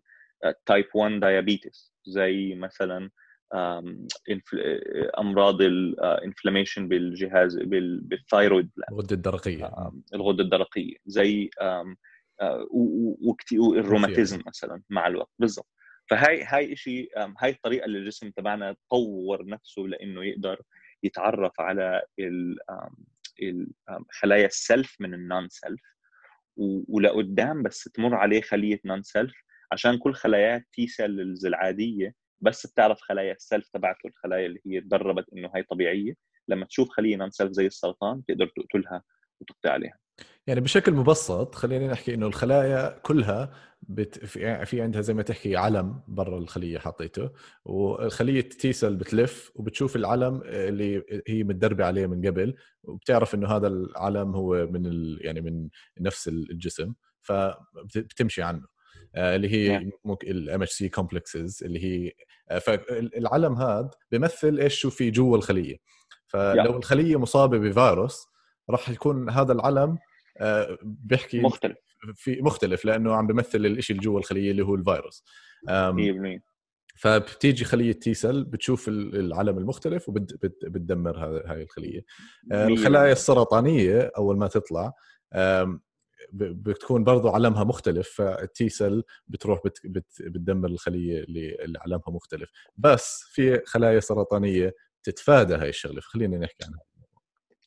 type 0.65 0.85
1 0.95 1.19
diabetes 1.19 1.93
زي 2.05 2.55
مثلا 2.55 3.09
أمراض 5.19 5.61
ال 5.61 5.71
inflammation 5.71 6.87
بالجهاز 6.87 7.57
بال 7.57 7.82
thyroid 7.82 8.69
الغدة 8.91 9.15
الدرقية. 9.15 9.91
الغدة 10.13 10.43
الدرقية. 10.43 10.95
زي 11.05 11.49
آه، 11.61 11.95
والروماتيزم 13.57 14.41
مثلا 14.47 14.81
مع 14.89 15.07
الوقت. 15.07 15.29
بالضبط. 15.39 15.67
فهاي 16.09 16.43
هاي 16.43 16.75
شيء 16.75 17.11
هاي 17.39 17.49
الطريقة 17.49 17.85
اللي 17.85 17.97
الجسم 17.97 18.29
تبعنا 18.29 18.75
طور 18.89 19.45
نفسه 19.45 19.81
لإنه 19.81 20.23
يقدر 20.25 20.61
يتعرف 21.03 21.51
على 21.59 22.01
خلايا 24.09 24.45
ال 24.45 24.55
self 24.55 24.95
من 24.99 25.13
ال 25.13 25.49
non-self 25.49 25.81
ولقدام 26.87 27.63
بس 27.63 27.83
تمر 27.83 28.15
عليه 28.15 28.41
خلية 28.41 28.79
non-self 28.85 29.33
عشان 29.71 29.97
كل 29.97 30.13
خلايا 30.13 30.65
T 30.73 30.87
cells 30.87 31.45
العاديه 31.45 32.15
بس 32.41 32.67
بتعرف 32.67 33.01
خلايا 33.01 33.33
ال 33.33 33.40
self 33.40 33.69
تبعته 33.73 34.07
الخلايا 34.07 34.45
اللي 34.45 34.59
هي 34.67 34.81
تدربت 34.81 35.25
إنه 35.33 35.51
هي 35.55 35.63
طبيعية. 35.63 36.13
لما 36.47 36.65
تشوف 36.65 36.89
خلية 36.89 37.15
non-self 37.15 37.51
زي 37.51 37.65
السرطان 37.65 38.25
تقدر 38.27 38.47
تقتلها 38.47 39.03
وتقضي 39.41 39.69
عليها. 39.69 40.01
يعني 40.47 40.61
بشكل 40.61 40.91
مبسط 40.91 41.55
خلينا 41.55 41.87
نحكي 41.87 42.13
إنه 42.13 42.27
الخلايا 42.27 42.99
كلها 42.99 43.53
بت... 43.81 44.25
في 44.25 44.81
عندها 44.81 45.01
زي 45.01 45.13
ما 45.13 45.23
تحكي 45.23 45.55
علم 45.55 46.01
برا 46.07 46.37
الخلية 46.37 46.79
حطيته. 46.79 47.29
وخليه 47.65 48.41
T 48.41 48.73
cell 48.73 48.95
بتلف 48.95 49.51
وبتشوف 49.55 49.95
العلم 49.95 50.41
اللي 50.45 51.03
هي 51.27 51.43
متدربة 51.43 51.85
عليه 51.85 52.07
من 52.07 52.27
قبل 52.27 52.55
وبتعرف 52.83 53.35
إنه 53.35 53.47
هذا 53.47 53.67
العلم 53.67 54.35
هو 54.35 54.67
من 54.67 54.85
ال... 54.85 55.19
يعني 55.21 55.41
من 55.41 55.69
نفس 55.99 56.27
الجسم 56.27 56.93
فبتمشي 57.21 58.41
عنه. 58.41 58.67
آه، 59.15 59.35
اللي 59.35 59.49
هي 59.49 59.91
ال 60.23 60.61
MHC 60.61 60.89
complexes 60.89 61.63
اللي 61.63 61.83
هي 61.83 62.11
آه، 62.49 62.59
فالعلم 62.59 63.55
هذا 63.55 63.89
بيمثل 64.11 64.59
إيش؟ 64.59 64.79
شو 64.79 64.89
في 64.89 65.11
جوا 65.11 65.37
الخلية. 65.37 65.77
فلو 66.27 66.77
الخلية 66.77 67.19
مصابة 67.19 67.57
بفيروس 67.57 68.30
راح 68.69 68.89
يكون 68.89 69.29
هذا 69.29 69.53
العلم 69.53 69.97
آه، 70.37 70.77
بيحكي 70.83 71.39
مختلف. 71.39 71.77
في 72.15 72.41
مختلف 72.41 72.85
لأنه 72.85 73.13
عم 73.13 73.27
بيمثل 73.27 73.65
الشيء 73.65 73.95
اللي 73.95 74.05
جوا 74.05 74.19
الخلية 74.19 74.51
اللي 74.51 74.61
هو 74.65 74.75
الفيروس. 74.75 75.23
100% 75.69 76.51
فبتيجي 76.95 77.65
خلية 77.65 77.91
T 77.91 78.13
cell 78.13 78.43
بتشوف 78.43 78.87
العلم 78.87 79.57
المختلف 79.57 80.09
وبتدمر 80.09 81.17
هاي 81.45 81.63
الخلية. 81.63 82.05
آه، 82.51 82.67
الخلايا 82.67 83.11
السرطانية 83.11 84.11
أول 84.17 84.37
ما 84.37 84.47
تطلع 84.47 84.93
بتكون 86.33 87.03
برضو 87.03 87.29
علمها 87.29 87.63
مختلف 87.63 88.09
فال 88.09 88.49
T 88.49 88.69
cell 88.69 89.03
بتروح 89.27 89.59
بت 89.65 89.79
بت 89.83 90.21
بتدمر 90.21 90.69
الخلية 90.69 91.23
اللي 91.23 91.79
علمها 91.79 92.09
مختلف. 92.09 92.51
بس 92.77 93.23
في 93.27 93.61
خلايا 93.65 93.99
سرطانية 93.99 94.75
تتفادى 95.03 95.55
هاي 95.55 95.69
الشغلة 95.69 96.01
فخلينا 96.01 96.37
نحكي 96.37 96.65
عنها. 96.65 96.79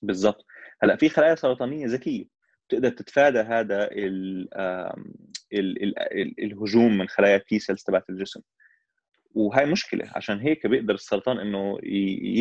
بالضبط. 0.02 0.44
هلا 0.84 0.96
في 0.96 1.08
خلايا 1.08 1.34
سرطانية 1.34 1.86
ذكية 1.86 2.24
بتقدر 2.68 2.88
تتفادى 2.88 3.38
هذا 3.38 3.88
ال 3.92 4.48
ال 5.52 5.82
ال 5.82 5.98
ال 5.98 6.44
الهجوم 6.44 6.98
من 6.98 7.08
خلايا 7.08 7.36
ال 7.36 7.47
T 7.47 7.58
cells 7.58 7.82
تبعت 7.82 8.10
الجسم. 8.10 8.40
وهي 9.30 9.66
مشكلة 9.66 10.10
عشان 10.16 10.40
هيك 10.40 10.66
بيقدر 10.66 10.94
السرطان 10.94 11.38
إنه 11.38 11.78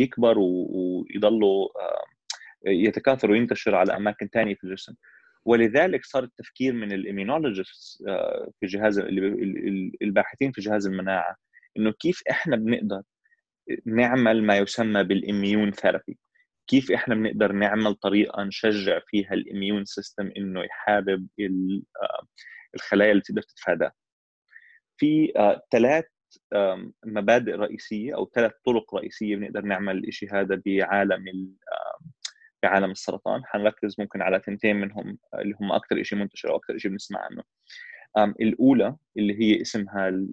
يكبر 0.02 0.38
ويضله 0.38 1.68
يتكاثر 2.66 3.30
وينتشر 3.30 3.74
على 3.74 3.96
أماكن 3.96 4.28
ثانية 4.28 4.54
في 4.54 4.64
الجسم. 4.64 4.94
ولذلك 5.44 6.04
صار 6.04 6.24
التفكير 6.24 6.72
من 6.72 6.92
ال 6.92 7.01
immunologist 7.01 8.02
آه، 8.08 8.50
في 8.60 8.66
جهاز 8.66 8.98
الباحثين 10.02 10.52
في 10.52 10.60
جهاز 10.60 10.86
المناعة 10.86 11.36
إنه 11.76 11.92
كيف 11.92 12.22
إحنا 12.30 12.56
بنقدر 12.56 13.02
نعمل 13.86 14.42
ما 14.42 14.56
يسمى 14.58 15.04
بال 15.04 15.21
immune 15.21 15.72
therapy 15.72 16.18
كيف 16.66 16.92
إحنا 16.92 17.14
بنقدر 17.14 17.52
نعمل 17.52 17.94
طريقة 17.94 18.42
نشجع 18.42 19.00
فيها 19.06 19.34
ال 19.34 19.41
immune 19.41 19.84
system 19.84 20.30
إنه 20.36 20.64
يحارب 20.64 21.26
آه، 21.40 22.26
الخلايا 22.74 23.10
اللي 23.10 23.22
تقدر 23.22 23.42
تتفادى 23.42 23.88
في 24.96 25.32
ثلاث 25.72 26.04
آه، 26.52 26.90
مبادئ 27.06 27.52
رئيسية 27.52 28.14
أو 28.14 28.30
ثلاث 28.34 28.52
طرق 28.66 28.94
رئيسية 28.94 29.36
بنقدر 29.36 29.60
نعمل 29.60 30.08
الشيء 30.08 30.34
هذا 30.34 30.62
بعالم 30.66 31.54
في 32.60 32.66
عالم 32.66 32.90
السرطان. 32.90 33.44
حنركز 33.44 33.94
ممكن 33.98 34.22
على 34.22 34.40
ثنتين 34.46 34.76
منهم 34.76 35.18
اللي 35.34 35.54
هم 35.60 35.72
أكثر 35.72 36.02
شيء 36.02 36.18
منتشر 36.18 36.50
أو 36.50 36.56
أكثر 36.56 36.78
شيء 36.78 36.90
بنسمع 36.90 37.20
عنه. 37.20 37.42
الأولى 38.40 38.96
اللي 39.16 39.40
هي 39.40 39.60
اسمها 39.60 40.26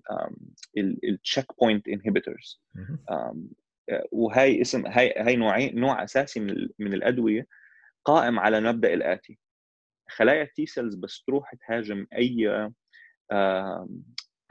ال 0.77 1.45
checkpoint 1.61 1.87
inhibitors 1.87 2.61
وهي 4.11 4.61
اسم 4.61 4.85
هاي 4.85 5.13
هاي 5.17 5.35
نوعين 5.35 5.79
نوع 5.79 6.03
أساسي 6.03 6.39
من 6.39 6.69
من 6.79 6.93
الأدوية 6.93 7.47
قائم 8.05 8.39
على 8.39 8.61
مبدأ 8.61 8.93
الآتي. 8.93 9.39
خلايا 10.09 10.43
ال 10.43 10.54
T 10.54 10.65
cells 10.65 10.95
بس 10.95 11.23
تروح 11.27 11.53
تهاجم 11.55 12.07
أي 12.17 12.69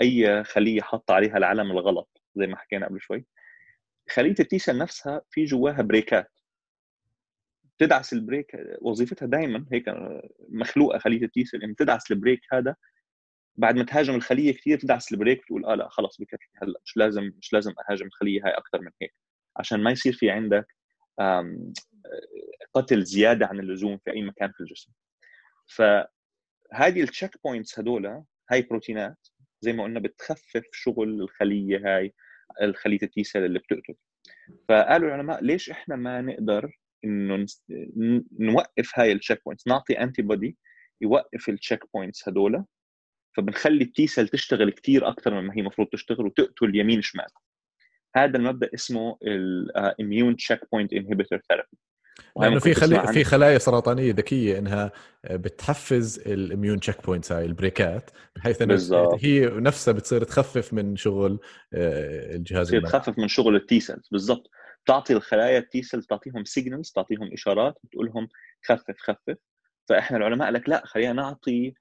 أي 0.01 0.45
خلية 0.45 0.81
حاطه 0.81 1.15
عليها 1.15 1.37
العلم 1.37 1.71
الغلط 1.71 2.23
زي 2.35 2.47
ما 2.47 2.57
حكينا 2.57 2.87
قبل 2.87 3.01
شوي. 3.01 3.27
خلية 4.11 4.35
ال 4.41 4.50
T 4.50 4.59
cell 4.59 4.79
نفسها 4.79 5.23
في 5.31 5.45
جواها 5.45 5.83
بريكات. 5.83 6.31
تدعس 7.79 8.13
ال 8.13 8.20
brake 8.20 8.57
وظيفتها 8.83 9.27
دائما 9.27 9.67
هيك 9.73 9.85
مخلوقة 10.49 10.99
خلية 10.99 11.23
ال 11.25 11.31
T 11.31 11.38
cell 11.38 11.63
انه 11.63 11.75
تدعس 11.75 12.11
ال 12.11 12.16
brake 12.16 12.41
هذا 12.53 12.77
بعد 13.61 13.77
ما 13.77 13.85
تهاجم 13.85 14.15
الخلية 14.15 14.53
كثير 14.53 14.79
تدعس 14.79 15.13
ال 15.13 15.18
brake 15.18 15.45
تقول 15.45 15.65
آه 15.65 15.75
لا 15.75 15.89
خلص 15.89 16.21
بكفي. 16.21 16.49
هلأ 16.63 16.81
مش 16.85 16.97
لازم 16.97 17.33
مش 17.39 17.53
لازم 17.53 17.73
أهاجم 17.91 18.07
الخليه 18.07 18.45
هاي 18.45 18.51
أكثر 18.51 18.81
من 18.81 18.91
هيك. 19.03 19.15
عشان 19.57 19.83
ما 19.83 19.91
يصير 19.91 20.13
في 20.13 20.31
عندك 20.31 20.67
قتل 22.75 23.05
زيادة 23.05 23.47
عن 23.47 23.61
اللزوم 23.61 23.99
في 23.99 24.11
أي 24.11 24.23
مكان 24.23 24.53
في 24.53 24.61
الجسم. 24.61 24.93
فهذه 25.67 27.03
ال 27.03 27.31
checkpoints 27.45 27.79
هدول 27.79 28.25
هاي 28.51 28.63
بروتينات 28.63 29.19
زي 29.61 29.73
ما 29.73 29.83
قلنا 29.85 30.01
بتخفف 30.01 30.63
شغل 30.73 31.21
الخلية 31.23 31.79
هاي 31.85 32.15
الخلية 32.63 32.99
ال 33.03 33.10
T 33.10 33.17
cell 33.17 33.45
اللي 33.45 33.59
بتقتل. 33.59 33.95
فقالوا 34.69 35.09
العلماء 35.09 35.45
ليش 35.45 35.71
إحنا 35.71 35.97
ما 35.97 36.21
نقدر 36.21 36.71
إنه 37.05 37.47
نوقف 38.39 38.99
هاي 38.99 39.13
ال 39.13 39.45
checkpoints 39.45 39.69
نعطي 39.69 40.01
antibody 40.01 40.59
يوقف 41.01 41.49
ال 41.49 41.81
checkpoints 41.95 42.29
هدول 42.29 42.65
فبنخلي 43.37 43.85
ال 43.85 43.96
T 43.96 44.07
cell 44.07 44.29
تشتغل 44.29 44.71
كثير 44.71 45.09
أكثر 45.09 45.41
مما 45.41 45.55
هي 45.55 45.61
المفروض 45.61 45.89
تشتغل 45.89 46.27
وتقتل 46.27 46.77
يمين 46.77 47.03
شمال. 47.03 47.27
هذا 48.17 48.37
المبدأ 48.37 48.71
اسمه 48.75 49.19
ال 49.23 50.37
immune 50.37 50.61
checkpoint 50.73 50.93
inhibitor 50.93 51.39
therapy 51.49 51.79
لأنه 52.41 52.59
في 52.59 52.75
خلي 52.75 53.13
في 53.13 53.25
خلايا 53.25 53.59
سرطانية 53.59 54.13
ذكية 54.13 54.59
إنها 54.59 54.93
بتحفز 55.31 56.19
ال 56.27 56.81
immune 56.81 57.07
checkpoints 57.07 57.33
هاي 57.33 57.45
ال 57.45 57.54
brakeات 57.54 58.11
بحيث 58.37 58.63
إنه 58.63 58.79
هي 59.21 59.47
نفسها 59.47 59.93
بتصير 59.93 60.25
تخفف 60.25 60.73
من 60.73 60.97
شغل 60.97 61.41
آه، 61.75 62.37
الجهاز 62.37 62.75
تخفف 62.75 63.19
من 63.19 63.29
شغل 63.29 63.57
ال 63.57 63.69
T 63.69 63.81
cells 63.81 64.09
بالضبط. 64.11 64.51
تعطي 64.87 65.13
الخلايا 65.13 65.59
ال 65.59 65.71
T 65.71 65.83
cells 65.83 66.07
تعطيهم 66.07 66.45
signals 66.45 66.91
تعطيهم 66.91 67.33
إشارات 67.33 67.79
بتقول 67.85 68.07
لهم 68.07 68.29
خفف 68.65 68.95
خفف. 68.99 69.37
فإحنا 69.89 70.17
العلماء 70.17 70.45
قال 70.45 70.55
لك 70.55 70.69
لا 70.69 70.83
خلينا 70.87 71.13
نعطي 71.13 71.69
آه 71.69 71.73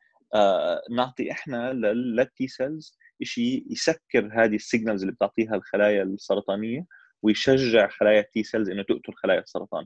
نعطي 0.91 1.31
إحنا 1.31 1.73
لل 1.73 2.23
T 2.23 2.47
cells 2.47 2.97
شيء 3.23 3.65
يسكر 3.69 4.29
هذه 4.33 4.55
ال 4.55 4.61
signals 4.61 5.01
اللي 5.01 5.13
بتعطيها 5.13 5.55
الخلايا 5.55 6.03
السرطانية 6.03 6.85
ويشجع 7.21 7.87
خلايا 7.87 8.19
ال 8.19 8.31
T 8.31 8.43
cells 8.43 8.69
إنه 8.69 8.83
تقتل 8.83 9.13
خلايا 9.13 9.39
السرطان. 9.39 9.85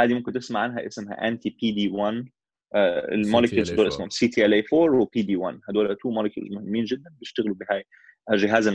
هذه 0.00 0.14
ممكن 0.14 0.32
تسمع 0.32 0.60
عنها 0.60 0.86
اسمها 0.86 1.28
anti 1.28 1.56
PD 1.60 1.88
1 1.88 2.28
ال 3.12 3.18
molecules 3.18 3.72
دول 3.72 3.86
اسمهم 3.86 4.10
CTLA 4.10 4.64
4 4.74 5.00
و 5.00 5.22
PD 5.22 5.36
1 5.36 5.60
هدول 5.68 5.96
two 5.96 6.10
molecules 6.10 6.52
مهمين 6.52 6.84
جدا 6.84 7.10
بيشتغلوا 7.18 7.54
بهاي 7.54 7.84
جهاز 8.30 8.68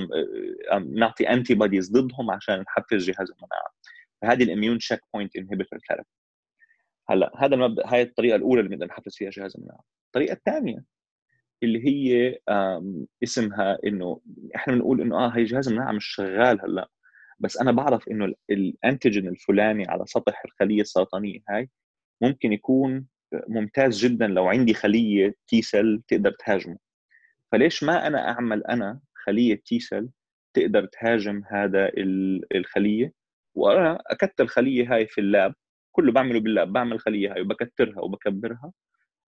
نعطي 0.92 1.30
antibodies 1.30 1.92
ضدهم 1.92 2.32
عشان 2.32 2.60
نحفز 2.60 3.04
جهاز 3.04 3.32
المناعة. 3.32 3.70
فهذه 4.22 4.44
ال 4.44 4.78
immune 4.78 5.00
checkpoint 5.14 5.36
inhibitor 5.36 5.80
therapy 5.88 6.08
هلأ 7.10 7.32
هذا 7.38 7.56
المبدا 7.56 7.84
هاي 7.86 8.02
الطريقة 8.02 8.36
الأولى 8.36 8.62
اللي 8.62 8.70
بنقدر 8.70 8.86
نحفز 8.86 9.16
فيها 9.16 9.30
جهاز 9.30 9.56
المناعة. 9.58 9.82
الطريقة 10.08 10.34
الثانية 10.34 10.84
اللي 11.64 11.86
هي 11.88 12.40
اسمها 13.24 13.78
إنه 13.86 14.22
إحنا 14.56 14.74
بنقول 14.74 15.02
إنه 15.02 15.16
آه 15.18 15.30
هي 15.30 15.44
جهاز 15.44 15.68
المناعة 15.68 15.92
مش 15.92 16.06
شغال 16.06 16.62
هلأ. 16.62 16.90
بس 17.40 17.58
أنا 17.58 17.72
بعرف 17.72 18.08
إنه 18.10 18.34
ال 18.50 18.59
antigen 18.59 19.28
الفلاني 19.28 19.88
على 19.90 20.04
سطح 20.08 20.44
الخلية 20.46 20.82
السرطانية 20.82 21.40
هاي 21.50 21.70
ممكن 22.22 22.54
يكون 22.54 23.06
ممتاز 23.48 23.98
جدا 24.06 24.28
لو 24.28 24.48
عندي 24.48 24.74
خلية 24.74 25.36
T 25.48 25.62
cell 25.62 26.02
تقدر 26.08 26.32
تهاجمه. 26.32 26.78
فليش 27.52 27.84
ما 27.84 28.08
أنا 28.08 28.30
أعمل 28.30 28.64
أنا 28.66 29.00
خلية 29.26 29.62
T 29.66 29.80
cell 29.80 30.10
تقدر 30.54 30.86
تهاجم 30.86 31.44
هذا 31.52 31.92
الخلية؟ 32.56 33.14
وأنا 33.56 34.02
أكتر 34.08 34.44
الخليه 34.44 34.94
هاي 34.96 35.08
في 35.08 35.22
ال 35.22 35.30
lab 35.30 35.54
كله 35.92 36.12
بعمله 36.12 36.40
بال 36.40 36.53
lab 36.53 36.74
بعمل 36.74 37.00
خلية 37.00 37.34
هاي 37.34 37.42
وبكترها 37.42 38.02
وبكبرها. 38.02 38.72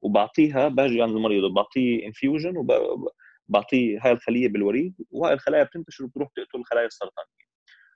وبعطيها 0.02 0.68
باجي 0.68 1.02
عند 1.02 1.16
المريض 1.16 1.44
وبعطيه 1.44 2.06
infusion 2.06 2.54
وبعطيه 2.58 4.00
هاي 4.02 4.12
الخلية 4.12 4.48
بالوريد 4.48 4.96
وهاي 5.12 5.34
الخلايا 5.34 5.64
بتنتشر 5.64 6.04
وبتروح 6.04 6.30
تقتل 6.36 6.60
الخلايا 6.60 6.88
السرطانيه 6.88 7.42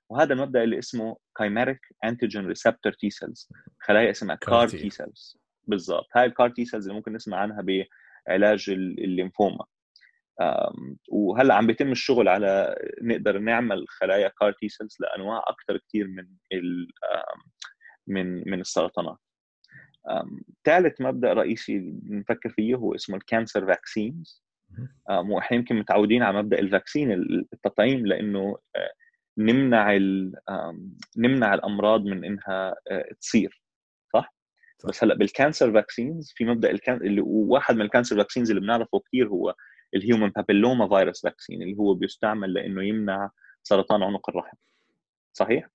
وهذا 0.10 0.34
المبدأ 0.34 0.64
اللي 0.64 0.80
اسمه 0.80 1.18
chimeric 1.38 1.80
antigen 2.04 2.46
receptor 2.46 2.92
T 2.92 3.10
cells 3.10 3.50
خلايا 3.80 4.12
اسمها 4.12 4.36
CAR 4.36 4.68
T 4.68 4.90
cells 4.90 5.38
بالضبط. 5.68 6.08
هاي 6.16 6.26
ال 6.26 6.32
CAR 6.32 6.50
T 6.50 6.66
cells 6.66 6.86
اللي 6.86 6.98
ممكن 6.98 7.14
نسمع 7.14 7.38
عنها 7.38 7.66
بعلاج 8.28 8.70
الليمفوما. 8.70 9.66
وهلأ 11.10 11.54
عم 11.54 11.68
بيتم 11.68 11.92
الشغل 11.92 12.28
على 12.28 12.76
نقدر 13.02 13.38
نعمل 13.38 13.86
خلايا 13.88 14.28
CAR 14.28 14.52
T 14.52 14.70
cells 14.70 14.98
لأنواع 15.00 15.44
أكثر 15.48 15.78
كثير 15.78 16.08
من 16.08 16.28
من 18.08 18.50
من 18.50 18.62
السرطانات. 18.62 19.18
ثالث 20.66 21.02
مبدأ 21.02 21.34
رئيسي 21.34 21.80
بنفكر 21.80 22.50
فيه 22.50 22.76
هو 22.76 22.96
اسمه 22.96 23.18
ال 23.18 23.25
cancer 23.25 23.66
vaccines 23.66 24.44
وإحنا 25.10 25.58
يمكن 25.58 25.76
متعودين 25.76 26.24
على 26.24 26.38
مبدأ 26.38 26.60
ال 26.60 26.66
vaccine 26.66 27.12
التطعيم 27.54 28.06
لأنه 28.06 28.58
نمنع 29.38 29.98
نمنع 31.18 31.54
الأمراض 31.54 32.06
من 32.06 32.26
إنها 32.26 32.76
تصير 33.22 33.62
صح؟ 34.14 34.36
بس 34.88 35.04
هلأ 35.04 35.16
بال 35.16 35.30
cancer 35.30 35.74
vaccines 35.74 36.34
في 36.36 36.46
مبدأ 36.46 36.72
ال 36.72 36.78
can 36.78 36.98
اللي 36.98 37.22
واحد 37.26 37.76
من 37.76 37.82
ال 37.82 37.87
cancer 37.87 38.18
vaccines 38.18 38.50
اللي 38.50 38.62
بنعرفه 38.62 39.00
كثير 39.00 39.28
هو 39.28 39.56
ال 39.96 40.01
human 40.01 40.30
papilloma 40.30 40.88
virus 40.88 41.22
vaccine 41.22 41.62
اللي 41.62 41.78
هو 41.78 41.94
بيستعمل 41.94 42.54
لإنه 42.54 42.84
يمنع 42.84 43.30
سرطان 43.64 44.04
عنق 44.04 44.30
الرحم 44.30 44.58
صحيح؟ 45.34 45.70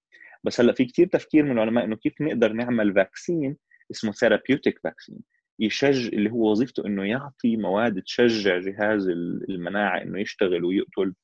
بس 0.45 0.61
هلأ 0.61 0.73
في 0.73 0.85
كثير 0.85 1.07
تفكير 1.07 1.45
من 1.45 1.53
العلماء 1.53 1.85
إنه 1.85 1.97
كيف 1.97 2.21
نقدر 2.21 2.53
نعمل 2.53 2.95
vaccine 2.95 3.57
اسمه 3.91 4.13
therapeutic 4.13 4.79
vaccine 4.85 5.21
يشج 5.61 6.15
اللي 6.15 6.31
هو 6.31 6.51
وظيفته 6.51 6.87
إنه 6.87 7.05
يعطي 7.05 7.57
مواد 7.57 8.03
تشجع 8.03 8.59
جهاز 8.59 9.09
المناعة 9.49 10.03
إنه 10.03 10.21
يشتغل 10.21 10.65
ويقتل 10.65 11.15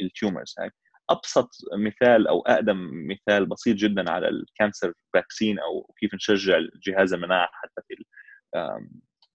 ال 0.00 0.08
tumors 0.08 0.54
هاي 0.58 0.70
أبسط 1.10 1.50
مثال 1.78 2.28
أو 2.28 2.40
أقدم 2.40 2.90
مثال 3.08 3.46
بسيط 3.46 3.76
جدا 3.76 4.10
على 4.10 4.28
ال 4.28 4.37
cancer 4.37 4.92
vaccine 5.14 5.58
أو 5.58 5.94
كيف 6.00 6.14
نشجع 6.14 6.58
جهاز 6.86 7.12
المناعة 7.12 7.48
حتى 7.52 7.82
في 7.88 8.04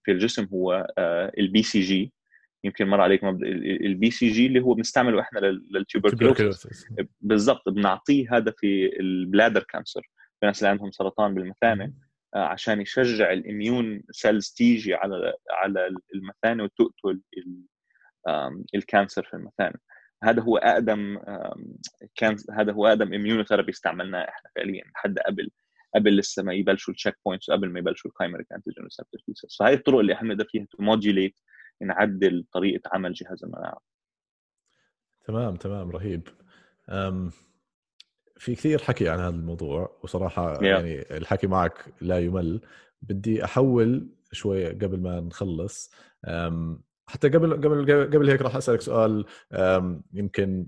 في 0.04 0.12
الجسم 0.12 0.48
هو 0.52 0.86
ال 1.38 1.62
BCG 1.62 2.12
يمكن 2.64 2.86
مر 2.86 3.00
عليك 3.00 3.24
ال 3.24 4.10
BCG 4.10 4.46
اللي 4.46 4.60
هو 4.60 4.74
بنستعمله 4.74 5.20
إحنا 5.20 5.38
لل 5.38 5.59
tuberculosis 5.59 6.86
بالضبط 7.20 7.68
بنعطيه 7.68 8.36
هذا 8.36 8.54
في 8.58 9.00
ال 9.00 9.08
bladder 9.08 9.62
cancer 9.62 10.10
في 10.42 10.46
الناس 10.46 10.58
اللي 10.58 10.70
عندهم 10.70 10.90
سرطان 10.90 11.34
بالمثانة 11.34 11.92
آه، 12.34 12.38
عشان 12.44 12.80
يشجع 12.80 13.32
ال 13.32 13.42
immune 13.42 14.02
cells 14.10 14.48
تيجي 14.50 14.94
على 14.94 15.34
على 15.50 15.94
المثانة 16.14 16.64
وتقتل 16.64 17.20
ال 18.74 18.81
cancer 18.81 19.22
في 19.22 19.34
المثانة. 19.34 19.74
هذا 20.22 20.42
هو 20.42 20.56
أقدم 20.56 21.18
can 22.14 22.36
هذا 22.52 22.72
هو 22.72 22.86
أقدم 22.86 23.14
immunotherapy 23.14 23.70
استعملناه 23.70 24.20
إحنا 24.20 24.50
فعليا 24.56 24.84
لحد 24.94 25.18
قبل 25.18 25.50
قبل 25.94 26.16
لسه 26.16 26.42
ما 26.42 26.54
يبلشوا 26.54 26.92
ال 26.94 27.14
checkpoints 27.26 27.48
وقبل 27.48 27.70
ما 27.70 27.78
يبلشوا 27.78 28.10
ال 28.10 28.15
chimeric 28.15 28.52
antigen 28.52 28.84
receptor 28.84 29.20
فهي 29.58 29.74
الطرق 29.74 29.98
اللي 29.98 30.12
إحنا 30.12 30.28
نقدر 30.28 30.44
فيها 30.44 30.66
to 30.78 30.90
modulate 30.90 31.40
نعدل 31.82 32.44
طريقة 32.52 32.90
عمل 32.92 33.12
جهاز 33.12 33.44
المناعة. 33.44 33.80
تمام 35.24 35.56
تمام 35.56 35.90
رهيب. 35.90 36.28
أم 36.88 37.30
في 38.42 38.54
كثير 38.54 38.82
حكي 38.82 39.08
عن 39.08 39.18
هذا 39.18 39.36
الموضوع 39.36 39.98
وصراحة 40.02 40.58
yeah. 40.58 40.62
يعني 40.62 41.16
الحكي 41.16 41.46
معك 41.46 41.94
لا 42.00 42.18
يمل. 42.18 42.60
بدي 43.02 43.44
أحول 43.44 44.08
شوي 44.32 44.68
قبل 44.68 45.00
ما 45.00 45.20
نخلص. 45.20 45.92
حتى 47.06 47.28
قبل 47.28 47.54
قبل 47.54 48.06
قبل 48.06 48.30
هيك 48.30 48.42
راح 48.42 48.56
أسألك 48.56 48.80
سؤال 48.80 49.24
يمكن 50.12 50.66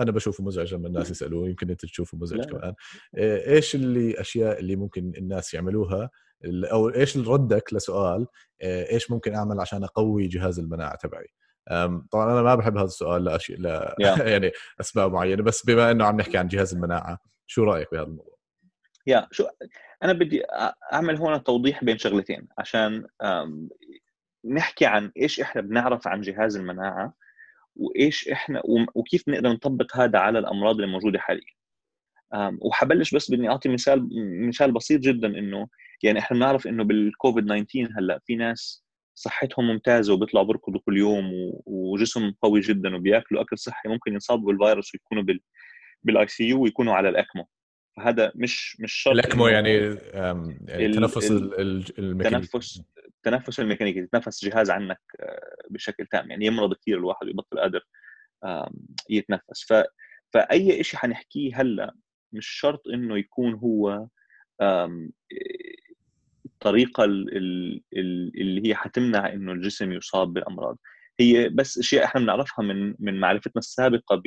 أنا 0.00 0.10
بشوفه 0.10 0.44
مزعج 0.44 0.74
لما 0.74 0.88
الناس 0.88 1.10
يسألوه 1.10 1.48
يمكن 1.48 1.70
أنت 1.70 1.82
تشوفه 1.86 2.18
مزعج 2.18 2.44
كمان. 2.44 2.74
إيش 3.18 3.74
اللي 3.74 4.20
أشياء 4.20 4.60
اللي 4.60 4.76
ممكن 4.76 5.12
الناس 5.18 5.54
يعملوها؟ 5.54 6.10
أو 6.44 6.88
إيش 6.88 7.18
ردك 7.18 7.74
لسؤال 7.74 8.26
إيش 8.62 9.10
ممكن 9.10 9.34
أعمل 9.34 9.60
عشان 9.60 9.84
أقوي 9.84 10.26
جهاز 10.26 10.58
المناعة 10.58 10.96
تبعي؟ 10.96 11.26
طبعا 12.10 12.32
أنا 12.32 12.42
ما 12.42 12.54
بحب 12.54 12.76
هذا 12.76 12.86
السؤال 12.86 13.24
لاشياء 13.24 13.60
لا 13.60 13.96
يعني 14.32 14.50
أسباب 14.80 15.12
معينة 15.12 15.42
بس 15.42 15.66
بما 15.66 15.90
إنه 15.90 16.04
عم 16.04 16.16
نحكي 16.16 16.38
عن 16.38 16.48
جهاز 16.48 16.74
المناعة 16.74 17.18
شو 17.46 17.64
رأيك 17.64 17.88
بهذا 17.92 18.06
الموضوع؟ 18.06 18.36
يا 19.06 19.28
شو 19.30 19.46
أنا 20.02 20.12
بدي 20.12 20.42
أعمل 20.92 21.16
هون 21.16 21.42
توضيح 21.42 21.84
بين 21.84 21.98
شغلتين 21.98 22.48
عشان 22.58 23.06
نحكي 24.44 24.86
عن 24.86 25.12
إيش 25.16 25.40
إحنا 25.40 25.62
بنعرف 25.62 26.08
عن 26.08 26.20
جهاز 26.20 26.56
المناعة 26.56 27.14
وإيش 27.76 28.28
إحنا 28.28 28.62
وكيف 28.94 29.28
نقدر 29.28 29.52
نطبق 29.52 29.96
هذا 29.96 30.18
على 30.18 30.38
الأمراض 30.38 30.74
اللي 30.74 30.86
موجودة 30.86 31.18
حاليا 31.18 31.52
وحبلش 32.60 33.14
بس 33.14 33.30
بدي 33.30 33.48
أعطي 33.48 33.68
مثال 33.68 34.08
مثال 34.48 34.72
بسيط 34.72 35.00
جدا 35.00 35.28
إنه 35.28 35.68
يعني 36.02 36.18
إحنا 36.18 36.36
بنعرف 36.36 36.66
إنه 36.66 36.84
بالكوفيد 36.84 37.44
19 37.44 37.88
هلأ 37.98 38.20
في 38.26 38.36
ناس 38.36 38.84
صحتهم 39.14 39.68
ممتازة 39.68 40.14
وبيطلعوا 40.14 40.46
بيركضوا 40.46 40.80
كل 40.86 40.98
يوم 40.98 41.30
وجسم 41.66 42.32
قوي 42.42 42.60
جدا 42.60 42.96
وبياكلوا 42.96 43.42
أكل 43.42 43.58
صحي 43.58 43.88
ممكن 43.88 44.12
ينصابوا 44.12 44.52
بالفيروس 44.52 44.94
ويكونوا 44.94 45.22
بال 45.22 45.40
بال 46.02 46.26
ICU 46.26 46.62
ويكونوا 46.62 46.94
على 46.94 47.08
ال 47.08 47.16
ECMO 47.16 47.48
فهذا 47.96 48.32
مش 48.34 48.80
مش 48.80 48.92
شرط 48.92 49.14
ال 49.14 49.21
ECMO 49.21 49.48
يعني, 49.48 49.70
يعني 49.72 50.86
التنفس 50.86 51.30
الميكانيكي. 51.30 51.98
التنفس 51.98 52.82
التنفس 53.06 53.60
الميكانيكي 53.60 53.98
يتنفس 53.98 54.44
جهاز 54.44 54.70
عنك 54.70 55.00
آه، 55.20 55.56
بشكل 55.70 56.06
تام. 56.06 56.30
يعني 56.30 56.46
يمرض 56.46 56.74
كثير 56.74 56.98
الواحد 56.98 57.26
ويبطل 57.26 57.58
قادر 57.58 57.80
يتنفس. 59.10 59.64
ف 59.68 59.84
فأي 60.32 60.84
شيء 60.84 61.00
حنحكيه 61.00 61.60
هلأ 61.60 61.94
مش 62.32 62.46
شرط 62.46 62.82
إنه 62.94 63.18
يكون 63.18 63.54
هو 63.54 64.06
الطريقة 66.62 67.04
اللي 67.04 68.68
هي 68.68 68.74
حتمنع 68.74 69.32
إنه 69.32 69.52
الجسم 69.52 69.92
يصاب 69.92 70.32
بأمراض. 70.32 70.78
هي 71.20 71.48
بس 71.48 71.78
أشياء 71.78 72.04
إحنا 72.04 72.20
بنعرفها 72.20 72.64
من 72.64 72.94
من 72.98 73.20
معرفتنا 73.20 73.60
السابقة 73.60 74.22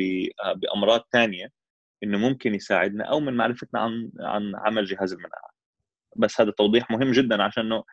بأمراض 0.55 1.01
ثانية 1.13 1.47
إنه 2.03 2.17
ممكن 2.17 2.55
يساعدنا 2.55 3.03
أو 3.05 3.19
من 3.19 3.33
معرفتنا 3.33 3.79
عن 3.81 4.11
عن 4.19 4.53
عمل 4.55 4.85
جهاز 4.85 5.13
المناعة. 5.13 5.49
بس 6.17 6.41
هذا 6.41 6.51
توضيح 6.51 6.91
مهم 6.91 7.11
جدا 7.11 7.43
عشان 7.43 7.65
إنه 7.65 7.83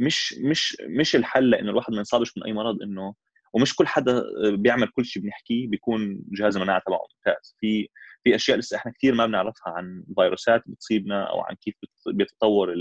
مش 0.00 0.34
مش 0.44 0.76
مش 0.88 1.16
الحل 1.16 1.50
لأنه 1.50 1.70
الواحد 1.70 1.90
ما 1.92 1.98
ينصابش 1.98 2.36
من 2.36 2.44
أي 2.44 2.52
مرض 2.52 2.82
إنه 2.82 3.14
ومش 3.52 3.76
كل 3.76 3.86
حدا 3.86 4.22
بيعمل 4.56 4.88
كل 4.88 5.04
شيء 5.04 5.22
بنحكيه 5.22 5.68
بيكون 5.68 6.22
جهاز 6.32 6.56
المناعة 6.56 6.82
تبعه 6.86 7.00
ممتاز. 7.16 7.56
في 7.60 7.88
في 8.24 8.34
أشياء 8.34 8.58
لسه 8.58 8.76
إحنا 8.76 8.92
كثير 8.92 9.14
ما 9.14 9.26
بنعرفها 9.26 9.72
عن 9.72 10.04
فيروسات 10.16 10.62
بتصيبنا 10.66 11.24
أو 11.30 11.40
عن 11.40 11.54
كيف 11.54 11.74
بيتطور 12.06 12.74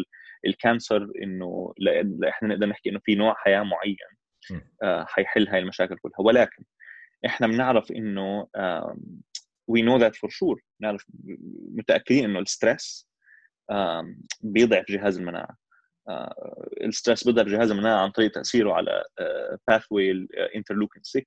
الكانسر 0.45 1.11
إنه 1.23 1.73
إحنا 2.29 2.47
نقدر 2.47 2.67
نحكي 2.67 2.89
إنه 2.89 2.99
في 3.03 3.15
نوع 3.15 3.33
حياة 3.37 3.63
معين 3.63 3.97
آه، 4.83 5.05
حيحل 5.05 5.47
هاي 5.47 5.59
المشاكل 5.59 5.97
كلها. 5.97 6.19
ولكن 6.19 6.63
إحنا 7.25 7.47
بنعرف 7.47 7.91
إنه 7.91 8.47
we 9.67 9.81
know 9.81 9.97
that 9.97 10.15
for 10.15 10.29
sure 10.29 10.61
نعرف 10.81 11.05
متأكدين 11.75 12.23
إنه 12.23 12.39
ال 12.39 12.49
stress 12.49 13.09
بيضعف 14.41 14.85
جهاز 14.89 15.17
المناعة. 15.17 15.57
آه، 16.09 16.69
ال 16.81 16.87
stress 16.87 17.23
بيضعف 17.23 17.47
جهاز 17.47 17.71
المناعة 17.71 18.03
عن 18.03 18.09
طريق 18.11 18.31
تأثيره 18.31 18.73
على 18.73 19.03
pathway 19.67 20.11
ال 20.11 20.19
interleukin 20.19 21.03
6 21.03 21.25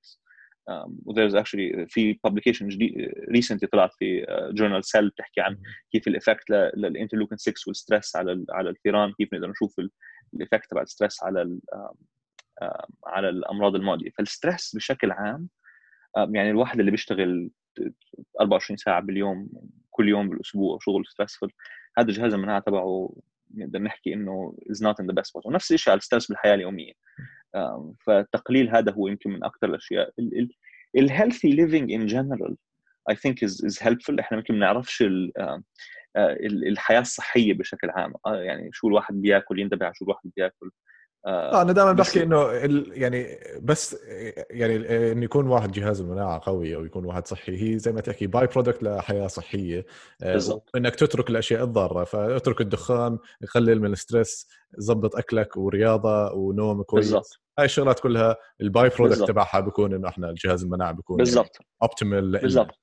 و 1.05 1.09
there's 1.09 1.35
actually 1.35 1.85
في 1.89 2.19
publication 2.23 2.67
جديد 2.67 3.13
recently 3.29 3.67
طلعت 3.67 3.93
في 3.93 4.25
journal 4.53 4.85
Cell 4.85 5.09
بتحكي 5.09 5.41
عن 5.41 5.57
كيف 5.91 6.07
ال 6.07 6.13
effect 6.13 6.49
لل 6.49 6.62
interleukin 6.62 7.37
6 7.37 7.53
وال 7.67 7.79
stress 7.79 8.15
على 8.15 8.45
على 8.49 8.69
الثيران 8.69 9.13
كيف 9.17 9.33
نقدر 9.33 9.49
نشوف 9.49 9.75
ال 10.33 10.38
effect 10.38 10.71
تبع 10.71 10.81
ال 10.81 10.87
stress 10.87 11.23
على 11.23 11.59
على 13.05 13.29
الأمراض 13.29 13.75
المعديه 13.75 14.09
فال 14.09 14.26
stress 14.26 14.75
بشكل 14.75 15.11
عام 15.11 15.49
يعني 16.17 16.49
الواحد 16.49 16.79
اللي 16.79 16.91
بيشتغل 16.91 17.49
24 18.41 18.77
ساعة 18.77 19.01
باليوم 19.01 19.49
كل 19.91 20.09
يوم 20.09 20.29
بالأسبوع 20.29 20.77
شغل 20.81 21.03
stressful 21.07 21.49
هذا 21.97 22.11
جهاز 22.11 22.33
المناعة 22.33 22.59
تبعه 22.59 23.15
نقدر 23.55 23.79
نحكي 23.79 24.13
إنه 24.13 24.57
is 24.71 24.83
not 24.83 24.99
in 24.99 25.07
the 25.07 25.13
best 25.13 25.35
ونفس 25.45 25.71
الشيء 25.71 25.91
على 25.91 25.97
ال 25.97 26.01
stress 26.01 26.27
بالحياة 26.27 26.53
اليومية. 26.53 26.93
فتقليل 28.05 28.69
هذا 28.69 28.91
هو 28.91 29.07
يمكن 29.07 29.29
من 29.29 29.43
أكثر 29.43 29.69
الأشياء. 29.69 30.13
ال 30.97 31.03
healthy 31.03 31.49
living 31.49 31.91
in 31.91 32.05
general 32.05 32.57
I 33.09 33.15
think 33.15 33.43
is 33.43 33.65
is 33.65 33.79
إحنا 34.19 34.37
يمكن 34.37 34.53
ما 34.53 34.59
نعرفش 34.59 35.03
الحياة 36.67 36.99
الصحية 36.99 37.53
بشكل 37.53 37.89
عام. 37.89 38.13
آه، 38.25 38.41
يعني 38.41 38.69
شو 38.73 38.87
الواحد 38.87 39.15
بياكل 39.21 39.59
ينتبه 39.59 39.85
على 39.85 39.95
شو 39.95 40.05
الواحد 40.05 40.31
بياكل. 40.35 40.71
آه 41.25 41.61
أنا 41.61 41.71
دائما 41.71 41.91
بحكي 41.91 42.23
إنه 42.23 42.51
يعني 42.93 43.39
بس 43.61 43.97
يعني 44.49 44.75
انه 45.11 45.23
يكون 45.23 45.47
واحد 45.47 45.71
جهاز 45.71 46.01
المناعه 46.01 46.41
قوي 46.43 46.75
أو 46.75 46.85
يكون 46.85 47.05
واحد 47.05 47.27
صحي 47.27 47.61
هي 47.61 47.79
زي 47.79 47.91
ما 47.91 48.01
تحكي 48.01 48.27
by-product 48.27 48.83
لحياة 48.83 49.27
صحية 49.27 49.85
آه، 50.23 50.33
بالضبط. 50.33 50.69
انك 50.75 50.95
تترك 50.95 51.29
الأشياء 51.29 51.63
الضارة 51.63 52.03
فاترك 52.03 52.61
الدخان 52.61 53.17
قلل 53.55 53.81
من 53.81 53.91
ال 53.91 53.99
stress 53.99 54.47
ظبط 54.79 55.15
أكلك 55.15 55.57
ورياضة 55.57 56.33
ونوم 56.33 56.83
كويس. 56.83 57.05
بالضبط. 57.05 57.41
هاي 57.59 57.65
الشغلات 57.65 57.99
كلها 57.99 58.35
ال 58.61 58.89
by-product 58.89 59.23
تبعها 59.23 59.59
بيكون 59.59 59.93
إنه 59.93 60.07
إحنا 60.07 60.29
الجهاز 60.29 60.63
المناعة 60.63 60.91
بيكون 60.91 61.17
بالضبط. 61.17 61.57
optimal 61.83 62.39
بالضبط. 62.41 62.79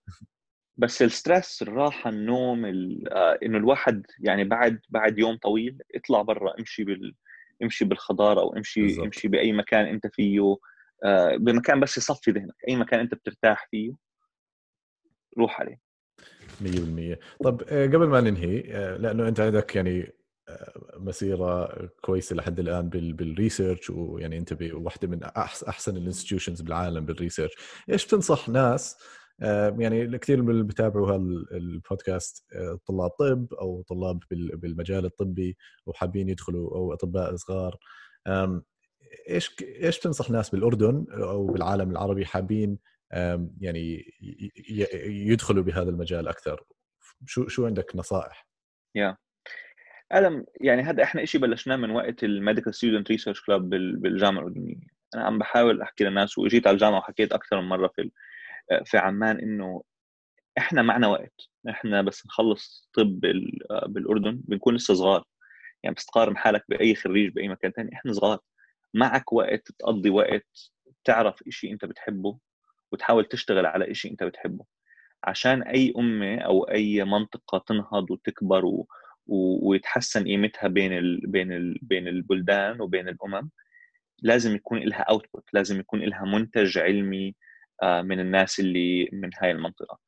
بس 0.77 1.03
ال 1.03 1.12
stress 1.12 1.63
الراحة 1.63 2.11
النوم 2.11 2.65
آه، 2.65 3.39
إنه 3.43 3.59
الواحد 3.59 4.07
يعني 4.21 4.45
بعد 4.45 4.81
بعد 4.89 5.19
يوم 5.19 5.37
طويل 5.37 5.79
اطلع 5.95 6.23
برا 6.23 6.59
امشي 6.59 6.85
بال 6.85 7.15
امشي 7.63 7.85
بالخضار 7.85 8.41
أو 8.41 8.57
امشي 8.57 8.83
بالزبط. 8.83 9.05
امشي 9.05 9.29
بأي 9.29 9.53
مكان 9.53 9.87
أنت 9.87 10.07
فيه 10.07 10.57
آه، 11.05 11.37
بمكان 11.37 11.81
بس 11.81 11.97
يصفي 11.99 12.31
ذهنك 12.31 12.55
أي 12.69 12.77
مكان 12.77 13.01
أنت 13.01 13.15
بترتاح 13.15 13.69
فيه 13.71 13.93
روح 15.39 15.61
عليه. 15.61 15.81
100% 16.61 17.19
طب 17.45 17.63
آه، 17.69 17.87
قبل 17.87 18.07
ما 18.07 18.21
ننهي 18.21 18.65
آه، 18.73 18.97
لأنه 18.97 19.29
أنت 19.29 19.41
عندك 19.41 19.77
يعني 19.77 20.13
مسيرة 20.97 21.69
كويسة 22.01 22.37
لحد 22.37 22.61
الآن 22.61 22.89
بال 22.89 23.09
research 23.09 23.91
ويعني 23.91 24.39
أنت 24.39 24.53
بوحده 24.53 25.09
من 25.09 25.23
أحسن 25.69 25.97
ال 25.97 26.02
institutions 26.02 26.61
بالعالم 26.61 27.07
بال 27.07 27.15
research. 27.15 27.53
إيش 27.91 28.07
بتنصح 28.07 28.49
ناس 28.49 28.99
يعني 29.79 30.19
كثير 30.19 30.43
من 30.43 30.51
اللي 30.51 30.65
بيتابعوا 30.65 31.15
هالبودكاست 31.15 32.47
آه، 32.55 32.79
طلاب 32.87 33.11
طب 33.11 33.55
أو 33.55 33.83
طلاب 33.83 34.21
بالمجال 34.31 35.05
الطبي 35.05 35.57
وحابين 35.87 36.29
يدخلوا 36.29 36.77
أو 36.77 36.93
أطباء 36.93 37.37
صغار. 37.37 37.79
إيش 39.29 39.57
إيش 39.63 39.99
تنصح 39.99 40.31
ناس 40.31 40.51
بالأردن 40.51 41.07
أو 41.11 41.47
بالعالم 41.47 41.91
العربي 41.91 42.27
حابين 42.27 42.79
يعني 43.61 44.15
يدخلوا 45.07 45.63
بهذا 45.63 45.91
المجال 45.91 46.29
أكثر؟ 46.29 46.65
شو 47.27 47.49
شو 47.49 47.67
عندك 47.67 47.97
نصائح؟ 47.97 48.49
يا. 48.95 49.17
آدم 50.13 50.45
يعني 50.61 50.83
هذا 50.83 51.03
إحنا 51.03 51.25
شيء 51.25 51.41
بلشناه 51.41 51.77
من 51.77 51.91
وقت 51.91 52.25
ال 52.25 52.31
medical 52.31 52.75
student 52.75 53.11
research 53.11 53.41
club 53.41 53.71
بالجامعة 53.71 54.41
الأردنية. 54.41 54.77
أنا 55.15 55.25
عم 55.25 55.39
بحاول 55.39 55.83
أحكي 55.83 56.05
للناس 56.05 56.39
وإجيت 56.39 56.67
على 56.67 56.75
الجامعة 56.75 56.99
وحكيت 56.99 57.33
أكثر 57.33 57.61
من 57.61 57.69
مرة 57.69 57.91
في 57.97 58.11
في 58.85 58.99
عمان 58.99 59.39
إنه 59.39 59.83
إحنا 60.59 60.83
معنا 60.83 61.09
وقت 61.09 61.35
إحنا 61.69 62.03
بس 62.03 62.27
نخلص 62.27 62.89
طب 62.95 63.21
بالأردن 63.87 64.41
بنكون 64.45 64.75
لسه 64.75 64.95
صغار. 64.95 65.25
يعني 65.83 65.95
بس 65.97 66.07
تقارن 66.07 66.37
حالك 66.37 66.65
بأي 66.69 66.95
خريج 66.95 67.33
بأي 67.33 67.49
مكان 67.49 67.71
ثاني 67.73 67.95
إحنا 67.95 68.13
صغار. 68.13 68.39
معك 68.95 69.33
وقت 69.33 69.73
تقضي 69.79 70.11
وقت 70.11 70.47
تعرف 71.05 71.35
شيء 71.49 71.73
أنت 71.73 71.85
بتحبه 71.85 72.39
وتحاول 72.93 73.25
تشتغل 73.25 73.67
على 73.67 73.95
شيء 73.95 74.11
أنت 74.13 74.25
بتحبه. 74.25 74.65
عشان 75.25 75.63
أي 75.63 75.93
أمة 75.99 76.39
أو 76.39 76.65
أي 76.65 77.05
منطقة 77.05 77.59
تنهض 77.67 78.11
وتكبر 78.11 78.65
و... 78.65 78.87
و... 79.27 79.69
ويتحسن 79.69 80.25
قيمتها 80.25 80.69
بين 80.69 80.93
ال... 80.93 81.27
بين 81.27 81.53
ال... 81.53 81.79
بين 81.83 82.09
البلدان 82.09 82.81
وبين 82.81 83.09
الأمم 83.09 83.51
لازم 84.23 84.55
يكون 84.55 84.79
لها 84.79 85.03
output 85.03 85.45
لازم 85.53 85.81
يكون 85.81 86.01
لها 86.01 86.25
منتج 86.25 86.79
علمي 86.79 87.29
آه، 87.29 87.35
من 87.83 88.21
الناس 88.21 88.61
اللي 88.61 89.09
من 89.13 89.31
هاي 89.43 89.51
المنطقة. 89.51 89.99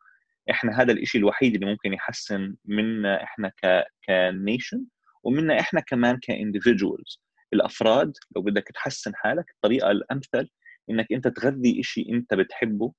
إحنا 0.51 0.83
هذا 0.83 0.93
الشيء 0.93 1.21
الوحيد 1.21 1.55
اللي 1.55 1.67
ممكن 1.67 1.93
يحسن 1.93 2.57
منا 2.65 3.23
إحنا 3.25 3.49
ك 3.49 3.85
ك 4.09 4.20
nation 4.20 4.85
ومنا 5.25 5.61
إحنا 5.61 5.81
كمان 5.81 6.19
ك 6.23 6.31
individuals 6.31 7.23
الأفراد 7.53 8.13
لو 8.37 8.43
بدك 8.43 8.69
تحسن 8.75 9.15
حالك 9.15 9.45
الطريقة 9.51 9.91
الأمثل 9.91 10.49
إنك 10.91 11.13
أنت 11.13 11.29
تغذي 11.29 11.83
شيء 11.83 12.15
أنت 12.15 12.35
بتحبه 12.35 12.93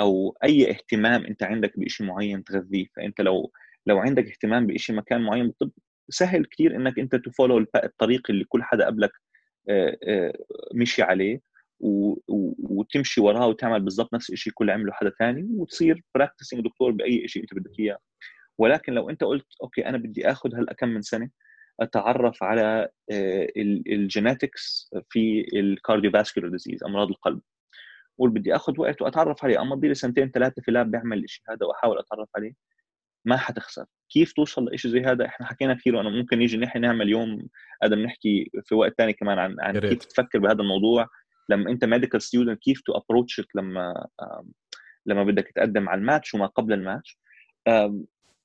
أو 0.00 0.36
أي 0.44 0.70
اهتمام 0.70 1.24
أنت 1.26 1.42
عندك 1.42 1.78
بشيء 1.78 2.06
معين 2.06 2.44
تغذيه. 2.44 2.86
فأنت 2.96 3.20
لو 3.20 3.52
لو 3.86 3.98
عندك 3.98 4.26
اهتمام 4.28 4.66
بشيء 4.66 4.96
مكان 4.96 5.20
معين 5.22 5.46
بالطب 5.46 5.70
سهل 6.08 6.44
كثير 6.46 6.76
إنك 6.76 6.98
أنت 6.98 7.16
ت 7.16 7.23
follow 7.23 7.66
الطريق 7.84 8.30
اللي 8.30 8.44
كل 8.44 8.62
حدا 8.62 8.86
قبلك 8.86 9.10
آه، 9.68 9.98
آه، 10.08 10.34
مشي 11.82 12.22
عليه 12.30 12.54
وتمشي 12.58 13.20
وراه 13.20 13.46
وتعمل 13.46 13.80
بالضبط 13.80 14.14
نفس 14.14 14.30
الشيء 14.30 14.52
كل 14.52 14.70
عمله 14.70 14.92
حدا 14.92 15.10
ثاني 15.18 15.48
وتصير 15.56 16.02
practicing 16.14 16.64
دكتور 16.64 16.90
بأي 16.90 17.28
شيء 17.28 17.42
أنت 17.42 17.54
بدك 17.54 17.80
إياه. 17.80 17.98
ولكن 18.58 18.92
لو 18.92 19.10
أنت 19.10 19.24
قلت 19.24 19.46
okay 19.62 19.86
أنا 19.86 19.98
بدي 19.98 20.30
آخذ 20.30 20.54
هالكم 20.54 20.88
من 20.88 21.02
سنة 21.02 21.30
أتعرف 21.80 22.42
على 22.42 22.88
آه، 23.12 23.48
ال 23.86 23.98
genetics 23.98 24.90
في 25.10 25.46
ال 25.60 25.66
cardiovascular 25.66 26.50
disease 26.50 26.84
أمراض 26.84 27.08
القلب. 27.08 27.40
قول 28.18 28.30
بدي 28.30 28.56
آخذ 28.56 28.80
وقت 28.80 29.02
وأتعرف 29.02 29.44
عليه 29.44 29.62
امضي 29.62 29.88
لي 29.88 29.94
سنتين 29.94 30.30
ثلاثة 30.30 30.62
في 30.62 30.70
lab 30.70 30.90
بيعمل 30.90 31.24
الشيء 31.24 31.44
هذا 31.50 31.66
وأحاول 31.66 31.98
أتعرف 31.98 32.28
عليه 32.36 32.52
ما 33.24 33.36
حتخسر. 33.36 33.86
كيف 34.10 34.32
توصل 34.32 34.74
لشيء 34.74 34.90
زي 34.90 35.00
هذا؟ 35.00 35.26
إحنا 35.26 35.46
حكينا 35.46 35.74
كثير 35.74 35.96
وأنا 35.96 36.10
ممكن 36.10 36.38
نيجي 36.38 36.56
نحن 36.56 36.80
نعمل 36.80 37.08
يوم 37.08 37.48
آدم 37.82 37.98
نحكي 37.98 38.50
في 38.64 38.74
وقت 38.74 38.94
ثاني 38.98 39.12
كمان 39.12 39.38
عن 39.38 39.56
عن 39.60 39.78
كيف 39.78 40.04
تفكر 40.04 40.38
بهذا 40.38 40.62
الموضوع. 40.62 41.08
لما 41.52 41.70
انت 41.70 41.84
medical 41.84 42.22
student 42.22 42.60
كيف 42.60 42.80
to 42.80 42.92
approach 42.92 43.42
لما 43.54 44.08
لما 45.06 45.24
بدك 45.24 45.52
تقدم 45.54 45.88
على 45.88 45.98
الماتش 45.98 46.34
وما 46.34 46.46
قبل 46.46 46.72
الماتش. 46.72 47.18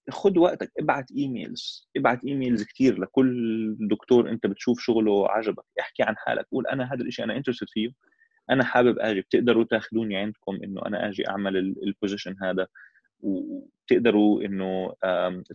خد 0.09 0.37
وقتك 0.37 0.71
ابعت 0.79 1.11
emails 1.11 1.89
ابعت 1.97 2.25
emails 2.25 2.63
كثير 2.63 2.99
لكل 2.99 3.75
دكتور 3.79 4.29
انت 4.29 4.47
بتشوف 4.47 4.79
شغله 4.79 5.29
عجبك 5.31 5.63
احكي 5.79 6.03
عن 6.03 6.17
حالك 6.17 6.47
قول 6.51 6.67
أنا 6.67 6.93
هذا 6.93 7.03
الشيء 7.03 7.25
أنا 7.25 7.37
interested 7.37 7.67
فيه 7.69 7.89
أنا 8.49 8.63
حابب 8.63 8.99
أجي 8.99 9.21
بتقدروا 9.21 9.63
تاخذوني 9.63 10.17
عندكم 10.17 10.59
إنه 10.63 10.81
أنا 10.85 11.09
أجي 11.09 11.29
أعمل 11.29 11.57
ال 11.57 11.66
position 11.66 12.35
هذا 12.41 12.67
وتقدروا 13.19 14.43
إنه 14.43 14.93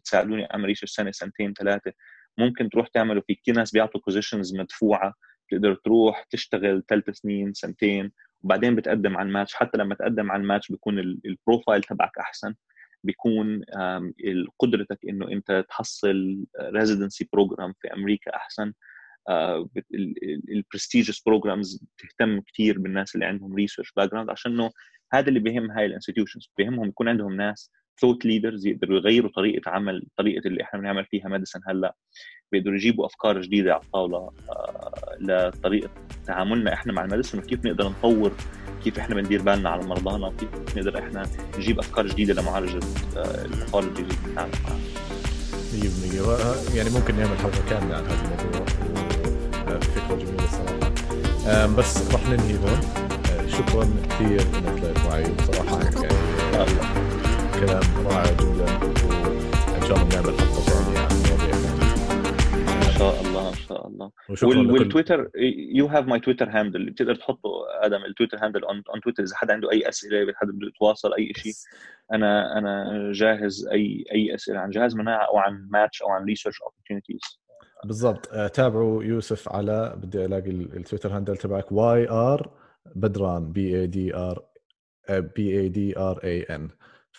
تساعدوني 0.05 0.51
أعمل 0.55 0.65
research 0.65 0.93
سنة 0.93 1.11
سنتين 1.11 1.53
ثلاثة. 1.53 1.93
ممكن 2.39 2.71
تروح 2.71 2.89
تعملوا 2.89 3.23
في 3.27 3.35
كثير 3.35 3.55
ناس 3.55 3.73
بيعطوا 3.73 4.01
positions 4.07 4.55
مدفوعة. 4.55 5.15
تقدر 5.53 5.75
تروح 5.75 6.27
تشتغل 6.31 6.83
ثلاث 6.89 7.11
سنين 7.11 7.53
سنتين 7.55 8.13
وبعدين 8.43 8.77
بتقدم 8.77 9.17
على 9.17 9.27
الماتش. 9.27 9.55
حتى 9.55 9.79
لما 9.79 9.95
تقدم 9.95 10.31
على 10.31 10.43
الماتش 10.43 10.69
بيكون 10.73 10.99
ال 10.99 11.09
profile 11.09 11.83
تبعك 11.83 12.19
أحسن. 12.19 12.55
بيكون 13.05 13.65
قدرتك 14.59 14.99
إنه 15.09 15.29
أنت 15.29 15.65
تحصل 15.69 16.45
residency 16.61 17.29
program 17.33 17.75
في 17.83 17.93
أمريكا 17.95 18.37
أحسن. 18.37 18.73
ال 20.49 20.55
prestigious 20.55 21.23
programs 21.27 21.85
بتهتم 21.99 22.41
كثير 22.41 22.79
بالناس 22.79 23.15
اللي 23.15 23.27
عندهم 23.27 23.55
research 23.55 23.93
background 23.97 24.31
عشان 24.31 24.53
انه 24.53 24.71
هذا 25.13 25.29
اللي 25.29 25.41
بيهم 25.41 25.71
هاي 25.71 25.87
ال 25.87 25.92
institutions 25.92 26.51
بيهمهم 26.59 26.89
يكون 26.89 27.09
عندهم 27.09 27.37
ناس 27.37 27.71
thought 28.01 28.25
leaders 28.25 28.67
يقدروا 28.67 28.97
يغيروا 28.99 29.31
طريقة 29.31 29.71
عمل 29.71 30.07
طريقة 30.17 30.49
اللي 30.49 30.63
إحنا 30.63 30.81
بنعمل 30.81 31.05
فيها 31.05 31.29
medicine 31.29 31.61
هلأ 31.67 31.95
بيقدروا 32.53 32.75
يجيبوا 32.75 33.07
أفكار 33.07 33.41
جديدة 33.41 33.73
على 33.75 33.83
الطاولة 33.83 34.31
آه، 34.51 35.17
لطريقة 35.21 35.91
تعاملنا 36.27 36.73
إحنا 36.73 36.93
مع 36.93 37.05
ال 37.05 37.09
medicine 37.09 37.39
وكيف 37.39 37.65
نقدر 37.65 37.89
نطور 37.89 38.33
كيف 38.85 38.99
إحنا 38.99 39.15
بندير 39.15 39.43
بالنا 39.43 39.69
على 39.71 39.87
مرضانا 39.87 40.27
وكيف 40.27 40.77
نقدر 40.77 40.99
إحنا 40.99 41.27
نجيب 41.59 41.79
أفكار 41.79 42.07
جديدة 42.07 42.43
لمعالجة 42.43 42.81
آه، 43.17 43.45
ال 43.45 43.50
pathology 43.50 44.03
اللي 44.03 44.15
بنتعامل 44.27 44.53
معها 44.65 44.79
100% 45.73 46.77
يعني 46.77 46.91
ممكن 46.91 47.15
نعمل 47.15 47.37
حلقة 47.39 47.69
كاملة 47.71 47.97
عن 47.97 48.05
هذا 48.05 48.43
الموضوع 48.43 48.67
فكرة 49.81 50.17
جميلة 50.17 50.45
الصراحه 50.45 51.67
بس 51.67 52.13
راح 52.13 52.29
ننهي 52.29 52.55
هون. 52.55 52.81
آه، 53.31 53.47
شكرا 53.47 53.89
كثير 54.11 54.41
إنك 54.41 54.81
طلعت 54.81 55.07
معي 55.07 55.35
بصراحه 55.35 55.81
يعني 55.83 57.12
كلام 57.67 58.07
رائع 58.07 58.33
جدا 58.33 58.67
وان 59.73 59.83
شاء 59.89 59.97
الله 59.97 60.09
نعمل 60.15 60.35
حلقه 60.39 60.61
ثانية 60.61 60.99
عن 60.99 61.17
مواضيع 61.29 61.55
إن 62.89 62.93
شاء 62.99 63.21
الله. 63.21 63.49
ان 63.49 63.55
شاء 63.55 63.87
الله 63.87 64.11
وال 64.43 64.71
وال 64.71 64.84
Twitter 64.84 65.31
you 65.75 65.87
have 65.87 66.07
my 66.07 66.21
Twitter 66.21 66.49
handle 66.51 66.91
بتقدر 66.91 67.15
تحطه 67.15 67.51
آدم 67.83 68.05
ال 68.05 68.09
Twitter 68.09 68.39
handle 68.45 68.65
on 68.65 69.01
Twitter 69.03 69.23
إذا 69.23 69.37
حدا 69.37 69.53
عنده 69.53 69.71
أي 69.71 69.89
أسئلة 69.89 70.33
حدا 70.37 70.53
بده 70.53 70.67
يتواصل 70.67 71.15
أي 71.15 71.33
شيء 71.37 71.53
أنا 72.13 72.59
أنا 72.59 73.13
جاهز 73.13 73.67
اي 73.73 74.05
أي 74.13 74.35
أسئلة 74.35 74.59
عن 74.59 74.71
جهاز 74.71 74.97
مناعة 74.97 75.25
أو 75.25 75.39
عن 75.39 75.69
ماتش 75.71 76.03
أو 76.03 76.09
عن 76.09 76.25
research 76.25 76.63
opportunities 76.63 77.21
بالضبط. 77.85 78.33
آه، 78.33 78.49
تابعوا 78.49 79.05
يوسف 79.05 79.49
على 79.49 79.95
بدي 79.97 80.25
ألاقي 80.25 80.51
ال 80.51 80.59
Twitter 80.59 81.17
handle 81.17 81.37
تبعك 81.37 81.73
Y 81.73 82.09
R 82.09 82.51
بدران 82.97 83.53
B 83.53 83.81
A 83.81 83.87
D 83.87 84.15
R 84.17 84.45
B 85.11 85.61
A 85.61 85.69
D 85.69 85.99
R 85.99 86.21
A 86.25 86.43
N 86.43 86.69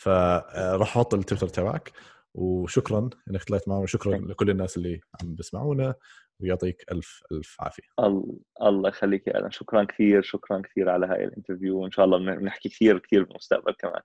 فراح 0.04 0.98
أحط 0.98 1.14
التويتر 1.14 1.48
تبعك 1.48 1.92
وشكرا 2.34 3.10
إنك 3.30 3.44
طلعت 3.44 3.68
معنا 3.68 3.82
وشكرا 3.82 4.18
لكل 4.18 4.50
الناس 4.50 4.78
اللي 4.78 5.02
عم 5.22 5.36
بيسمعونا 5.36 5.96
ويعطيك 6.40 6.86
ألف 6.92 7.24
ألف 7.32 7.58
عافية. 7.60 7.84
الله 8.62 8.90
يخليك 8.90 9.28
يا 9.28 9.40
آدم 9.40 9.50
شكرا 9.50 9.84
كثير 9.84 10.22
شكرا 10.22 10.62
كثير 10.62 10.90
على 10.90 11.06
هاي 11.06 11.24
ال 11.24 11.29
interview 11.29 11.80
وإن 11.80 11.92
شاء 11.92 12.06
الله 12.06 12.36
بنحكي 12.36 12.70
كثير 12.70 13.00
كثير 13.00 13.24
بالمستقبل 13.24 13.74
كمان. 13.80 14.02